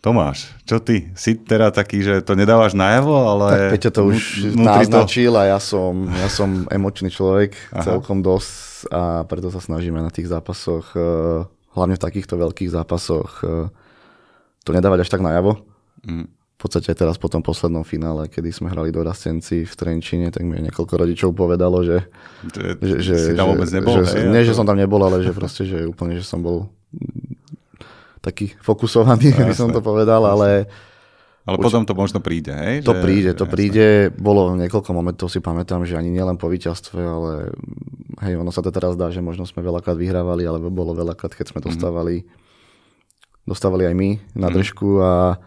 Tomáš, 0.00 0.56
čo 0.64 0.80
ty? 0.80 1.12
Si 1.12 1.36
teda 1.36 1.68
taký, 1.68 2.00
že 2.00 2.24
to 2.24 2.32
nedávaš 2.32 2.72
najavo, 2.72 3.36
ale... 3.36 3.68
Tak 3.68 3.72
Peťo 3.76 3.90
to 3.92 4.02
už 4.08 4.20
naznačil 4.56 5.36
to... 5.36 5.40
a 5.40 5.42
ja 5.44 5.58
som, 5.60 6.08
ja 6.08 6.28
som 6.32 6.64
emočný 6.72 7.12
človek 7.12 7.52
Aha. 7.68 7.84
celkom 7.84 8.24
dosť 8.24 8.88
a 8.88 9.28
preto 9.28 9.52
sa 9.52 9.60
snažíme 9.60 10.00
na 10.00 10.08
tých 10.08 10.32
zápasoch, 10.32 10.96
eh, 10.96 11.44
hlavne 11.76 12.00
v 12.00 12.04
takýchto 12.08 12.40
veľkých 12.40 12.72
zápasoch, 12.72 13.44
eh, 13.44 13.68
to 14.64 14.72
nedávať 14.72 15.04
až 15.04 15.12
tak 15.12 15.20
najavo. 15.20 15.60
Mm 16.00 16.39
v 16.60 16.68
podstate 16.68 16.92
teraz 16.92 17.16
po 17.16 17.32
tom 17.32 17.40
poslednom 17.40 17.80
finále, 17.88 18.28
kedy 18.28 18.52
sme 18.52 18.68
hrali 18.68 18.92
do 18.92 19.00
Rastenci 19.00 19.64
v 19.64 19.72
Trenčine, 19.72 20.28
tak 20.28 20.44
mi 20.44 20.60
niekoľko 20.60 20.92
rodičov 20.92 21.32
povedalo, 21.32 21.80
že... 21.80 22.04
Že, 22.52 22.96
že, 23.00 23.14
si 23.16 23.32
tam 23.32 23.56
vôbec 23.56 23.72
nebol? 23.72 23.96
Že, 23.96 24.04
hej, 24.04 24.24
nie, 24.28 24.44
že 24.44 24.52
som 24.52 24.68
tam 24.68 24.76
nebol, 24.76 25.00
ale 25.00 25.24
že 25.24 25.32
proste, 25.32 25.64
že 25.64 25.88
úplne, 25.88 26.20
že 26.20 26.28
som 26.28 26.44
bol 26.44 26.68
taký 28.20 28.52
fokusovaný, 28.60 29.32
no, 29.40 29.48
by 29.48 29.56
som 29.56 29.72
to 29.72 29.80
povedal, 29.80 30.20
ale... 30.28 30.68
Ale 31.48 31.56
Uč... 31.56 31.64
potom 31.64 31.88
to 31.88 31.96
možno 31.96 32.20
príde, 32.20 32.52
hej? 32.52 32.84
To 32.84 32.92
že, 32.92 33.00
príde, 33.00 33.32
to 33.32 33.48
jasne. 33.48 33.54
príde. 33.56 33.86
Bolo 34.20 34.52
niekoľko 34.60 34.92
momentov, 34.92 35.32
si 35.32 35.40
pamätám, 35.40 35.88
že 35.88 35.96
ani 35.96 36.12
nielen 36.12 36.36
po 36.36 36.52
víťazstve, 36.52 37.00
ale 37.00 37.56
hej, 38.20 38.36
ono 38.36 38.52
sa 38.52 38.60
to 38.60 38.68
teraz 38.68 39.00
dá, 39.00 39.08
že 39.08 39.24
možno 39.24 39.48
sme 39.48 39.64
veľakrát 39.64 39.96
vyhrávali, 39.96 40.44
ale 40.44 40.60
bolo 40.60 40.92
veľakrát, 40.92 41.32
keď 41.32 41.56
sme 41.56 41.64
mhm. 41.64 41.72
dostávali, 41.72 42.16
mm-hmm. 42.20 43.48
dostávali 43.48 43.88
aj 43.88 43.94
my 43.96 44.10
na 44.36 44.52
mhm. 44.52 44.54
držku 44.60 45.00
a 45.00 45.40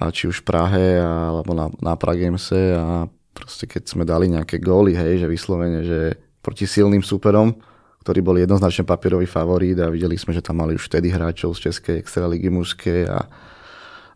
a 0.00 0.08
či 0.08 0.32
už 0.32 0.40
v 0.40 0.48
Prahe 0.48 0.86
alebo 1.04 1.52
na, 1.52 1.68
na 1.84 1.92
Pragemse 1.92 2.72
a 2.72 3.04
proste 3.36 3.68
keď 3.68 3.82
sme 3.84 4.08
dali 4.08 4.32
nejaké 4.32 4.56
góly, 4.56 4.96
hej, 4.96 5.20
že 5.20 5.28
vyslovene, 5.28 5.84
že 5.84 6.16
proti 6.40 6.64
silným 6.64 7.04
súperom, 7.04 7.52
ktorí 8.00 8.24
boli 8.24 8.40
jednoznačne 8.40 8.88
papierový 8.88 9.28
favorít 9.28 9.76
a 9.84 9.92
videli 9.92 10.16
sme, 10.16 10.32
že 10.32 10.40
tam 10.40 10.64
mali 10.64 10.72
už 10.72 10.88
vtedy 10.88 11.12
hráčov 11.12 11.52
z 11.52 11.68
Českej 11.68 12.00
extraligy 12.00 12.48
mužskej 12.48 13.12
a, 13.12 13.28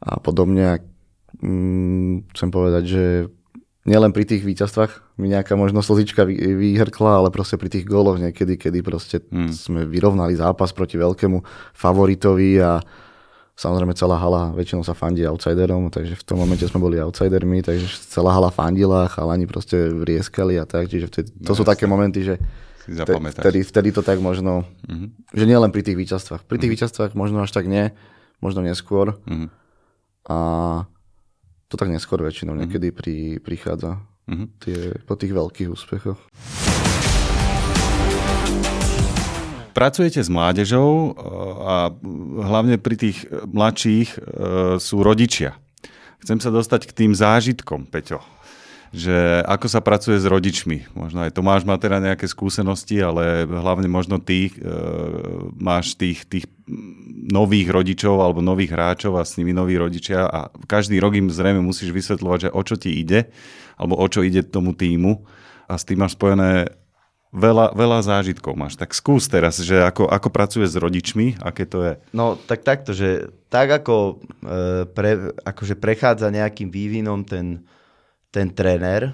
a 0.01 0.13
podobne. 0.25 0.65
A, 0.65 0.77
mm, 1.45 2.33
chcem 2.33 2.49
povedať, 2.49 2.85
že 2.89 3.05
nielen 3.85 4.17
pri 4.17 4.25
tých 4.25 4.41
víťazstvách 4.41 5.21
mi 5.21 5.29
nejaká 5.29 5.53
možno 5.55 5.85
slzička 5.85 6.25
vyhrkla, 6.25 7.21
ale 7.21 7.29
proste 7.29 7.61
pri 7.61 7.69
tých 7.69 7.85
góloch 7.85 8.17
niekedy, 8.17 8.57
kedy 8.57 8.81
proste 8.81 9.21
hmm. 9.21 9.53
sme 9.53 9.81
vyrovnali 9.85 10.33
zápas 10.35 10.73
proti 10.73 10.97
veľkému 10.97 11.45
favoritovi 11.77 12.51
a 12.65 12.81
samozrejme 13.55 13.95
celá 13.95 14.19
hala 14.19 14.51
väčšinou 14.55 14.83
sa 14.83 14.99
fandí 14.99 15.23
outsiderom, 15.23 15.91
takže 15.91 16.19
v 16.19 16.25
tom 16.27 16.43
momente 16.43 16.67
sme 16.67 16.83
boli 16.83 16.99
outsidermi, 16.99 17.63
takže 17.63 17.87
celá 18.11 18.35
hala 18.35 18.51
fandila, 18.51 19.07
chalani 19.07 19.47
proste 19.47 19.95
vrieskali 19.95 20.59
a 20.59 20.67
tak, 20.67 20.91
čiže 20.91 21.07
vtedy, 21.07 21.29
to 21.43 21.55
no, 21.55 21.57
sú 21.57 21.63
jasne. 21.63 21.73
také 21.75 21.85
momenty, 21.87 22.21
že 22.27 22.37
Vtedy, 23.41 23.65
vtedy 23.65 23.89
to 23.97 24.05
tak 24.05 24.21
možno, 24.21 24.69
uh-huh. 24.85 25.09
že 25.33 25.45
nie 25.49 25.57
len 25.57 25.73
pri 25.73 25.81
tých 25.81 25.97
víťazstvách. 25.97 26.45
Pri 26.45 26.61
tých 26.61 26.69
uh-huh. 26.69 26.85
víťazstvách 26.85 27.17
možno 27.17 27.41
až 27.41 27.49
tak 27.49 27.65
nie, 27.65 27.97
možno 28.45 28.61
neskôr. 28.61 29.17
Uh-huh. 29.25 29.49
A 30.29 30.37
to 31.73 31.81
tak 31.81 31.89
neskôr 31.89 32.21
väčšinou 32.21 32.53
uh-huh. 32.53 32.69
niekedy 32.69 32.93
pri, 32.93 33.41
prichádza 33.41 34.05
uh-huh. 34.29 34.47
tie, 34.61 35.01
po 35.09 35.17
tých 35.17 35.33
veľkých 35.33 35.73
úspechoch. 35.73 36.21
Pracujete 39.75 40.23
s 40.23 40.31
mládežou 40.31 40.91
e, 40.91 41.09
a 41.67 41.75
hlavne 42.47 42.79
pri 42.79 42.95
tých 42.95 43.27
mladších 43.51 44.09
e, 44.15 44.19
sú 44.79 45.03
rodičia. 45.03 45.59
Chcem 46.23 46.39
sa 46.39 46.55
dostať 46.55 46.89
k 46.89 46.97
tým 47.05 47.13
zážitkom, 47.13 47.91
Peťo 47.91 48.23
že 48.95 49.43
ako 49.43 49.67
sa 49.67 49.83
pracuje 49.83 50.23
s 50.23 50.31
rodičmi. 50.31 50.95
Možno 50.95 51.27
aj 51.27 51.35
Tomáš 51.35 51.67
má 51.67 51.75
teda 51.75 51.99
nejaké 51.99 52.31
skúsenosti, 52.31 53.03
ale 53.03 53.43
hlavne 53.43 53.91
možno 53.91 54.23
ty 54.23 54.49
e, 54.49 54.53
máš 55.59 55.99
tých, 55.99 56.23
tých 56.31 56.47
nových 57.27 57.75
rodičov 57.75 58.23
alebo 58.23 58.39
nových 58.39 58.71
hráčov 58.71 59.19
a 59.19 59.27
s 59.27 59.35
nimi 59.35 59.51
noví 59.51 59.75
rodičia 59.75 60.31
a 60.31 60.47
každý 60.71 61.03
rok 61.03 61.19
im 61.19 61.27
zrejme 61.27 61.59
musíš 61.59 61.91
vysvetľovať, 61.91 62.39
že 62.49 62.55
o 62.55 62.63
čo 62.63 62.79
ti 62.79 62.95
ide 62.95 63.35
alebo 63.75 63.99
o 63.99 64.07
čo 64.07 64.23
ide 64.23 64.47
tomu 64.47 64.79
týmu 64.79 65.27
a 65.67 65.75
s 65.75 65.83
tým 65.83 65.99
máš 65.99 66.15
spojené 66.15 66.71
veľa, 67.35 67.75
veľa 67.75 67.99
zážitkov 68.07 68.55
máš. 68.55 68.79
Tak 68.79 68.95
skús 68.95 69.27
teraz, 69.27 69.59
že 69.59 69.83
ako, 69.83 70.07
ako 70.07 70.29
pracuje 70.31 70.65
s 70.71 70.79
rodičmi, 70.79 71.43
aké 71.43 71.67
to 71.67 71.83
je. 71.83 71.95
No 72.15 72.39
tak 72.39 72.63
takto, 72.63 72.95
že 72.95 73.35
tak 73.51 73.75
ako 73.75 74.23
e, 74.47 74.87
pre, 74.87 75.35
akože 75.43 75.75
prechádza 75.75 76.31
nejakým 76.31 76.71
vývinom 76.71 77.27
ten, 77.27 77.67
ten 78.31 78.55
tréner, 78.55 79.13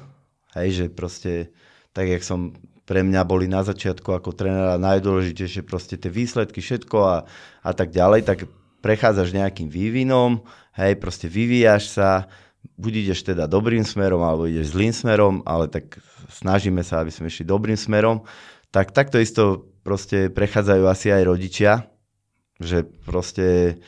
hej, 0.54 0.68
že 0.76 0.84
proste, 0.92 1.50
tak 1.96 2.12
jak 2.12 2.20
som 2.20 2.52
pre 2.84 3.00
mňa 3.00 3.22
boli 3.24 3.48
na 3.48 3.64
začiatku 3.64 4.12
ako 4.12 4.36
trénera 4.36 4.76
najdôležitejšie 4.76 5.62
proste 5.64 5.96
tie 5.96 6.12
výsledky, 6.12 6.60
všetko 6.60 6.98
a, 7.00 7.16
a 7.64 7.70
tak 7.72 7.94
ďalej, 7.94 8.28
tak 8.28 8.38
prechádzaš 8.84 9.32
nejakým 9.32 9.72
vývinom, 9.72 10.44
hej, 10.76 10.98
proste 11.00 11.30
vyvíjaš 11.30 11.96
sa, 11.96 12.28
buď 12.80 12.92
ideš 13.08 13.20
teda 13.24 13.44
dobrým 13.44 13.84
smerom, 13.84 14.24
alebo 14.24 14.48
ideš 14.48 14.72
zlým 14.72 14.92
smerom, 14.92 15.44
ale 15.44 15.68
tak 15.68 16.00
snažíme 16.32 16.80
sa, 16.80 17.04
aby 17.04 17.12
sme 17.12 17.28
išli 17.28 17.44
dobrým 17.44 17.76
smerom, 17.76 18.24
tak 18.70 18.94
takto 18.94 19.20
isto 19.20 19.68
proste 19.84 20.28
prechádzajú 20.30 20.84
asi 20.86 21.08
aj 21.12 21.22
rodičia, 21.24 21.72
že 22.60 22.84
proste 22.84 23.80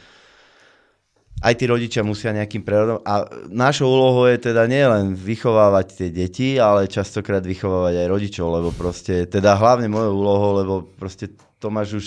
aj 1.42 1.54
tí 1.58 1.64
rodičia 1.66 2.06
musia 2.06 2.30
nejakým 2.30 2.62
prerodom. 2.62 3.02
A 3.02 3.26
našou 3.50 3.90
úlohou 3.90 4.30
je 4.30 4.38
teda 4.38 4.64
nielen 4.70 5.18
vychovávať 5.18 5.86
tie 5.98 6.08
deti, 6.14 6.48
ale 6.56 6.86
častokrát 6.86 7.42
vychovávať 7.42 8.06
aj 8.06 8.06
rodičov, 8.08 8.46
lebo 8.48 8.68
proste, 8.70 9.26
teda 9.26 9.58
hlavne 9.58 9.90
mojou 9.90 10.12
úlohou, 10.14 10.50
lebo 10.62 10.74
proste 10.96 11.34
Tomáš 11.58 11.88
už 11.98 12.06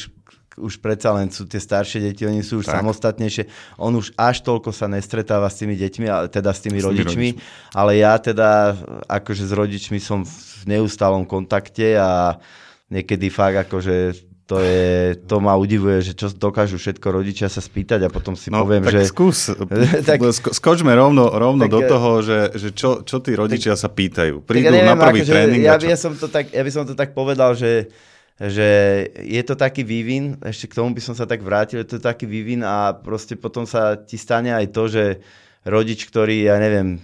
už 0.55 0.79
predsa 0.79 1.11
len 1.11 1.27
sú 1.27 1.43
tie 1.43 1.59
staršie 1.59 1.99
deti, 1.99 2.23
oni 2.23 2.39
sú 2.39 2.63
už 2.63 2.67
tak. 2.71 2.79
samostatnejšie. 2.79 3.47
On 3.75 3.91
už 3.91 4.15
až 4.15 4.43
toľko 4.43 4.71
sa 4.71 4.87
nestretáva 4.87 5.51
s 5.51 5.59
tými 5.59 5.75
deťmi, 5.75 6.07
ale 6.07 6.25
teda 6.31 6.55
s 6.55 6.63
tými, 6.63 6.79
s 6.79 6.87
tými 6.87 6.95
rodičmi, 6.95 7.29
rodičmi, 7.35 7.75
ale 7.75 7.91
ja 7.99 8.15
teda 8.15 8.75
akože 9.07 9.43
s 9.47 9.53
rodičmi 9.53 9.99
som 9.99 10.23
v 10.23 10.63
neustálom 10.65 11.27
kontakte 11.27 11.99
a 11.99 12.39
niekedy 12.87 13.27
fakt 13.27 13.67
akože 13.67 14.25
to, 14.45 14.61
je, 14.61 15.17
to 15.25 15.41
ma 15.41 15.57
udivuje, 15.57 16.05
že 16.05 16.13
čo 16.13 16.29
dokážu 16.29 16.77
všetko 16.77 17.07
rodičia 17.09 17.49
sa 17.49 17.65
spýtať 17.65 18.05
a 18.05 18.09
potom 18.13 18.37
si 18.37 18.53
no, 18.53 18.61
poviem, 18.61 18.85
tak 18.85 19.01
že... 19.01 19.09
skús, 19.09 19.49
tak, 20.09 20.21
skočme 20.29 20.93
rovno, 20.93 21.33
rovno 21.33 21.65
tak, 21.65 21.73
do 21.73 21.79
toho, 21.81 22.09
že, 22.21 22.53
že 22.53 22.69
čo, 22.77 23.01
čo 23.01 23.25
tí 23.25 23.33
rodičia 23.33 23.73
tak, 23.73 23.81
sa 23.81 23.89
pýtajú. 23.89 24.45
Prídu 24.45 24.69
ja 24.69 24.71
neviem, 24.71 24.93
na 24.93 25.01
prvý 25.01 25.25
akože, 25.25 25.33
tréning. 25.33 25.61
Ja, 25.65 25.81
ja, 25.81 25.97
som 25.97 26.13
to 26.13 26.29
tak, 26.29 26.53
ja 26.53 26.61
by 26.61 26.71
som 26.71 26.85
to 26.85 26.93
tak 26.93 27.17
povedal, 27.17 27.57
že, 27.57 27.89
že 28.35 28.69
je 29.15 29.41
to 29.47 29.55
taký 29.55 29.87
vývin, 29.87 30.35
ešte 30.43 30.67
k 30.67 30.77
tomu 30.83 30.91
by 30.91 30.99
som 30.99 31.15
sa 31.15 31.23
tak 31.23 31.39
vrátil, 31.39 31.79
je 31.79 31.95
to 31.95 32.03
taký 32.03 32.27
vývin 32.27 32.67
a 32.67 32.91
proste 32.91 33.39
potom 33.39 33.63
sa 33.63 33.95
ti 33.95 34.19
stane 34.19 34.51
aj 34.51 34.75
to, 34.75 34.83
že 34.91 35.23
rodič, 35.63 36.03
ktorý, 36.03 36.51
ja 36.51 36.59
neviem, 36.59 36.99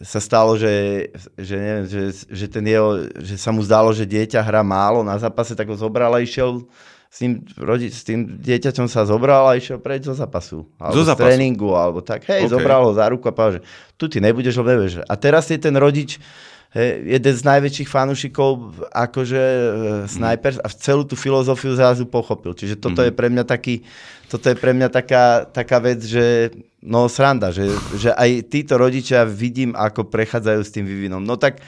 sa 0.00 0.22
stalo, 0.22 0.54
že, 0.56 1.06
že, 1.34 1.56
neviem, 1.58 1.86
že, 1.90 2.02
že, 2.30 2.46
ten 2.46 2.64
jeho, 2.64 3.10
že 3.20 3.36
sa 3.36 3.50
mu 3.52 3.60
zdalo, 3.60 3.92
že 3.92 4.08
dieťa 4.08 4.40
hrá 4.40 4.62
málo 4.64 5.04
na 5.04 5.18
zápase, 5.18 5.52
tak 5.52 5.68
ho 5.68 5.76
zobral 5.76 6.14
a 6.14 6.24
išiel 6.24 6.64
s 7.10 7.16
tým, 7.18 7.42
rodi, 7.58 7.90
s 7.90 8.06
tým 8.06 8.38
dieťaťom 8.38 8.86
sa 8.86 9.02
zobral 9.02 9.42
a 9.50 9.58
išiel 9.58 9.82
preč 9.82 10.06
zo 10.06 10.14
zápasu. 10.14 10.62
Alebo 10.78 10.94
zo 10.94 11.02
zápasu. 11.02 11.26
z 11.26 11.34
tréningu, 11.34 11.74
alebo 11.74 11.98
tak. 12.06 12.22
Hej, 12.30 12.46
okay. 12.46 12.54
zobral 12.54 12.86
ho 12.86 12.94
za 12.94 13.10
ruku 13.10 13.26
a 13.26 13.34
povedal, 13.34 13.58
že 13.58 13.62
tu 13.98 14.06
ty 14.06 14.22
nebudeš, 14.22 14.62
lebo 14.62 14.78
nevieš. 14.78 15.02
A 15.10 15.14
teraz 15.18 15.50
je 15.50 15.58
ten 15.58 15.74
rodič, 15.74 16.22
hej, 16.70 17.02
jeden 17.18 17.34
z 17.34 17.42
najväčších 17.42 17.90
fanúšikov, 17.90 18.78
akože 18.94 19.42
e, 19.42 19.66
sniper 20.06 20.62
a 20.62 20.70
celú 20.70 21.02
tú 21.02 21.18
filozofiu 21.18 21.74
zrazu 21.74 22.06
pochopil. 22.06 22.54
Čiže 22.54 22.78
toto 22.78 23.02
mm-hmm. 23.02 23.10
je 23.10 23.18
pre 23.18 23.28
mňa 23.34 23.44
taký, 23.44 23.74
toto 24.30 24.46
je 24.46 24.54
pre 24.54 24.70
mňa 24.70 24.88
taká, 24.94 25.50
taká 25.50 25.82
vec, 25.82 26.06
že 26.06 26.54
no 26.78 27.10
sranda, 27.10 27.50
že, 27.50 27.74
že 27.98 28.14
aj 28.14 28.54
títo 28.54 28.78
rodičia 28.78 29.26
vidím, 29.26 29.74
ako 29.74 30.06
prechádzajú 30.06 30.60
s 30.62 30.70
tým 30.70 30.86
vývinom. 30.86 31.26
No 31.26 31.34
tak 31.34 31.58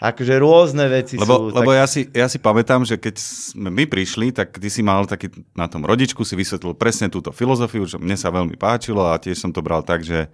akože 0.00 0.34
rôzne 0.40 0.88
veci 0.88 1.20
lebo, 1.20 1.52
sú. 1.52 1.54
Lebo 1.54 1.70
tak... 1.70 1.78
ja, 1.78 1.86
si, 1.86 2.00
ja 2.16 2.26
si 2.26 2.40
pamätám, 2.40 2.88
že 2.88 2.96
keď 2.96 3.20
sme 3.20 3.68
my 3.68 3.84
prišli, 3.84 4.32
tak 4.32 4.56
ty 4.56 4.72
si 4.72 4.80
mal 4.80 5.04
taký 5.04 5.28
na 5.52 5.68
tom 5.68 5.84
rodičku, 5.84 6.24
si 6.24 6.32
vysvetlil 6.32 6.72
presne 6.72 7.12
túto 7.12 7.28
filozofiu, 7.30 7.84
že 7.84 8.00
mne 8.00 8.16
sa 8.16 8.32
veľmi 8.32 8.56
páčilo 8.56 9.04
a 9.04 9.20
tiež 9.20 9.36
som 9.36 9.52
to 9.52 9.60
bral 9.60 9.84
tak, 9.84 10.00
že 10.00 10.32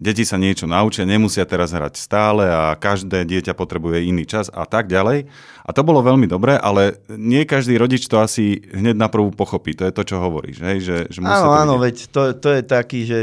deti 0.00 0.24
sa 0.24 0.40
niečo 0.40 0.64
naučia, 0.64 1.04
nemusia 1.04 1.44
teraz 1.44 1.76
hrať 1.76 2.00
stále 2.00 2.48
a 2.48 2.72
každé 2.74 3.28
dieťa 3.28 3.52
potrebuje 3.52 4.08
iný 4.08 4.24
čas 4.24 4.48
a 4.48 4.64
tak 4.64 4.88
ďalej. 4.88 5.28
A 5.62 5.70
to 5.70 5.84
bolo 5.84 6.00
veľmi 6.00 6.24
dobré, 6.24 6.56
ale 6.56 6.96
nie 7.12 7.44
každý 7.44 7.76
rodič 7.76 8.08
to 8.08 8.18
asi 8.18 8.64
hneď 8.72 8.96
na 8.96 9.12
prvú 9.12 9.30
pochopí. 9.30 9.76
To 9.76 9.84
je 9.84 9.92
to, 9.92 10.02
čo 10.02 10.16
hovoríš. 10.18 10.58
Hej? 10.64 10.76
Že, 10.82 10.96
že 11.12 11.18
áno, 11.20 11.52
áno, 11.52 11.74
veď 11.76 12.08
to, 12.08 12.20
to 12.34 12.48
je 12.56 12.62
taký, 12.64 13.00
že 13.04 13.20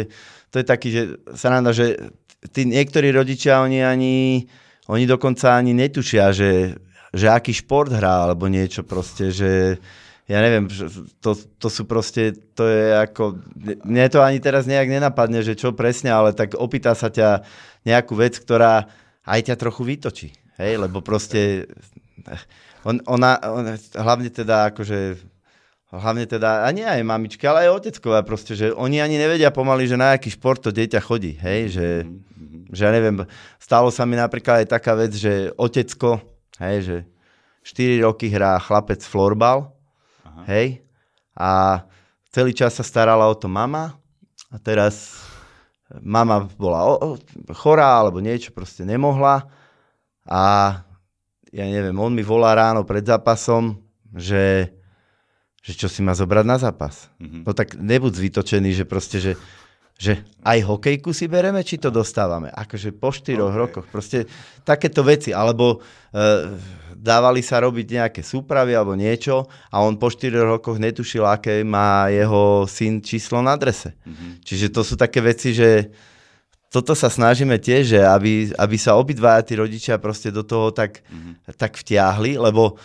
to 0.54 0.62
je 0.62 0.66
taký, 0.66 0.88
že 0.94 1.02
sa 1.34 1.58
dá, 1.58 1.74
že 1.74 2.14
tí 2.54 2.64
niektorí 2.64 3.12
rodičia, 3.12 3.62
oni 3.62 3.84
ani, 3.84 4.48
oni 4.90 5.06
dokonca 5.06 5.54
ani 5.54 5.78
netušia, 5.78 6.34
že, 6.34 6.74
že 7.14 7.30
aký 7.30 7.54
šport 7.54 7.94
hrá, 7.94 8.26
alebo 8.26 8.50
niečo 8.50 8.82
proste, 8.82 9.30
že 9.30 9.78
ja 10.30 10.42
neviem, 10.46 10.70
to, 11.22 11.34
to 11.34 11.68
sú 11.70 11.90
proste, 11.90 12.38
to 12.54 12.66
je 12.66 12.98
ako, 13.02 13.42
mne 13.86 14.06
to 14.10 14.22
ani 14.22 14.38
teraz 14.38 14.70
nejak 14.70 14.90
nenapadne, 14.90 15.42
že 15.42 15.58
čo 15.58 15.74
presne, 15.74 16.14
ale 16.14 16.38
tak 16.38 16.54
opýta 16.54 16.94
sa 16.94 17.10
ťa 17.10 17.46
nejakú 17.86 18.14
vec, 18.14 18.38
ktorá 18.38 18.90
aj 19.26 19.40
ťa 19.50 19.56
trochu 19.58 19.82
vytočí, 19.86 20.30
hej, 20.62 20.78
lebo 20.78 21.02
proste 21.02 21.70
on, 22.86 23.02
ona, 23.10 23.42
on, 23.42 23.74
hlavne 23.98 24.30
teda 24.30 24.70
akože 24.74 25.18
hlavne 25.90 26.30
teda, 26.30 26.66
a 26.66 26.70
nie 26.70 26.86
aj 26.86 27.02
mamičky, 27.02 27.50
ale 27.50 27.66
aj 27.66 27.82
oteckové 27.82 28.22
proste, 28.22 28.54
že 28.54 28.70
oni 28.70 29.02
ani 29.02 29.18
nevedia 29.18 29.50
pomaly, 29.50 29.90
že 29.90 29.98
na 29.98 30.14
aký 30.14 30.30
šport 30.30 30.62
to 30.62 30.70
dieťa 30.70 31.02
chodí, 31.02 31.42
hej, 31.42 31.74
že, 31.74 31.88
mm-hmm. 32.06 32.39
Že 32.70 32.86
ja 32.86 32.92
neviem, 32.94 33.26
stalo 33.58 33.90
sa 33.90 34.06
mi 34.06 34.16
napríklad 34.16 34.66
aj 34.66 34.68
taká 34.70 34.94
vec, 34.94 35.14
že 35.14 35.50
otecko, 35.58 36.22
hej, 36.62 36.78
že 36.86 36.98
4 37.66 38.06
roky 38.06 38.30
hrá 38.30 38.58
chlapec 38.62 39.02
florbal, 39.02 39.74
Aha. 40.26 40.44
hej, 40.50 40.86
a 41.34 41.84
celý 42.30 42.54
čas 42.54 42.78
sa 42.78 42.86
starala 42.86 43.26
o 43.26 43.36
to 43.36 43.50
mama 43.50 43.98
a 44.50 44.58
teraz 44.62 45.26
mama 46.02 46.46
bola 46.58 46.86
o, 46.86 46.94
o, 46.98 47.08
chorá 47.58 47.98
alebo 47.98 48.22
niečo, 48.22 48.54
proste 48.54 48.86
nemohla 48.86 49.50
a 50.30 50.42
ja 51.50 51.66
neviem, 51.66 51.98
on 51.98 52.14
mi 52.14 52.22
volá 52.22 52.54
ráno 52.54 52.86
pred 52.86 53.02
zápasom, 53.02 53.82
že, 54.14 54.70
že 55.66 55.74
čo 55.74 55.90
si 55.90 56.06
má 56.06 56.14
zobrať 56.14 56.46
na 56.46 56.62
zápas. 56.62 57.10
Mm-hmm. 57.18 57.42
No 57.42 57.52
tak 57.58 57.74
nebuď 57.74 58.14
vytočený, 58.14 58.78
že 58.78 58.86
proste, 58.86 59.18
že, 59.18 59.34
že 60.00 60.24
aj 60.48 60.64
hokejku 60.64 61.12
si 61.12 61.28
bereme, 61.28 61.60
či 61.60 61.76
to 61.76 61.92
dostávame. 61.92 62.48
Akože 62.56 62.96
po 62.96 63.12
štyroch 63.12 63.52
okay. 63.52 63.60
rokoch. 63.60 63.86
Proste 63.92 64.24
takéto 64.64 65.04
veci. 65.04 65.36
Alebo 65.36 65.84
uh, 65.84 66.56
dávali 66.96 67.44
sa 67.44 67.60
robiť 67.60 68.00
nejaké 68.00 68.22
súpravy 68.24 68.80
alebo 68.80 68.96
niečo 68.96 69.52
a 69.68 69.84
on 69.84 70.00
po 70.00 70.08
4 70.08 70.32
rokoch 70.40 70.80
netušil, 70.80 71.28
aké 71.28 71.68
má 71.68 72.08
jeho 72.08 72.64
syn 72.64 73.04
číslo 73.04 73.44
na 73.44 73.60
adrese. 73.60 74.00
Mm-hmm. 74.08 74.32
Čiže 74.48 74.68
to 74.72 74.88
sú 74.88 74.96
také 74.96 75.20
veci, 75.20 75.52
že 75.52 75.92
toto 76.72 76.96
sa 76.96 77.12
snažíme 77.12 77.60
tiež, 77.60 77.84
že 77.98 78.00
aby, 78.00 78.56
aby 78.56 78.76
sa 78.80 78.96
obidvaja 78.96 79.44
tí 79.44 79.60
rodičia 79.60 80.00
proste 80.00 80.32
do 80.32 80.48
toho 80.48 80.72
tak, 80.72 81.04
mm-hmm. 81.04 81.60
tak 81.60 81.76
vtiahli, 81.76 82.40
lebo 82.40 82.80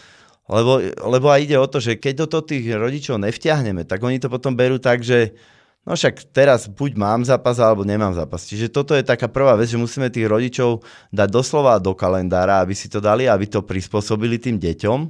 Lebo, 0.44 0.76
lebo 1.08 1.32
aj 1.32 1.40
ide 1.40 1.56
o 1.56 1.64
to, 1.64 1.80
že 1.80 1.96
keď 1.96 2.14
do 2.20 2.26
toho 2.28 2.44
tých 2.44 2.68
rodičov 2.76 3.16
nevťahneme, 3.16 3.88
tak 3.88 4.04
oni 4.04 4.20
to 4.20 4.28
potom 4.28 4.52
berú 4.52 4.76
tak, 4.76 5.00
že 5.00 5.32
no 5.85 5.93
však 5.95 6.32
teraz 6.32 6.66
buď 6.66 6.97
mám 6.97 7.20
zápas, 7.24 7.61
alebo 7.61 7.85
nemám 7.85 8.16
zápas. 8.16 8.49
Čiže 8.49 8.72
toto 8.72 8.97
je 8.97 9.05
taká 9.05 9.28
prvá 9.28 9.55
vec, 9.55 9.68
že 9.68 9.80
musíme 9.80 10.09
tých 10.09 10.28
rodičov 10.28 10.85
dať 11.12 11.28
doslova 11.28 11.76
do 11.80 11.93
kalendára, 11.93 12.64
aby 12.64 12.72
si 12.72 12.89
to 12.89 12.99
dali, 12.99 13.28
aby 13.28 13.45
to 13.49 13.61
prispôsobili 13.64 14.41
tým 14.41 14.57
deťom, 14.57 15.01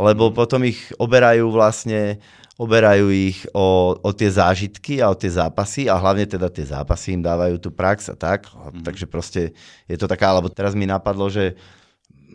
lebo 0.00 0.30
potom 0.30 0.62
ich 0.64 0.78
oberajú 0.96 1.50
vlastne 1.50 2.22
oberajú 2.60 3.08
ich 3.08 3.48
o, 3.56 3.96
o 3.96 4.10
tie 4.12 4.28
zážitky 4.28 5.00
a 5.00 5.08
o 5.08 5.16
tie 5.16 5.32
zápasy 5.32 5.88
a 5.88 5.96
hlavne 5.96 6.28
teda 6.28 6.52
tie 6.52 6.68
zápasy 6.68 7.16
im 7.16 7.24
dávajú 7.24 7.56
tú 7.56 7.72
prax 7.72 8.12
a 8.12 8.16
tak. 8.20 8.52
Mm. 8.52 8.84
Takže 8.84 9.08
proste 9.08 9.56
je 9.88 9.96
to 9.96 10.04
taká, 10.04 10.28
alebo 10.28 10.52
teraz 10.52 10.76
mi 10.76 10.84
napadlo, 10.84 11.32
že 11.32 11.56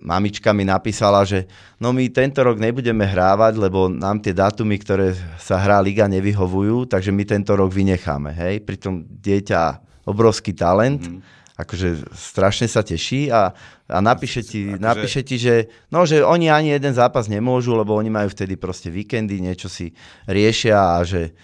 mamička 0.02 0.52
mi 0.52 0.68
napísala, 0.68 1.24
že 1.24 1.48
no 1.80 1.94
my 1.96 2.08
tento 2.12 2.44
rok 2.44 2.60
nebudeme 2.60 3.06
hrávať, 3.08 3.60
lebo 3.60 3.88
nám 3.88 4.20
tie 4.20 4.36
dátumy, 4.36 4.76
ktoré 4.80 5.16
sa 5.40 5.60
hrá 5.62 5.80
liga, 5.80 6.10
nevyhovujú, 6.10 6.90
takže 6.90 7.14
my 7.14 7.24
tento 7.24 7.56
rok 7.56 7.72
vynecháme. 7.72 8.32
Hej? 8.36 8.66
Pritom 8.66 9.08
dieťa 9.08 9.82
obrovský 10.06 10.54
talent, 10.54 11.06
mm. 11.06 11.20
akože 11.58 12.10
strašne 12.14 12.68
sa 12.68 12.84
teší 12.84 13.32
a 13.32 13.56
a 13.86 14.02
napíše 14.02 14.42
ti, 14.42 14.66
akože... 14.66 14.82
napíše 14.82 15.22
ti, 15.22 15.38
že, 15.38 15.70
no, 15.94 16.10
že 16.10 16.26
oni 16.26 16.50
ani 16.50 16.74
jeden 16.74 16.98
zápas 16.98 17.30
nemôžu, 17.30 17.78
lebo 17.78 17.94
oni 17.94 18.10
majú 18.10 18.34
vtedy 18.34 18.58
proste 18.58 18.90
víkendy, 18.90 19.38
niečo 19.38 19.70
si 19.70 19.94
riešia 20.26 20.98
a 20.98 21.06
že... 21.06 21.38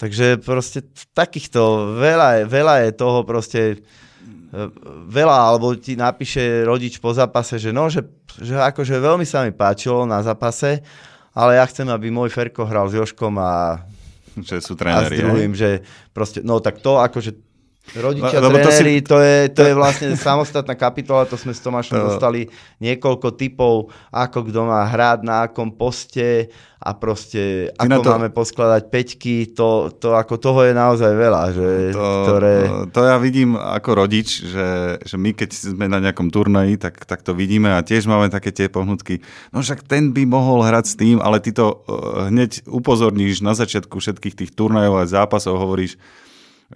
Takže 0.00 0.40
proste 0.40 0.80
takýchto, 1.12 1.92
veľa 2.00 2.48
veľa 2.48 2.88
je 2.88 2.90
toho 2.96 3.20
proste, 3.20 3.84
veľa, 5.06 5.36
alebo 5.54 5.78
ti 5.78 5.94
napíše 5.94 6.66
rodič 6.66 6.98
po 6.98 7.14
zápase, 7.14 7.58
že 7.62 7.70
no, 7.70 7.86
že, 7.86 8.02
že 8.38 8.58
akože 8.58 8.98
veľmi 8.98 9.22
sa 9.22 9.46
mi 9.46 9.54
páčilo 9.54 10.02
na 10.06 10.18
zápase, 10.26 10.82
ale 11.30 11.62
ja 11.62 11.64
chcem, 11.70 11.86
aby 11.86 12.10
môj 12.10 12.34
Ferko 12.34 12.66
hral 12.66 12.90
s 12.90 12.98
Joškom 12.98 13.38
a 13.38 13.86
že 14.38 14.62
sú 14.62 14.74
tréneri. 14.74 15.18
A 15.18 15.18
s 15.18 15.22
druhým, 15.22 15.52
že 15.54 15.82
proste, 16.10 16.42
no 16.42 16.58
tak 16.58 16.82
to 16.82 16.98
akože 16.98 17.49
Rodičia, 17.90 18.38
Lebo 18.38 18.62
tréneri, 18.62 19.02
to, 19.02 19.02
si... 19.02 19.10
to, 19.10 19.18
je, 19.18 19.38
to 19.50 19.62
je 19.66 19.74
vlastne 19.74 20.08
samostatná 20.14 20.78
kapitola, 20.78 21.26
to 21.26 21.34
sme 21.34 21.50
s 21.50 21.58
Tomášom 21.58 21.98
to... 21.98 22.06
dostali 22.06 22.46
niekoľko 22.78 23.34
typov, 23.34 23.90
ako 24.14 24.46
kto 24.46 24.60
má 24.62 24.86
hrať, 24.86 25.26
na 25.26 25.50
akom 25.50 25.74
poste 25.74 26.54
a 26.78 26.94
proste 26.94 27.74
Ty 27.74 27.90
ako 27.90 28.00
to... 28.06 28.10
máme 28.14 28.28
poskladať 28.30 28.82
peťky, 28.94 29.50
to, 29.58 29.90
to 29.98 30.14
ako 30.14 30.38
toho 30.38 30.70
je 30.70 30.72
naozaj 30.76 31.12
veľa. 31.18 31.42
Že, 31.50 31.68
to, 31.90 32.06
ktoré... 32.22 32.54
to 32.94 33.00
ja 33.02 33.16
vidím 33.18 33.58
ako 33.58 33.90
rodič, 34.06 34.46
že, 34.46 35.02
že 35.02 35.16
my 35.18 35.34
keď 35.34 35.50
sme 35.50 35.90
na 35.90 35.98
nejakom 35.98 36.30
turnaji, 36.30 36.78
tak, 36.78 36.94
tak 37.10 37.26
to 37.26 37.34
vidíme 37.34 37.74
a 37.74 37.82
tiež 37.82 38.06
máme 38.06 38.30
také 38.30 38.54
tie 38.54 38.70
pohnutky. 38.70 39.18
No 39.50 39.66
však 39.66 39.82
ten 39.82 40.14
by 40.14 40.30
mohol 40.30 40.62
hrať 40.62 40.84
s 40.86 40.94
tým, 40.94 41.18
ale 41.18 41.42
ty 41.42 41.50
to 41.50 41.82
uh, 41.90 42.30
hneď 42.30 42.62
upozorníš 42.70 43.42
na 43.42 43.58
začiatku 43.58 43.98
všetkých 43.98 44.38
tých 44.46 44.50
turnajov 44.54 44.94
a 45.02 45.10
zápasov, 45.10 45.58
hovoríš, 45.58 45.98
Eh, 45.98 46.28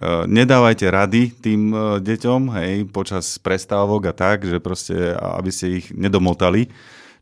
nedávajte 0.03 0.85
rady 0.91 1.31
tým 1.39 1.71
eh, 1.71 1.79
deťom, 2.03 2.41
hej, 2.59 2.73
počas 2.91 3.39
prestávok 3.39 4.11
a 4.11 4.13
tak, 4.13 4.43
že 4.43 4.59
proste, 4.59 5.15
aby 5.15 5.51
ste 5.51 5.79
ich 5.79 5.87
nedomotali, 5.95 6.67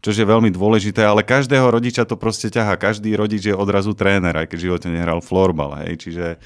čo 0.03 0.11
je 0.11 0.25
veľmi 0.25 0.51
dôležité, 0.51 1.05
ale 1.05 1.23
každého 1.23 1.69
rodiča 1.69 2.03
to 2.03 2.19
proste 2.19 2.51
ťaha. 2.51 2.75
Každý 2.75 3.15
rodič 3.15 3.47
je 3.47 3.55
odrazu 3.55 3.95
tréner, 3.95 4.35
aj 4.35 4.51
keď 4.51 4.57
v 4.59 4.65
živote 4.67 4.87
nehral 4.91 5.23
florbal, 5.23 5.79
hej, 5.85 5.95
čiže 6.01 6.41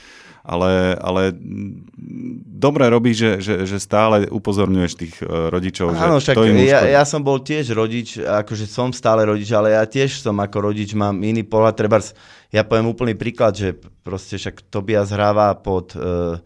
ale, 0.48 0.96
ale 1.04 1.36
dobre 2.48 2.88
robí, 2.88 3.12
že, 3.12 3.44
že, 3.44 3.68
že 3.68 3.84
stále 3.84 4.32
upozorňuješ 4.32 4.92
tých 4.96 5.16
eh, 5.20 5.28
rodičov. 5.28 5.92
Áno, 5.96 6.20
že 6.20 6.32
však 6.32 6.36
to 6.40 6.44
im 6.48 6.60
ja, 6.64 6.84
ja 6.88 7.04
som 7.04 7.20
bol 7.20 7.44
tiež 7.44 7.72
rodič, 7.76 8.20
akože 8.20 8.68
som 8.68 8.96
stále 8.96 9.28
rodič, 9.28 9.52
ale 9.52 9.76
ja 9.76 9.84
tiež 9.84 10.24
som 10.24 10.36
ako 10.40 10.72
rodič, 10.72 10.92
mám 10.96 11.20
iný 11.24 11.44
pohľad, 11.44 11.76
treba 11.76 12.00
ja 12.52 12.64
poviem 12.64 12.88
úplný 12.88 13.14
príklad, 13.14 13.56
že 13.56 13.76
proste 14.04 14.40
však 14.40 14.72
Tobias 14.72 15.12
hráva 15.12 15.52
pod, 15.60 15.96
uh, 16.00 16.40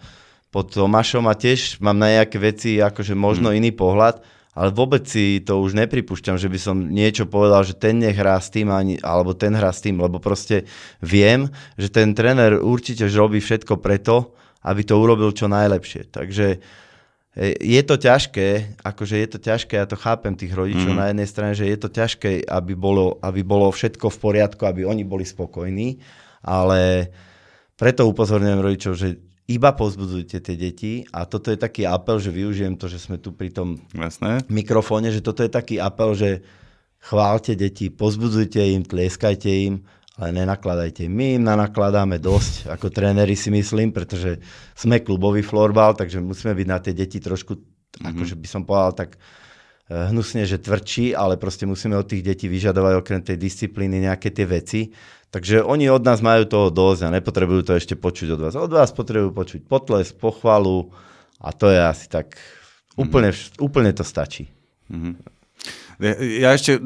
pod 0.49 0.74
Tomášom 0.74 1.30
a 1.30 1.38
tiež 1.38 1.78
mám 1.80 1.97
na 1.97 2.22
nejaké 2.22 2.41
veci 2.41 2.82
akože 2.82 3.14
možno 3.14 3.54
hmm. 3.54 3.58
iný 3.62 3.72
pohľad, 3.74 4.26
ale 4.52 4.70
vôbec 4.76 5.08
si 5.08 5.39
to 5.39 5.64
už 5.64 5.80
nepripúšťam, 5.80 6.36
že 6.36 6.52
by 6.52 6.60
som 6.60 6.76
niečo 6.91 7.24
povedal, 7.24 7.64
že 7.64 7.78
ten 7.78 8.04
nehrá 8.04 8.36
s 8.36 8.52
tým, 8.52 8.68
ani, 8.68 8.99
alebo 8.99 9.32
ten 9.32 9.56
hrá 9.56 9.72
s 9.72 9.80
tým, 9.80 9.95
lebo 9.95 10.20
proste 10.20 10.68
viem, 10.99 11.47
že 11.80 11.88
ten 11.88 12.12
tréner 12.12 12.60
určite 12.60 13.08
robí 13.08 13.39
všetko 13.39 13.80
preto, 13.80 14.36
aby 14.68 14.84
to 14.84 14.99
urobil 14.99 15.32
čo 15.32 15.47
najlepšie. 15.47 16.12
Takže 16.12 16.60
je 17.39 17.82
to 17.88 17.95
ťažké, 17.95 18.75
akože 18.84 19.15
je 19.15 19.27
to 19.32 19.39
ťažké, 19.39 19.79
ja 19.79 19.88
to 19.88 19.95
chápem 19.95 20.36
tých 20.36 20.51
rodičov 20.51 20.91
mm. 20.91 20.99
na 20.99 21.05
jednej 21.15 21.27
strane, 21.32 21.53
že 21.55 21.63
je 21.63 21.77
to 21.79 21.88
ťažké, 21.88 22.43
aby 22.43 22.75
bolo, 22.75 23.15
aby 23.23 23.39
bolo 23.39 23.71
všetko 23.71 24.11
v 24.11 24.17
poriadku, 24.19 24.67
aby 24.67 24.84
oni 24.84 25.07
boli 25.07 25.23
spokojní, 25.23 25.95
ale 26.43 27.07
preto 27.79 28.03
upozorňujem 28.11 28.59
rodičov, 28.59 28.93
že 28.99 29.15
iba 29.47 29.71
pozbudzujte 29.71 30.38
tie 30.43 30.55
deti 30.59 30.93
a 31.15 31.23
toto 31.23 31.55
je 31.55 31.59
taký 31.59 31.88
apel, 31.88 32.19
že 32.19 32.36
využijem 32.36 32.75
to, 32.75 32.91
že 32.91 32.99
sme 32.99 33.15
tu 33.15 33.32
pri 33.32 33.51
tom 33.51 33.79
Jasné. 33.95 34.43
mikrofóne, 34.51 35.11
že 35.11 35.23
toto 35.23 35.43
je 35.43 35.51
taký 35.51 35.79
apel, 35.79 36.11
že 36.15 36.43
chválte 36.99 37.55
deti, 37.55 37.88
pozbudzujte 37.88 38.59
im, 38.59 38.84
tlieskajte 38.84 39.49
im, 39.49 39.88
ale 40.20 40.36
nenakladajte. 40.36 41.07
My 41.07 41.39
im 41.39 41.47
nakladáme 41.47 42.20
dosť, 42.20 42.68
ako 42.68 42.91
tréneri 42.91 43.38
si 43.39 43.47
myslím, 43.47 43.95
pretože 43.95 44.43
sme 44.76 44.99
klubový 44.99 45.39
florbal, 45.39 45.95
takže 45.95 46.20
musíme 46.20 46.51
byť 46.51 46.68
na 46.68 46.78
tie 46.84 46.91
deti 46.91 47.24
trošku, 47.24 47.55
mm-hmm. 47.55 48.09
akože 48.12 48.36
by 48.36 48.47
som 48.47 48.62
povedal 48.68 49.07
tak 49.07 49.09
eh, 49.16 50.12
hnusne, 50.12 50.43
že 50.43 50.59
tvrdší, 50.59 51.16
ale 51.16 51.39
proste 51.39 51.64
musíme 51.64 51.95
od 51.95 52.07
tých 52.12 52.28
detí 52.28 52.51
vyžadovať 52.51 52.93
okrem 52.99 53.22
tej 53.24 53.39
disciplíny 53.39 54.03
nejaké 54.03 54.36
tie 54.36 54.43
veci. 54.43 54.91
Takže 55.32 55.64
oni 55.64 55.88
od 55.88 56.03
nás 56.03 56.20
majú 56.20 56.43
toho 56.43 56.68
dosť 56.68 57.07
a 57.07 57.14
nepotrebujú 57.16 57.64
to 57.64 57.74
ešte 57.80 57.95
počuť 57.95 58.36
od 58.36 58.39
vás. 58.43 58.53
Od 58.59 58.68
vás 58.68 58.91
potrebujú 58.91 59.32
počuť 59.32 59.64
potles, 59.64 60.12
pochvalu 60.12 60.91
a 61.39 61.55
to 61.55 61.72
je 61.72 61.80
asi 61.80 62.12
tak, 62.12 62.36
úplne, 62.99 63.32
mm-hmm. 63.32 63.64
úplne 63.64 63.95
to 63.95 64.03
stačí. 64.03 64.51
Mm-hmm. 64.91 65.40
Ja 66.41 66.58
ešte 66.58 66.82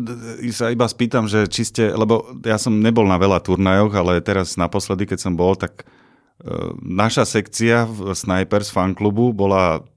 sa 0.52 0.76
iba 0.76 0.84
spýtam, 0.84 1.32
že 1.32 1.48
či 1.48 1.64
ste, 1.64 1.96
lebo 1.96 2.36
ja 2.44 2.60
som 2.60 2.84
nebol 2.84 3.08
na 3.08 3.16
veľa 3.16 3.40
turnajoch, 3.40 3.96
ale 3.96 4.20
teraz 4.20 4.60
naposledy, 4.60 5.08
keď 5.08 5.20
som 5.24 5.40
bol, 5.40 5.56
tak 5.56 5.88
e, 6.44 6.76
naša 6.84 7.24
sekcia 7.24 7.88
v 7.88 8.12
Snipers 8.12 8.68
fanklubu 8.76 9.32
bola 9.32 9.88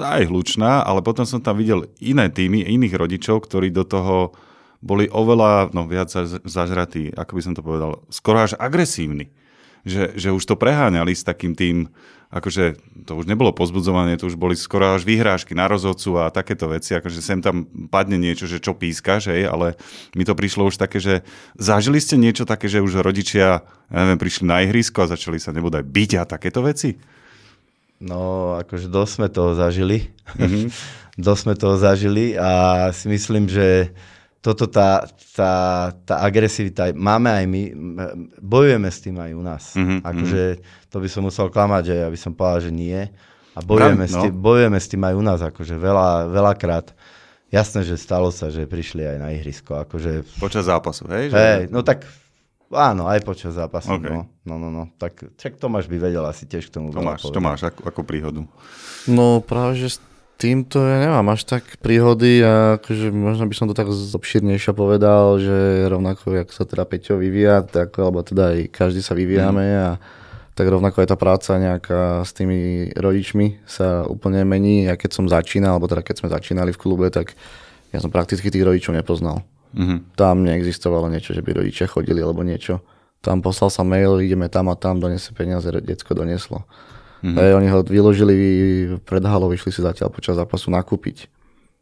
aj 0.00 0.24
hlučná, 0.26 0.82
ale 0.88 1.04
potom 1.04 1.28
som 1.28 1.44
tam 1.44 1.60
videl 1.60 1.86
iné 2.00 2.32
týmy, 2.32 2.64
iných 2.64 2.96
rodičov, 2.96 3.44
ktorí 3.44 3.70
do 3.70 3.84
toho 3.84 4.32
boli 4.80 5.04
oveľa 5.12 5.76
no, 5.76 5.84
viac 5.84 6.08
zažratí, 6.48 7.12
ako 7.12 7.32
by 7.36 7.42
som 7.44 7.54
to 7.54 7.60
povedal, 7.60 8.02
skoro 8.08 8.40
až 8.40 8.56
agresívni. 8.56 9.30
Že, 9.86 10.18
že 10.18 10.34
už 10.34 10.42
to 10.42 10.58
preháňali 10.58 11.14
s 11.14 11.22
takým 11.22 11.54
tým, 11.54 11.86
akože 12.30 12.76
to 13.06 13.12
už 13.14 13.30
nebolo 13.30 13.54
pozbudzovanie, 13.54 14.18
to 14.18 14.26
už 14.26 14.34
boli 14.34 14.58
skoro 14.58 14.98
až 14.98 15.06
vyhrážky 15.06 15.54
na 15.54 15.70
rozhodcu 15.70 16.18
a 16.18 16.34
takéto 16.34 16.66
veci, 16.66 16.98
akože 16.98 17.22
sem 17.22 17.38
tam 17.38 17.70
padne 17.86 18.18
niečo, 18.18 18.50
že 18.50 18.58
čo 18.58 18.74
pískaš, 18.74 19.30
hej, 19.30 19.46
ale 19.46 19.78
mi 20.18 20.26
to 20.26 20.34
prišlo 20.34 20.66
už 20.66 20.76
také, 20.76 20.98
že 20.98 21.22
zažili 21.54 22.02
ste 22.02 22.18
niečo 22.18 22.42
také, 22.42 22.66
že 22.66 22.82
už 22.82 22.98
rodičia, 22.98 23.62
ja 23.62 23.98
neviem, 24.02 24.18
prišli 24.18 24.44
na 24.44 24.66
ihrisko 24.66 25.06
a 25.06 25.12
začali 25.14 25.38
sa 25.38 25.54
nebodaj 25.54 25.86
byť 25.86 26.10
a 26.18 26.22
takéto 26.26 26.66
veci? 26.66 26.98
No, 28.02 28.54
akože 28.60 28.92
dosť 28.92 29.12
sme 29.16 29.28
toho 29.32 29.56
zažili. 29.56 30.12
Mm-hmm. 30.36 30.66
dosť 31.26 31.40
sme 31.48 31.54
toho 31.56 31.76
zažili 31.80 32.36
a 32.36 32.50
si 32.92 33.08
myslím, 33.08 33.48
že 33.48 33.94
toto 34.46 34.70
tá, 34.70 35.02
tá, 35.34 35.90
tá 36.06 36.22
agresivita, 36.22 36.94
máme 36.94 37.34
aj 37.34 37.44
my, 37.50 37.62
bojujeme 38.38 38.86
s 38.86 39.02
tým 39.02 39.18
aj 39.18 39.32
u 39.34 39.42
nás. 39.42 39.64
Mm-hmm. 39.74 39.98
Akože 40.06 40.42
to 40.86 40.96
by 41.02 41.08
som 41.10 41.26
musel 41.26 41.50
klamať, 41.50 41.82
že 41.90 41.94
ja 42.06 42.06
by 42.06 42.18
som 42.18 42.30
povedal, 42.30 42.70
že 42.70 42.70
nie. 42.70 43.00
A 43.56 43.58
bojujeme, 43.58 44.06
no. 44.06 44.12
s, 44.12 44.14
tým, 44.14 44.32
bojujeme 44.38 44.78
s 44.78 44.86
tým 44.86 45.02
aj 45.02 45.14
u 45.18 45.22
nás, 45.26 45.40
akože 45.42 45.74
veľa, 45.74 46.30
veľakrát. 46.30 46.94
Jasné, 47.50 47.82
že 47.82 47.98
stalo 47.98 48.30
sa, 48.30 48.46
že 48.54 48.70
prišli 48.70 49.02
aj 49.02 49.16
na 49.18 49.34
ihrisko. 49.34 49.82
Akože... 49.82 50.22
Počas 50.38 50.70
zápasu, 50.70 51.10
hej? 51.10 51.34
Že... 51.34 51.34
Hej, 51.34 51.62
no 51.74 51.82
tak 51.82 52.06
áno, 52.70 53.10
aj 53.10 53.26
počas 53.26 53.58
zápasu. 53.58 53.98
Okay. 53.98 54.14
No, 54.14 54.30
no, 54.46 54.54
no, 54.62 54.68
no. 54.70 54.82
Tak 54.94 55.34
čak 55.34 55.58
Tomáš 55.58 55.90
by 55.90 55.98
vedel 55.98 56.22
asi 56.22 56.46
tiež 56.46 56.70
k 56.70 56.78
tomu 56.78 56.94
Tomáš, 56.94 57.26
Tomáš, 57.34 57.66
ako, 57.66 57.82
ako 57.82 58.00
príhodu? 58.06 58.46
No 59.10 59.42
práve, 59.42 59.78
že 59.82 59.98
týmto 60.36 60.84
ja 60.84 61.00
nemám 61.00 61.32
až 61.32 61.48
tak 61.48 61.64
príhody 61.80 62.44
a 62.44 62.76
akože 62.76 63.08
možno 63.10 63.48
by 63.48 63.54
som 63.56 63.66
to 63.66 63.74
tak 63.74 63.88
obširnejšie 63.88 64.76
povedal, 64.76 65.40
že 65.40 65.88
rovnako, 65.88 66.36
jak 66.36 66.48
sa 66.52 66.68
teda 66.68 66.84
Peťo 66.84 67.16
vyvíja, 67.16 67.64
tak, 67.64 67.96
alebo 67.96 68.20
teda 68.20 68.52
aj 68.52 68.58
každý 68.68 69.00
sa 69.00 69.16
vyvíjame 69.16 69.64
mm. 69.64 69.80
a 69.80 69.90
tak 70.56 70.72
rovnako 70.72 71.04
aj 71.04 71.08
tá 71.12 71.16
práca 71.20 71.52
nejaká 71.60 72.24
s 72.24 72.32
tými 72.32 72.88
rodičmi 72.96 73.60
sa 73.68 74.08
úplne 74.08 74.40
mení. 74.48 74.88
Ja 74.88 74.96
keď 74.96 75.10
som 75.12 75.28
začínal, 75.28 75.76
alebo 75.76 75.88
teda 75.88 76.00
keď 76.00 76.16
sme 76.24 76.32
začínali 76.32 76.72
v 76.72 76.80
klube, 76.80 77.12
tak 77.12 77.36
ja 77.92 78.00
som 78.00 78.08
prakticky 78.08 78.48
tých 78.48 78.64
rodičov 78.64 78.96
nepoznal. 78.96 79.44
Mm-hmm. 79.76 80.16
Tam 80.16 80.40
neexistovalo 80.48 81.12
niečo, 81.12 81.36
že 81.36 81.44
by 81.44 81.60
rodičia 81.60 81.84
chodili 81.84 82.24
alebo 82.24 82.40
niečo. 82.40 82.80
Tam 83.20 83.44
poslal 83.44 83.68
sa 83.68 83.84
mail, 83.84 84.16
ideme 84.24 84.48
tam 84.48 84.72
a 84.72 84.76
tam, 84.80 84.96
donese 84.96 85.28
peniaze, 85.36 85.68
detsko 85.68 86.16
doneslo. 86.16 86.64
Mm-hmm. 87.26 87.42
Hej, 87.42 87.52
oni 87.58 87.68
ho 87.74 87.78
vyložili 87.82 88.34
pred 89.02 89.24
halou, 89.26 89.50
išli 89.50 89.74
si 89.74 89.82
zatiaľ 89.82 90.14
počas 90.14 90.38
zápasu 90.38 90.70
nakúpiť. 90.70 91.26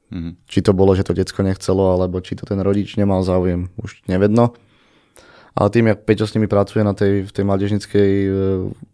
Mm-hmm. 0.09 0.33
Či 0.49 0.59
to 0.65 0.73
bolo, 0.73 0.97
že 0.97 1.05
to 1.05 1.13
decko 1.13 1.45
nechcelo, 1.45 2.01
alebo 2.01 2.17
či 2.25 2.33
to 2.33 2.49
ten 2.49 2.57
rodič 2.65 2.97
nemal 2.97 3.21
záujem, 3.21 3.69
už 3.77 4.01
nevedno. 4.09 4.57
Ale 5.55 5.69
tým, 5.71 5.93
jak 5.93 6.03
Peťo 6.03 6.27
s 6.27 6.35
nimi 6.35 6.49
pracuje 6.49 6.83
na 6.83 6.97
tej, 6.97 7.29
v 7.29 7.31
tej 7.31 7.45
mládežnickej 7.47 8.11
e, 8.27 8.31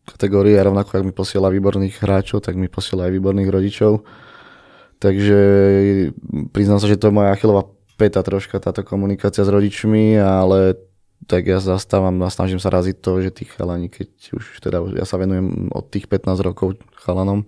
kategórii 0.05 0.59
a 0.61 0.67
rovnako, 0.67 0.91
ak 0.93 1.07
mi 1.07 1.15
posiela 1.15 1.49
výborných 1.49 2.05
hráčov, 2.05 2.45
tak 2.45 2.59
mi 2.59 2.69
posiela 2.69 3.09
aj 3.09 3.17
výborných 3.17 3.49
rodičov. 3.49 4.05
Takže 5.01 5.41
priznám 6.53 6.83
sa, 6.83 6.91
že 6.91 7.01
to 7.01 7.09
je 7.09 7.17
moja 7.17 7.33
achilová 7.33 7.65
peta 7.97 8.21
troška 8.21 8.61
táto 8.61 8.85
komunikácia 8.85 9.41
s 9.41 9.49
rodičmi, 9.49 10.21
ale 10.21 10.77
tak 11.29 11.47
ja 11.47 11.61
zastávam 11.61 12.17
a 12.25 12.33
snažím 12.33 12.63
sa 12.63 12.73
raziť 12.73 12.97
to, 13.01 13.21
že 13.21 13.31
tých 13.33 13.53
chalani, 13.53 13.93
keď 13.93 14.09
už 14.33 14.45
teda 14.65 14.79
ja 14.97 15.05
sa 15.05 15.21
venujem 15.21 15.69
od 15.69 15.85
tých 15.93 16.09
15 16.09 16.41
rokov 16.41 16.81
chalanom, 16.97 17.45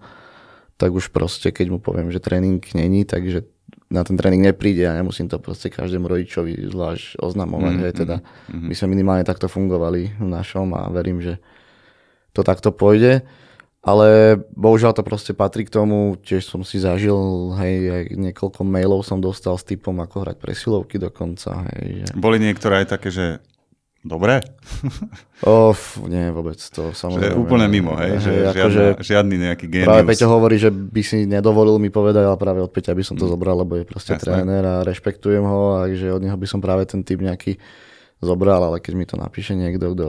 tak 0.77 0.93
už 0.93 1.15
proste, 1.15 1.55
keď 1.55 1.67
mu 1.73 1.79
poviem, 1.79 2.13
že 2.13 2.21
tréning 2.21 2.61
není, 2.75 3.07
takže 3.07 3.49
na 3.93 4.03
ten 4.05 4.17
tréning 4.17 4.41
nepríde 4.41 4.89
a 4.89 4.97
nemusím 4.97 5.29
to 5.29 5.37
proste 5.37 5.69
každému 5.69 6.09
rodičovi 6.09 6.73
zvlášť 6.73 7.21
oznamovať. 7.21 7.75
Mm, 7.77 7.83
hej, 7.85 7.93
teda 7.93 8.17
mm, 8.49 8.67
my 8.73 8.75
sme 8.75 8.89
minimálne 8.97 9.25
takto 9.25 9.53
fungovali 9.53 10.17
v 10.17 10.29
našom 10.29 10.73
a 10.73 10.89
verím, 10.89 11.21
že 11.21 11.37
to 12.33 12.41
takto 12.41 12.73
pôjde. 12.73 13.21
Ale 13.83 14.39
bohužiaľ 14.55 14.95
to 14.95 15.03
proste 15.03 15.35
patrí 15.35 15.67
k 15.67 15.75
tomu, 15.75 16.15
tiež 16.23 16.47
som 16.47 16.63
si 16.63 16.79
zažil, 16.79 17.19
hej, 17.59 17.75
aj 17.91 18.05
niekoľko 18.15 18.63
mailov 18.63 19.03
som 19.03 19.19
dostal 19.19 19.59
s 19.59 19.67
typom, 19.67 19.99
ako 19.99 20.23
hrať 20.23 20.37
presilovky 20.39 21.03
dokonca. 21.03 21.67
Hej, 21.75 22.07
že... 22.07 22.15
Boli 22.15 22.39
niektoré 22.39 22.87
aj 22.87 22.95
také, 22.95 23.11
že 23.11 23.43
Dobre? 24.03 24.43
Of, 25.47 26.03
nie, 26.11 26.31
vôbec 26.35 26.59
to 26.59 26.91
samozrejme. 26.91 27.35
Že 27.35 27.39
úplne 27.39 27.67
mimo, 27.71 27.95
hej? 27.99 28.19
Že, 28.19 28.31
hej, 28.31 28.43
žiadna, 28.51 28.71
že 28.71 28.85
žiadny 28.99 29.37
nejaký 29.39 29.67
genius. 29.71 29.91
Práve 29.91 30.07
Peťo 30.11 30.27
hovorí, 30.27 30.59
že 30.59 30.71
by 30.75 31.03
si 31.07 31.27
nedovolil 31.27 31.79
mi 31.79 31.91
povedať, 31.91 32.27
ale 32.27 32.39
práve 32.39 32.59
od 32.63 32.71
Peťa 32.71 32.95
by 32.99 33.03
som 33.07 33.15
to 33.15 33.27
mm. 33.27 33.31
zobral, 33.31 33.63
lebo 33.63 33.79
je 33.79 33.87
proste 33.87 34.19
Jasne. 34.19 34.27
tréner 34.27 34.63
a 34.67 34.83
rešpektujem 34.83 35.43
ho 35.47 35.83
a 35.83 35.91
že 35.91 36.11
od 36.11 36.23
neho 36.23 36.35
by 36.35 36.47
som 36.51 36.59
práve 36.59 36.83
ten 36.87 37.07
typ 37.07 37.23
nejaký 37.23 37.63
zobral, 38.19 38.63
ale 38.63 38.83
keď 38.83 38.93
mi 38.95 39.07
to 39.07 39.15
napíše 39.19 39.55
niekto, 39.55 39.95
kto 39.95 40.07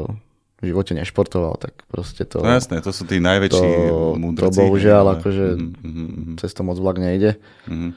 v 0.63 0.71
živote 0.71 0.95
nešportoval, 0.95 1.59
tak 1.59 1.85
proste 1.91 2.23
to... 2.23 2.39
No 2.39 2.55
jasné, 2.55 2.79
to 2.79 2.95
sú 2.95 3.03
tí 3.03 3.19
najväčší 3.19 3.69
to, 3.91 4.15
múdrci. 4.15 4.57
To 4.57 4.61
bohužiaľ, 4.63 5.05
ale... 5.05 5.13
akože 5.19 5.45
mm-hmm. 5.59 6.39
cez 6.39 6.49
to 6.55 6.61
moc 6.63 6.79
vlak 6.79 6.97
nejde. 7.03 7.35
Mm-hmm. 7.67 7.91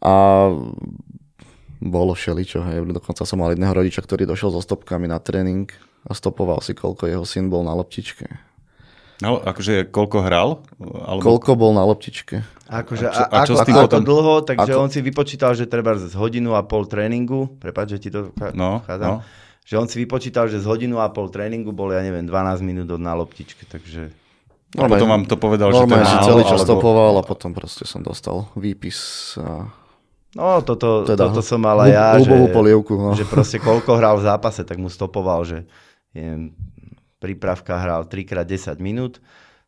A 0.00 0.14
bolo 1.80 2.12
všeličo. 2.12 2.60
Hej. 2.68 2.84
Dokonca 2.92 3.24
som 3.24 3.40
mal 3.40 3.56
jedného 3.56 3.72
rodiča, 3.72 4.04
ktorý 4.04 4.28
došiel 4.28 4.52
so 4.52 4.60
stopkami 4.60 5.08
na 5.08 5.16
tréning 5.16 5.72
a 6.04 6.12
stopoval 6.12 6.60
si, 6.60 6.76
koľko 6.76 7.08
jeho 7.08 7.24
syn 7.24 7.48
bol 7.48 7.64
na 7.64 7.72
loptičke. 7.72 8.28
No, 9.20 9.36
akože 9.36 9.92
koľko 9.92 10.18
hral? 10.24 10.48
Alebo... 10.80 11.20
Koľko 11.20 11.52
bol 11.52 11.76
na 11.76 11.84
loptičke. 11.84 12.40
Akože, 12.72 13.04
a, 13.04 13.12
čo, 13.12 13.22
a, 13.28 13.38
čo 13.44 13.54
ako, 13.56 13.60
s 13.60 13.66
tým 13.68 13.76
potom... 13.76 14.00
dlho, 14.00 14.34
takže 14.48 14.72
ako... 14.72 14.80
on 14.80 14.88
si 14.88 15.00
vypočítal, 15.04 15.52
že 15.52 15.68
treba 15.68 15.92
z 16.00 16.16
hodinu 16.16 16.56
a 16.56 16.64
pol 16.64 16.88
tréningu, 16.88 17.52
prepáč, 17.60 17.96
že 17.96 18.08
ti 18.08 18.08
to 18.08 18.32
no, 18.56 18.80
no. 18.80 19.20
že 19.60 19.74
on 19.76 19.90
si 19.92 20.00
vypočítal, 20.00 20.48
že 20.48 20.62
z 20.62 20.66
hodinu 20.70 21.04
a 21.04 21.12
pol 21.12 21.28
tréningu 21.28 21.76
bol, 21.76 21.92
ja 21.92 22.00
neviem, 22.00 22.24
12 22.24 22.64
minút 22.64 22.88
na 22.96 23.12
loptičke, 23.12 23.68
takže... 23.68 24.08
No, 24.78 24.86
a 24.86 24.88
potom 24.88 25.10
vám 25.10 25.26
to 25.26 25.36
povedal, 25.36 25.74
že 25.74 25.82
to 25.82 25.98
je 25.98 26.06
málo, 26.06 26.24
celý 26.24 26.42
čas 26.46 26.62
alebo... 26.62 26.78
stopoval 26.78 27.12
a 27.20 27.22
potom 27.26 27.50
proste 27.52 27.84
som 27.84 28.00
dostal 28.00 28.48
výpis 28.54 29.34
a 29.36 29.68
No, 30.30 30.62
toto, 30.62 31.02
teda, 31.02 31.26
toto 31.26 31.42
som 31.42 31.58
mal 31.58 31.74
aj 31.86 31.90
ja, 31.90 32.06
že, 32.22 32.30
polievku, 32.54 32.94
no. 32.94 33.18
že 33.18 33.26
proste 33.26 33.58
koľko 33.58 33.98
hral 33.98 34.14
v 34.22 34.26
zápase, 34.30 34.62
tak 34.62 34.78
mu 34.78 34.86
stopoval, 34.86 35.42
že 35.42 35.66
je, 36.14 36.54
prípravka 37.18 37.74
hral 37.74 38.06
3x10 38.06 38.78
minút, 38.78 39.18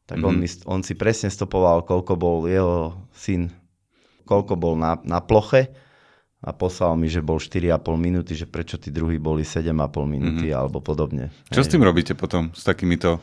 tak 0.07 0.23
mm-hmm. 0.23 0.29
on, 0.31 0.35
mhm. 0.39 0.43
mi, 0.43 0.49
on 0.71 0.81
si 0.87 0.95
presne 0.95 1.35
stopoval, 1.35 1.83
koľko 1.83 2.13
bol 2.15 2.37
jeho 2.47 2.95
syn, 3.11 3.51
koľko 4.23 4.55
bol 4.55 4.75
na, 4.79 5.03
na 5.03 5.19
ploche 5.19 5.75
a 6.43 6.51
poslal 6.55 6.95
mi, 6.95 7.11
že 7.11 7.23
bol 7.23 7.43
4,5 7.43 7.83
minúty, 7.99 8.35
že 8.39 8.47
prečo 8.47 8.79
tí 8.79 8.95
druhí 8.95 9.19
boli 9.19 9.43
7,5 9.43 9.75
minúty 10.07 10.51
mm-hmm. 10.51 10.59
alebo 10.63 10.79
podobne. 10.79 11.35
Čo 11.51 11.63
Hej. 11.63 11.67
s 11.67 11.73
tým 11.75 11.83
robíte 11.83 12.15
potom, 12.15 12.55
s 12.55 12.63
takýmito... 12.63 13.19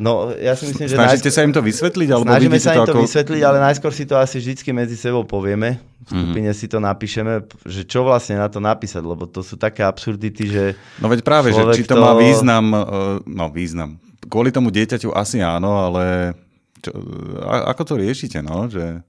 No, 0.00 0.32
ja 0.32 0.56
si 0.56 0.64
myslím, 0.72 0.88
že... 0.88 0.96
Snažíte 0.96 1.28
najskôr... 1.28 1.36
sa 1.36 1.40
im 1.44 1.52
to 1.52 1.60
vysvetliť? 1.60 2.08
Alebo 2.08 2.24
Snažíme 2.32 2.56
sa 2.56 2.72
im 2.72 2.88
to, 2.88 2.92
ako... 2.96 3.04
vysvetliť, 3.04 3.42
ale 3.44 3.58
najskôr 3.60 3.92
si 3.92 4.04
to 4.08 4.16
asi 4.16 4.40
vždycky 4.40 4.72
medzi 4.72 4.96
sebou 4.96 5.28
povieme. 5.28 5.76
V 6.08 6.16
skupine 6.16 6.48
mm-hmm. 6.48 6.64
si 6.64 6.72
to 6.72 6.80
napíšeme, 6.80 7.44
že 7.68 7.84
čo 7.84 8.08
vlastne 8.08 8.40
na 8.40 8.48
to 8.48 8.64
napísať, 8.64 9.04
lebo 9.04 9.28
to 9.28 9.44
sú 9.44 9.60
také 9.60 9.84
absurdity, 9.84 10.48
že... 10.48 10.64
No 11.04 11.12
veď 11.12 11.20
práve, 11.20 11.52
že 11.52 11.60
či 11.76 11.84
to, 11.84 12.00
to 12.00 12.00
má 12.00 12.16
význam, 12.16 12.64
e, 12.72 12.80
no 13.28 13.52
význam. 13.52 14.00
Kvôli 14.24 14.48
tomu 14.48 14.72
dieťaťu 14.72 15.12
asi 15.12 15.44
áno, 15.44 15.76
ale 15.84 16.32
čo, 16.80 16.96
a, 17.44 17.68
ako 17.76 17.82
to 17.84 17.94
riešite, 18.00 18.40
no? 18.40 18.72
Že... 18.72 19.04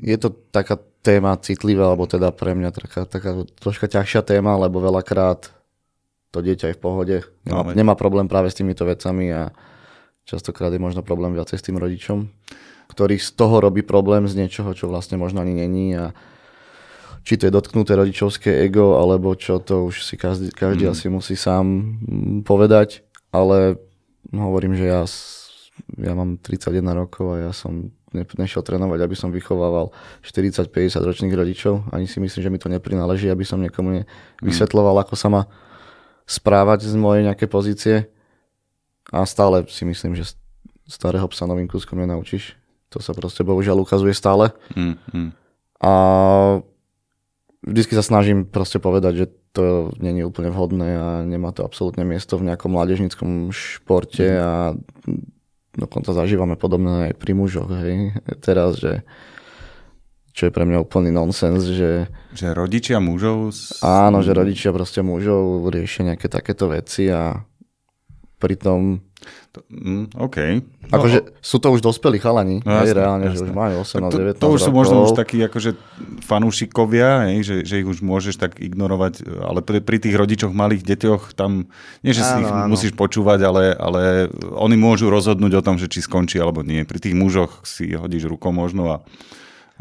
Je 0.00 0.16
to 0.16 0.32
taká 0.48 0.80
téma 1.04 1.36
citlivá, 1.36 1.92
alebo 1.92 2.08
teda 2.08 2.32
pre 2.32 2.56
mňa 2.56 2.72
taká, 2.72 3.04
taká 3.04 3.44
troška 3.60 3.84
ťažšia 3.84 4.24
téma, 4.24 4.56
lebo 4.56 4.80
veľakrát 4.80 5.52
to 6.32 6.40
dieťa 6.40 6.72
je 6.72 6.76
v 6.76 6.82
pohode, 6.82 7.16
nemá, 7.44 7.62
no, 7.62 7.76
nemá 7.76 7.94
problém 7.94 8.26
práve 8.26 8.50
s 8.50 8.58
týmito 8.58 8.82
vecami 8.82 9.30
a 9.30 9.54
Častokrát 10.24 10.72
je 10.72 10.80
možno 10.80 11.04
problém 11.04 11.36
viacej 11.36 11.60
s 11.60 11.66
tým 11.68 11.76
rodičom, 11.76 12.32
ktorý 12.88 13.20
z 13.20 13.30
toho 13.36 13.60
robí 13.60 13.84
problém 13.84 14.24
z 14.24 14.40
niečoho, 14.40 14.72
čo 14.72 14.88
vlastne 14.88 15.20
možno 15.20 15.44
ani 15.44 15.52
není 15.52 15.92
a 15.96 16.16
či 17.24 17.40
to 17.40 17.48
je 17.48 17.56
dotknuté 17.56 17.96
rodičovské 17.96 18.68
ego, 18.68 19.00
alebo 19.00 19.32
čo, 19.32 19.56
to 19.56 19.88
už 19.88 20.04
si 20.04 20.20
každý, 20.20 20.52
každý 20.52 20.84
mm. 20.84 20.92
asi 20.92 21.06
musí 21.08 21.36
sám 21.40 21.64
mm, 21.64 22.44
povedať, 22.44 23.00
ale 23.32 23.80
hovorím, 24.28 24.76
že 24.76 24.92
ja, 24.92 25.02
ja 25.96 26.12
mám 26.12 26.36
31 26.36 26.84
rokov 26.92 27.36
a 27.36 27.48
ja 27.48 27.52
som 27.56 27.88
nešiel 28.14 28.62
trénovať, 28.62 29.00
aby 29.02 29.16
som 29.16 29.32
vychovával 29.34 29.90
40-50 30.22 31.00
ročných 31.02 31.34
rodičov. 31.34 31.90
Ani 31.90 32.06
si 32.06 32.22
myslím, 32.22 32.40
že 32.44 32.52
mi 32.52 32.62
to 32.62 32.70
neprináleží, 32.70 33.26
aby 33.26 33.42
som 33.42 33.58
niekomu 33.58 34.04
mm. 34.04 34.44
vysvetloval, 34.44 35.02
ako 35.02 35.16
sa 35.16 35.28
má 35.32 35.42
správať 36.28 36.88
z 36.88 36.94
mojej 36.94 37.26
nejaké 37.26 37.48
pozície. 37.50 38.13
A 39.14 39.22
stále 39.22 39.62
si 39.70 39.86
myslím, 39.86 40.18
že 40.18 40.34
starého 40.90 41.30
psa 41.30 41.46
novým 41.46 41.70
kúskom 41.70 42.02
nenaučíš. 42.02 42.58
To 42.90 42.98
sa 42.98 43.14
proste 43.14 43.46
bohužiaľ 43.46 43.86
ukazuje 43.86 44.10
stále. 44.10 44.50
Mm, 44.74 44.98
mm. 45.14 45.30
A 45.86 45.92
vždycky 47.62 47.94
sa 47.94 48.02
snažím 48.02 48.42
proste 48.42 48.82
povedať, 48.82 49.12
že 49.14 49.26
to 49.54 49.94
není 50.02 50.26
úplne 50.26 50.50
vhodné 50.50 50.88
a 50.98 51.06
nemá 51.22 51.54
to 51.54 51.62
absolútne 51.62 52.02
miesto 52.02 52.34
v 52.34 52.50
nejakom 52.50 52.74
mládežníckom 52.74 53.54
športe 53.54 54.26
mm. 54.26 54.38
a 54.42 54.52
dokonca 55.78 56.10
zažívame 56.10 56.58
podobné 56.58 57.10
aj 57.10 57.14
pri 57.14 57.32
mužoch. 57.38 57.70
Hej. 57.70 58.18
Teraz, 58.42 58.82
že 58.82 59.06
čo 60.34 60.50
je 60.50 60.54
pre 60.54 60.66
mňa 60.66 60.82
úplný 60.82 61.14
nonsens, 61.14 61.62
že... 61.70 62.10
Že 62.34 62.58
rodičia 62.58 62.98
mužov... 62.98 63.54
Áno, 63.86 64.18
že 64.26 64.34
rodičia 64.34 64.74
proste 64.74 64.98
mužov 65.06 65.70
riešia 65.70 66.10
nejaké 66.10 66.26
takéto 66.26 66.66
veci 66.66 67.06
a 67.06 67.46
pritom... 68.44 69.00
Mm, 69.72 70.12
OK. 70.20 70.36
No, 70.92 71.00
akože 71.00 71.40
sú 71.40 71.56
to 71.56 71.72
už 71.72 71.80
dospelí 71.80 72.20
chalani, 72.20 72.60
no, 72.60 72.84
jasne, 72.84 72.92
reálne, 72.92 73.24
jasne. 73.32 73.40
že 73.40 73.44
už 73.48 73.52
majú 73.56 73.74
18, 73.80 74.36
19 74.36 74.36
To, 74.36 74.42
to 74.44 74.48
už 74.52 74.60
sú 74.68 74.70
možno 74.74 74.96
už 75.08 75.16
takí 75.16 75.40
akože 75.40 75.70
fanúšikovia, 76.28 77.32
hej, 77.32 77.38
že, 77.40 77.56
že 77.64 77.74
ich 77.80 77.88
už 77.88 78.04
môžeš 78.04 78.36
tak 78.36 78.60
ignorovať, 78.60 79.24
ale 79.40 79.64
pri, 79.64 79.80
pri 79.80 79.96
tých 79.96 80.12
rodičoch 80.12 80.52
malých 80.52 80.84
deťoch 80.84 81.32
tam, 81.32 81.72
nie 82.04 82.12
že 82.12 82.20
si 82.20 82.36
ich 82.44 82.50
áno. 82.50 82.68
musíš 82.68 82.92
počúvať, 82.92 83.40
ale, 83.48 83.64
ale 83.72 84.28
oni 84.52 84.76
môžu 84.76 85.08
rozhodnúť 85.08 85.56
o 85.56 85.64
tom, 85.64 85.80
že 85.80 85.88
či 85.88 86.04
skončí 86.04 86.36
alebo 86.36 86.60
nie. 86.60 86.84
Pri 86.84 87.00
tých 87.00 87.16
mužoch 87.16 87.64
si 87.64 87.96
hodíš 87.96 88.28
rukou 88.28 88.52
možno 88.52 88.92
a 88.92 88.96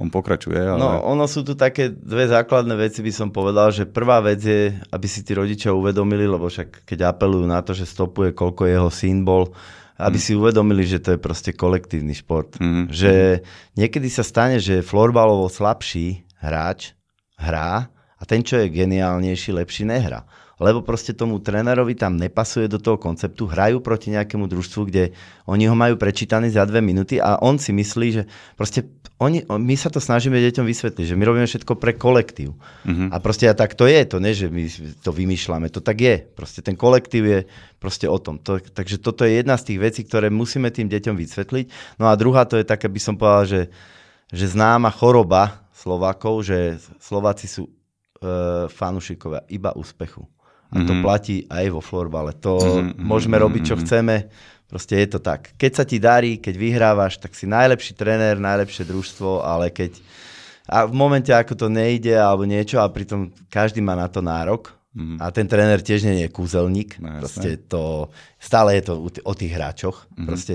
on 0.03 0.11
pokračuje. 0.11 0.59
Ale... 0.59 0.75
No, 0.75 0.99
ono 1.07 1.23
sú 1.31 1.47
tu 1.47 1.55
také 1.55 1.87
dve 1.87 2.27
základné 2.27 2.75
veci, 2.75 2.99
by 2.99 3.13
som 3.15 3.29
povedal, 3.31 3.71
že 3.71 3.87
prvá 3.87 4.19
vec 4.19 4.43
je, 4.43 4.75
aby 4.91 5.07
si 5.07 5.23
tí 5.23 5.31
rodičia 5.31 5.71
uvedomili, 5.71 6.27
lebo 6.27 6.51
však 6.51 6.83
keď 6.83 7.15
apelujú 7.15 7.47
na 7.47 7.63
to, 7.63 7.71
že 7.71 7.87
stopuje, 7.87 8.35
koľko 8.35 8.67
jeho 8.67 8.89
syn 8.91 9.23
bol, 9.23 9.55
aby 9.95 10.19
mm. 10.19 10.25
si 10.27 10.31
uvedomili, 10.35 10.83
že 10.83 10.99
to 10.99 11.15
je 11.15 11.19
proste 11.23 11.55
kolektívny 11.55 12.11
šport. 12.11 12.59
Mm. 12.59 12.91
Že 12.91 13.13
niekedy 13.79 14.11
sa 14.11 14.27
stane, 14.27 14.59
že 14.59 14.83
florbalovo 14.83 15.47
slabší 15.47 16.27
hráč 16.43 16.91
hrá 17.39 17.87
a 18.19 18.23
ten, 18.27 18.43
čo 18.43 18.59
je 18.59 18.67
geniálnejší, 18.67 19.55
lepší 19.55 19.87
nehrá 19.87 20.27
lebo 20.63 20.79
proste 20.79 21.11
tomu 21.11 21.43
trénerovi 21.43 21.99
tam 21.99 22.15
nepasuje 22.15 22.71
do 22.71 22.79
toho 22.79 22.95
konceptu, 22.95 23.51
hrajú 23.51 23.83
proti 23.83 24.15
nejakému 24.15 24.47
družstvu, 24.47 24.81
kde 24.87 25.11
oni 25.43 25.67
ho 25.67 25.75
majú 25.75 25.99
prečítaný 25.99 26.55
za 26.55 26.63
dve 26.63 26.79
minúty 26.79 27.19
a 27.19 27.35
on 27.43 27.59
si 27.59 27.75
myslí, 27.75 28.07
že 28.15 28.23
proste 28.55 28.87
oni, 29.19 29.45
my 29.47 29.75
sa 29.77 29.87
to 29.87 30.03
snažíme 30.03 30.35
deťom 30.35 30.65
vysvetliť, 30.67 31.05
že 31.05 31.15
my 31.15 31.23
robíme 31.23 31.47
všetko 31.47 31.79
pre 31.79 31.95
kolektív. 31.95 32.57
Uh-huh. 32.83 33.07
A 33.07 33.15
proste 33.23 33.47
a 33.47 33.55
tak 33.55 33.77
to 33.77 33.87
je, 33.87 34.01
to 34.03 34.17
nie, 34.19 34.35
že 34.35 34.51
my 34.51 34.67
to 34.99 35.11
vymýšľame, 35.15 35.71
to 35.71 35.79
tak 35.79 36.01
je. 36.01 36.15
Proste 36.19 36.59
ten 36.65 36.75
kolektív 36.75 37.23
je 37.23 37.39
proste 37.77 38.09
o 38.09 38.17
tom. 38.19 38.41
To, 38.43 38.59
takže 38.59 38.99
toto 38.99 39.23
je 39.23 39.39
jedna 39.39 39.55
z 39.55 39.71
tých 39.71 39.79
vecí, 39.79 40.01
ktoré 40.03 40.27
musíme 40.33 40.73
tým 40.73 40.91
deťom 40.91 41.15
vysvetliť. 41.15 41.65
No 42.01 42.09
a 42.11 42.17
druhá 42.19 42.43
to 42.43 42.59
je 42.59 42.65
také, 42.67 42.89
by 42.89 42.99
som 42.99 43.15
povedal, 43.15 43.45
že, 43.47 43.61
že 44.33 44.45
známa 44.49 44.91
choroba 44.91 45.63
Slovákov, 45.71 46.43
že 46.47 46.81
Slováci 46.99 47.47
sú 47.47 47.69
e, 47.69 47.71
fanúšikovia 48.67 49.45
iba 49.47 49.71
úspechu. 49.77 50.25
A 50.73 50.81
to 50.81 50.89
mm-hmm. 50.89 51.05
platí 51.05 51.45
aj 51.47 51.65
vo 51.69 51.81
florbale. 51.85 52.33
To 52.41 52.57
mm-hmm. 52.57 53.05
môžeme 53.05 53.37
robiť, 53.37 53.61
čo 53.61 53.75
mm-hmm. 53.77 53.85
chceme. 53.85 54.15
Proste 54.65 54.97
je 54.97 55.07
to 55.13 55.19
tak. 55.21 55.53
Keď 55.53 55.71
sa 55.71 55.85
ti 55.85 56.01
darí, 56.01 56.41
keď 56.41 56.55
vyhrávaš, 56.57 57.21
tak 57.21 57.37
si 57.37 57.45
najlepší 57.45 57.93
tréner, 57.93 58.41
najlepšie 58.41 58.89
družstvo, 58.89 59.45
ale 59.45 59.69
keď 59.69 60.01
a 60.63 60.87
v 60.87 60.95
momente, 60.95 61.27
ako 61.27 61.59
to 61.59 61.67
nejde 61.67 62.15
alebo 62.15 62.47
niečo 62.47 62.79
a 62.79 62.87
pritom 62.87 63.35
každý 63.51 63.83
má 63.83 63.99
na 63.99 64.07
to 64.07 64.23
nárok, 64.23 64.71
Mm. 64.93 65.17
A 65.17 65.33
ten 65.33 65.49
tréner 65.49 65.81
tiež 65.81 66.05
nie 66.05 66.21
je 66.21 66.29
kúzelník. 66.29 67.01
No, 67.01 67.17
Proste 67.17 67.57
to, 67.57 68.13
stále 68.37 68.77
je 68.77 68.83
to 68.85 69.09
o 69.09 69.33
tých 69.33 69.51
hráčoch. 69.57 70.05
Mm. 70.13 70.25
Proste 70.29 70.53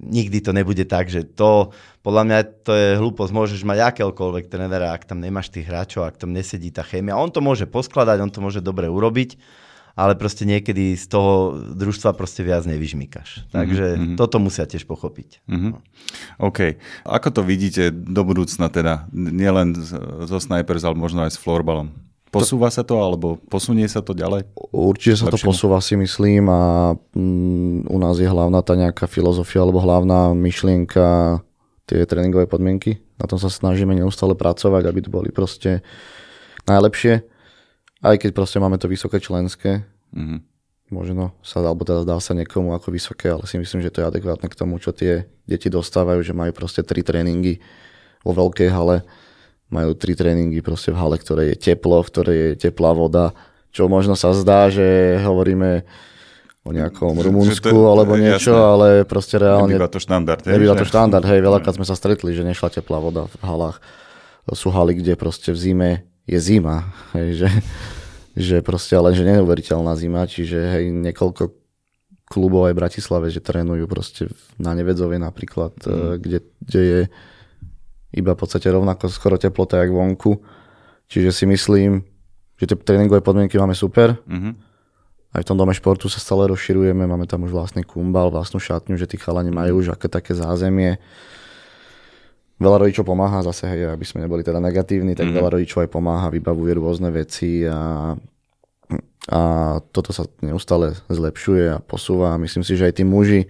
nikdy 0.00 0.40
to 0.40 0.56
nebude 0.56 0.84
tak, 0.88 1.12
že 1.12 1.26
to, 1.26 1.74
podľa 2.00 2.22
mňa 2.24 2.38
to 2.64 2.72
je 2.72 2.88
hlúposť, 2.96 3.32
môžeš 3.34 3.60
mať 3.66 3.92
akéhokoľvek 3.92 4.48
trénera, 4.48 4.94
ak 4.94 5.04
tam 5.04 5.20
nemáš 5.20 5.52
tých 5.52 5.68
hráčov, 5.68 6.08
ak 6.08 6.16
tam 6.16 6.32
nesedí 6.32 6.72
tá 6.72 6.86
chémia. 6.86 7.18
On 7.18 7.28
to 7.28 7.44
môže 7.44 7.68
poskladať, 7.68 8.18
on 8.22 8.32
to 8.32 8.40
môže 8.40 8.64
dobre 8.64 8.88
urobiť, 8.88 9.36
ale 9.92 10.16
proste 10.16 10.48
niekedy 10.48 10.96
z 10.96 11.04
toho 11.04 11.60
družstva 11.76 12.16
proste 12.16 12.40
viac 12.40 12.64
nevyžmykaš. 12.64 13.52
Takže 13.52 13.86
mm-hmm. 13.92 14.16
toto 14.16 14.40
musia 14.40 14.64
tiež 14.64 14.88
pochopiť. 14.88 15.44
Mm-hmm. 15.44 15.72
OK. 16.40 16.80
Ako 17.04 17.28
to 17.28 17.42
vidíte 17.44 17.92
do 17.92 18.22
budúcna 18.24 18.72
teda? 18.72 19.04
Nielen 19.12 19.76
zo 20.24 20.38
Snipers, 20.40 20.84
ale 20.88 20.96
možno 20.96 21.28
aj 21.28 21.36
s 21.36 21.38
florbalom? 21.40 21.92
Posúva 22.32 22.72
sa 22.72 22.80
to, 22.80 22.96
alebo 22.96 23.36
posunie 23.52 23.84
sa 23.84 24.00
to 24.00 24.16
ďalej? 24.16 24.48
Určite 24.72 25.20
sa 25.20 25.28
to 25.28 25.36
posúva, 25.36 25.84
si 25.84 26.00
myslím, 26.00 26.48
a 26.48 26.96
mm, 27.12 27.92
u 27.92 27.98
nás 28.00 28.16
je 28.16 28.24
hlavná 28.24 28.64
tá 28.64 28.72
nejaká 28.72 29.04
filozofia, 29.04 29.60
alebo 29.60 29.84
hlavná 29.84 30.32
myšlienka 30.32 31.38
tie 31.84 32.08
tréningové 32.08 32.48
podmienky. 32.48 33.04
Na 33.20 33.28
tom 33.28 33.36
sa 33.36 33.52
snažíme 33.52 33.92
neustále 33.92 34.32
pracovať, 34.32 34.88
aby 34.88 35.00
to 35.04 35.12
boli 35.12 35.28
proste 35.28 35.84
najlepšie. 36.64 37.20
Aj 38.00 38.16
keď 38.16 38.32
proste 38.32 38.56
máme 38.56 38.80
to 38.80 38.88
vysoké 38.88 39.20
členské, 39.20 39.84
mm-hmm. 40.16 40.40
možno 40.88 41.36
sa, 41.44 41.60
alebo 41.60 41.84
teda 41.84 42.08
dá 42.08 42.16
sa 42.16 42.32
niekomu 42.32 42.72
ako 42.72 42.96
vysoké, 42.96 43.28
ale 43.28 43.44
si 43.44 43.60
myslím, 43.60 43.84
že 43.84 43.92
to 43.92 44.00
je 44.00 44.08
adekvátne 44.08 44.48
k 44.48 44.56
tomu, 44.56 44.80
čo 44.80 44.96
tie 44.96 45.28
deti 45.44 45.68
dostávajú, 45.68 46.24
že 46.24 46.32
majú 46.32 46.56
proste 46.56 46.80
tri 46.80 47.04
tréningy 47.04 47.60
vo 48.24 48.32
veľkej 48.32 48.72
hale 48.72 49.04
majú 49.72 49.96
tri 49.96 50.12
tréningy 50.12 50.60
proste 50.60 50.92
v 50.92 51.00
hale, 51.00 51.16
ktoré 51.16 51.42
je 51.52 51.72
teplo, 51.72 52.04
v 52.04 52.10
ktorej 52.12 52.36
je 52.36 52.52
teplá 52.68 52.92
voda, 52.92 53.32
čo 53.72 53.88
možno 53.88 54.12
sa 54.12 54.36
zdá, 54.36 54.68
že 54.68 55.16
hovoríme 55.24 55.88
o 56.62 56.70
nejakom 56.70 57.18
Rumunsku 57.18 57.72
to, 57.72 57.90
alebo 57.90 58.14
niečo, 58.14 58.54
jasné. 58.54 58.70
ale 58.70 58.88
proste 59.02 59.34
reálne... 59.40 59.74
Nebýva 59.74 59.90
to 59.90 59.98
štandard. 59.98 60.42
Hej, 60.46 60.52
nebýva 60.54 60.76
to 60.78 60.86
štandard, 60.86 61.26
hej, 61.26 61.40
veľakrát 61.42 61.74
sme 61.74 61.88
sa 61.88 61.98
stretli, 61.98 62.30
že 62.36 62.46
nešla 62.46 62.70
teplá 62.70 63.02
voda 63.02 63.26
v 63.26 63.42
halách. 63.42 63.82
Sú 64.54 64.70
haly, 64.70 65.02
kde 65.02 65.18
proste 65.18 65.50
v 65.50 65.58
zime 65.58 65.90
je 66.28 66.38
zima, 66.38 66.94
hej, 67.18 67.42
že, 67.42 67.48
že 68.38 68.56
proste 68.62 68.94
len, 68.94 69.10
že 69.16 69.26
neuveriteľná 69.26 69.98
zima, 69.98 70.22
čiže 70.28 70.58
hej, 70.78 70.84
niekoľko 70.94 71.50
klubov 72.30 72.70
aj 72.70 72.74
v 72.78 72.80
Bratislave, 72.80 73.26
že 73.28 73.42
trénujú 73.42 73.84
proste 73.90 74.30
na 74.56 74.72
Nevedzovej 74.72 75.18
napríklad, 75.18 75.76
mm. 75.82 76.16
kde, 76.22 76.38
kde 76.64 76.80
je 76.80 77.00
iba 78.12 78.36
v 78.36 78.38
podstate 78.38 78.68
rovnako 78.68 79.08
skoro 79.08 79.40
teplota, 79.40 79.80
jak 79.80 79.90
vonku. 79.90 80.44
Čiže 81.08 81.32
si 81.32 81.44
myslím, 81.48 82.04
že 82.60 82.72
tie 82.72 82.76
tréningové 82.76 83.24
podmienky 83.24 83.56
máme 83.56 83.72
super. 83.72 84.20
Mm-hmm. 84.28 84.52
Aj 85.32 85.40
v 85.40 85.48
tom 85.48 85.56
dome 85.56 85.72
športu 85.72 86.12
sa 86.12 86.20
stále 86.20 86.44
rozširujeme, 86.52 87.08
máme 87.08 87.24
tam 87.24 87.48
už 87.48 87.56
vlastný 87.56 87.88
kumbal, 87.88 88.28
vlastnú 88.28 88.60
šatňu, 88.60 89.00
že 89.00 89.08
tí 89.08 89.16
chalani 89.16 89.48
majú 89.48 89.80
už 89.80 89.96
aké 89.96 90.12
také 90.12 90.36
zázemie. 90.36 91.00
Veľa 92.60 92.84
rodičov 92.84 93.08
pomáha, 93.08 93.40
zase 93.40 93.64
hej, 93.64 93.96
aby 93.96 94.04
sme 94.04 94.28
neboli 94.28 94.44
teda 94.44 94.60
negatívni, 94.60 95.16
tak 95.16 95.32
mm-hmm. 95.32 95.40
veľa 95.40 95.50
rodičov 95.56 95.88
aj 95.88 95.90
pomáha, 95.90 96.28
vybavuje 96.28 96.72
rôzne 96.76 97.08
veci 97.08 97.64
a, 97.64 98.12
a 99.32 99.40
toto 99.88 100.12
sa 100.12 100.28
neustále 100.44 100.92
zlepšuje 101.08 101.64
a 101.74 101.82
posúva. 101.82 102.36
Myslím 102.36 102.60
si, 102.60 102.76
že 102.76 102.92
aj 102.92 103.00
tí 103.00 103.04
muži, 103.08 103.48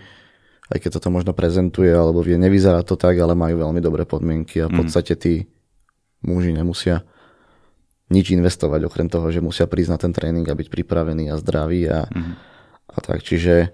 aj 0.72 0.78
keď 0.80 0.90
sa 0.96 1.00
to 1.04 1.12
možno 1.12 1.36
prezentuje, 1.36 1.92
alebo 1.92 2.24
vie, 2.24 2.40
nevyzerá 2.40 2.80
to 2.80 2.96
tak, 2.96 3.20
ale 3.20 3.36
majú 3.36 3.60
veľmi 3.60 3.80
dobré 3.84 4.08
podmienky 4.08 4.64
a 4.64 4.66
v 4.66 4.74
mhm. 4.74 4.78
podstate 4.80 5.12
tí 5.14 5.44
muži 6.24 6.56
nemusia 6.56 7.04
nič 8.12 8.32
investovať, 8.32 8.84
okrem 8.84 9.08
toho, 9.08 9.28
že 9.32 9.40
musia 9.40 9.64
prísť 9.64 9.90
na 9.92 9.98
ten 10.00 10.12
tréning 10.12 10.44
a 10.44 10.56
byť 10.56 10.68
pripravený 10.68 11.32
a 11.32 11.40
zdravý 11.40 11.88
a, 11.88 12.04
mm. 12.12 12.32
a 12.92 12.98
tak. 13.00 13.24
Čiže 13.24 13.72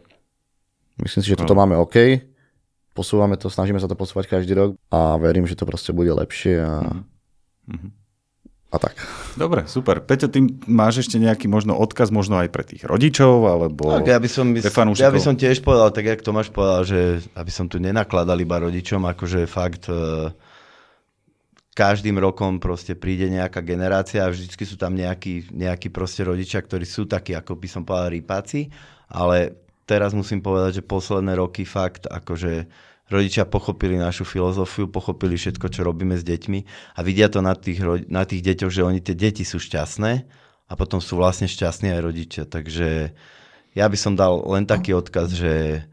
myslím 1.03 1.20
si, 1.26 1.34
že 1.34 1.40
toto 1.42 1.59
no. 1.59 1.66
máme 1.66 1.74
OK, 1.74 2.22
posúvame 2.94 3.34
to, 3.34 3.51
snažíme 3.51 3.82
sa 3.82 3.90
to 3.90 3.99
posúvať 3.99 4.38
každý 4.38 4.55
rok 4.55 4.70
a 4.94 5.18
verím, 5.18 5.42
že 5.42 5.59
to 5.59 5.66
proste 5.66 5.90
bude 5.90 6.14
lepšie 6.14 6.55
a, 6.55 7.03
mm 7.66 7.99
a 8.69 8.77
tak. 8.77 9.01
Dobre, 9.41 9.64
super. 9.64 10.05
Peťo, 10.05 10.29
ty 10.29 10.45
máš 10.69 11.09
ešte 11.09 11.16
nejaký 11.16 11.49
možno 11.49 11.73
odkaz, 11.73 12.12
možno 12.12 12.37
aj 12.37 12.53
pre 12.53 12.69
tých 12.69 12.85
rodičov, 12.85 13.49
alebo 13.49 13.97
tak, 13.97 14.12
ja 14.12 14.21
by 14.21 14.29
som, 14.29 14.53
ja 14.93 15.09
by 15.09 15.21
som 15.25 15.41
tiež 15.41 15.64
povedal, 15.64 15.89
tak 15.89 16.05
jak 16.05 16.21
Tomáš 16.21 16.53
povedal, 16.53 16.85
že 16.85 17.01
aby 17.33 17.49
som 17.49 17.64
tu 17.64 17.81
nenakladal 17.81 18.37
iba 18.37 18.61
rodičom, 18.61 19.09
akože 19.09 19.49
fakt 19.49 19.89
uh, 19.89 20.29
každým 21.73 22.21
rokom 22.21 22.61
proste 22.61 22.93
príde 22.93 23.33
nejaká 23.33 23.64
generácia 23.64 24.27
a 24.27 24.33
vždycky 24.35 24.66
sú 24.69 24.77
tam 24.77 24.93
nejakí, 24.93 25.49
nejakí 25.49 25.89
proste 25.89 26.29
rodičia, 26.29 26.61
ktorí 26.61 26.85
sú 26.85 27.09
takí, 27.09 27.33
ako 27.33 27.57
by 27.57 27.69
som 27.73 27.89
povedal, 27.89 28.12
rýpáci, 28.12 28.69
ale 29.09 29.64
teraz 29.89 30.12
musím 30.12 30.45
povedať, 30.45 30.83
že 30.83 30.91
posledné 30.91 31.41
roky 31.41 31.64
fakt 31.64 32.05
akože 32.05 32.69
rodičia 33.09 33.48
pochopili 33.48 33.96
našu 33.96 34.24
filozofiu, 34.28 34.88
pochopili 34.88 35.40
všetko, 35.40 35.66
čo 35.72 35.80
robíme 35.84 36.16
s 36.16 36.24
deťmi 36.24 36.59
a 36.96 37.00
vidia 37.00 37.32
to 37.32 37.40
na 37.40 37.56
tých, 37.56 37.80
na 38.09 38.24
tých 38.28 38.44
deťoch, 38.44 38.72
že 38.72 38.84
oni 38.84 39.00
tie 39.00 39.16
deti 39.16 39.44
sú 39.48 39.56
šťastné 39.56 40.12
a 40.68 40.72
potom 40.76 41.00
sú 41.00 41.16
vlastne 41.16 41.48
šťastní 41.48 41.92
aj 41.96 42.00
rodičia. 42.04 42.44
Takže 42.44 43.16
ja 43.72 43.86
by 43.88 43.96
som 43.96 44.12
dal 44.12 44.44
len 44.52 44.68
taký 44.68 44.92
odkaz, 44.92 45.32
že 45.32 45.84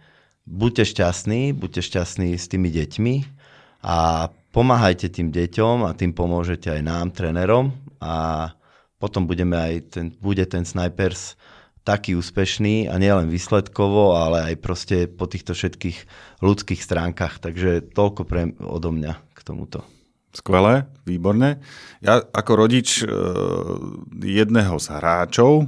buďte 0.43 0.91
šťastní, 0.95 1.55
buďte 1.55 1.81
šťastní 1.87 2.35
s 2.35 2.45
tými 2.51 2.69
deťmi 2.69 3.15
a 3.87 4.27
pomáhajte 4.51 5.07
tým 5.07 5.31
deťom 5.31 5.87
a 5.87 5.95
tým 5.95 6.11
pomôžete 6.11 6.67
aj 6.71 6.81
nám, 6.83 7.15
trénerom 7.15 7.71
a 8.03 8.49
potom 8.99 9.27
budeme 9.27 9.55
aj 9.55 9.73
ten, 9.91 10.05
bude 10.19 10.43
ten 10.47 10.63
snipers 10.63 11.35
taký 11.85 12.17
úspešný 12.17 12.89
a 12.89 12.97
nielen 12.97 13.29
výsledkovo, 13.29 14.17
ale 14.17 14.51
aj 14.51 14.55
proste 14.57 14.97
po 15.05 15.29
týchto 15.29 15.53
všetkých 15.53 15.97
ľudských 16.41 16.81
stránkach. 16.81 17.37
Takže 17.37 17.93
toľko 17.93 18.21
pre 18.25 18.51
odo 18.57 18.89
mňa 18.89 19.13
k 19.31 19.39
tomuto. 19.45 19.94
Skvelé, 20.35 20.83
výborné. 21.07 21.63
Ja 22.03 22.19
ako 22.19 22.67
rodič 22.67 22.99
e, 22.99 23.07
jedného 24.19 24.75
z 24.83 24.87
hráčov 24.91 25.63
e, 25.63 25.65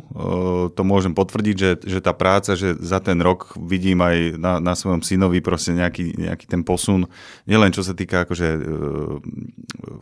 to 0.76 0.82
môžem 0.84 1.16
potvrdiť, 1.16 1.56
že, 1.56 1.72
že 1.88 2.00
tá 2.04 2.12
práca, 2.12 2.60
že 2.60 2.76
za 2.84 3.00
ten 3.00 3.16
rok 3.24 3.56
vidím 3.56 4.04
aj 4.04 4.36
na, 4.36 4.60
na 4.60 4.76
svojom 4.76 5.00
synovi 5.08 5.40
proste 5.40 5.72
nejaký, 5.72 6.20
nejaký 6.20 6.52
ten 6.52 6.68
posun, 6.68 7.08
nielen 7.48 7.72
čo 7.72 7.80
sa 7.80 7.96
týka 7.96 8.28
akože 8.28 8.50
e, 8.52 8.62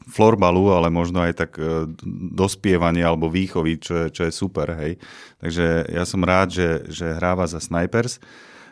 florbalu, 0.09 0.74
ale 0.74 0.89
možno 0.89 1.22
aj 1.22 1.45
tak 1.45 1.61
dospievania 2.34 3.13
alebo 3.13 3.30
výchovy, 3.30 3.78
čo 3.78 3.93
je, 4.01 4.05
čo 4.09 4.22
je 4.26 4.34
super, 4.34 4.74
hej. 4.82 4.97
Takže 5.45 5.93
ja 5.93 6.09
som 6.09 6.26
rád, 6.26 6.57
že, 6.57 6.70
že 6.89 7.13
hráva 7.22 7.45
za 7.45 7.61
Snipers. 7.61 8.18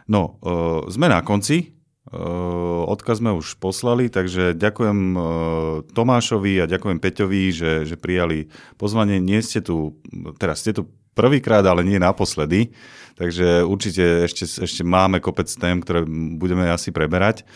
No, 0.10 0.42
sme 0.90 1.08
na 1.08 1.22
konci, 1.24 1.74
odkaz 2.90 3.24
sme 3.24 3.32
už 3.32 3.56
poslali, 3.64 4.12
takže 4.12 4.52
ďakujem 4.60 5.16
Tomášovi 5.96 6.60
a 6.60 6.68
ďakujem 6.68 7.00
Peťovi, 7.00 7.44
že, 7.56 7.72
že 7.88 7.96
prijali 7.96 8.52
pozvanie. 8.76 9.24
Nie 9.24 9.40
ste 9.40 9.64
tu, 9.64 9.96
teraz 10.36 10.60
ste 10.60 10.76
tu 10.76 10.92
prvýkrát, 11.16 11.64
ale 11.64 11.86
nie 11.88 12.02
naposledy, 12.02 12.76
takže 13.16 13.64
určite 13.64 14.28
ešte, 14.28 14.44
ešte 14.68 14.84
máme 14.84 15.24
kopec 15.24 15.48
tém, 15.48 15.80
ktoré 15.80 16.04
budeme 16.36 16.68
asi 16.68 16.92
preberať. 16.92 17.48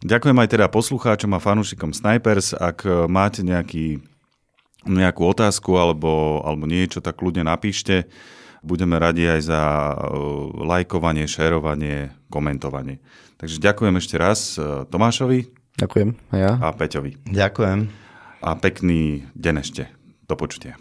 Ďakujem 0.00 0.38
aj 0.40 0.48
teda 0.48 0.72
poslucháčom 0.72 1.36
a 1.36 1.44
fanúšikom 1.44 1.92
Snipers. 1.92 2.56
Ak 2.56 2.88
máte 3.04 3.44
nejaký, 3.44 4.00
nejakú 4.88 5.28
otázku 5.28 5.76
alebo, 5.76 6.40
alebo 6.40 6.64
niečo, 6.64 7.04
tak 7.04 7.20
kľudne 7.20 7.44
napíšte. 7.44 8.08
Budeme 8.64 8.96
radi 8.96 9.28
aj 9.28 9.40
za 9.44 9.60
lajkovanie, 10.56 11.28
šerovanie, 11.28 12.16
komentovanie. 12.32 13.04
Takže 13.40 13.56
ďakujem 13.56 13.96
ešte 13.96 14.20
raz 14.20 14.60
e, 14.60 14.84
Tomášovi. 14.84 15.48
Ďakujem. 15.80 16.12
A 16.28 16.34
ja. 16.36 16.52
A 16.60 16.76
Peťovi. 16.76 17.24
Ďakujem. 17.24 17.88
A 18.44 18.50
pekný 18.60 19.24
deň 19.32 19.54
ešte. 19.64 19.88
Do 20.28 20.36
počutia. 20.36 20.76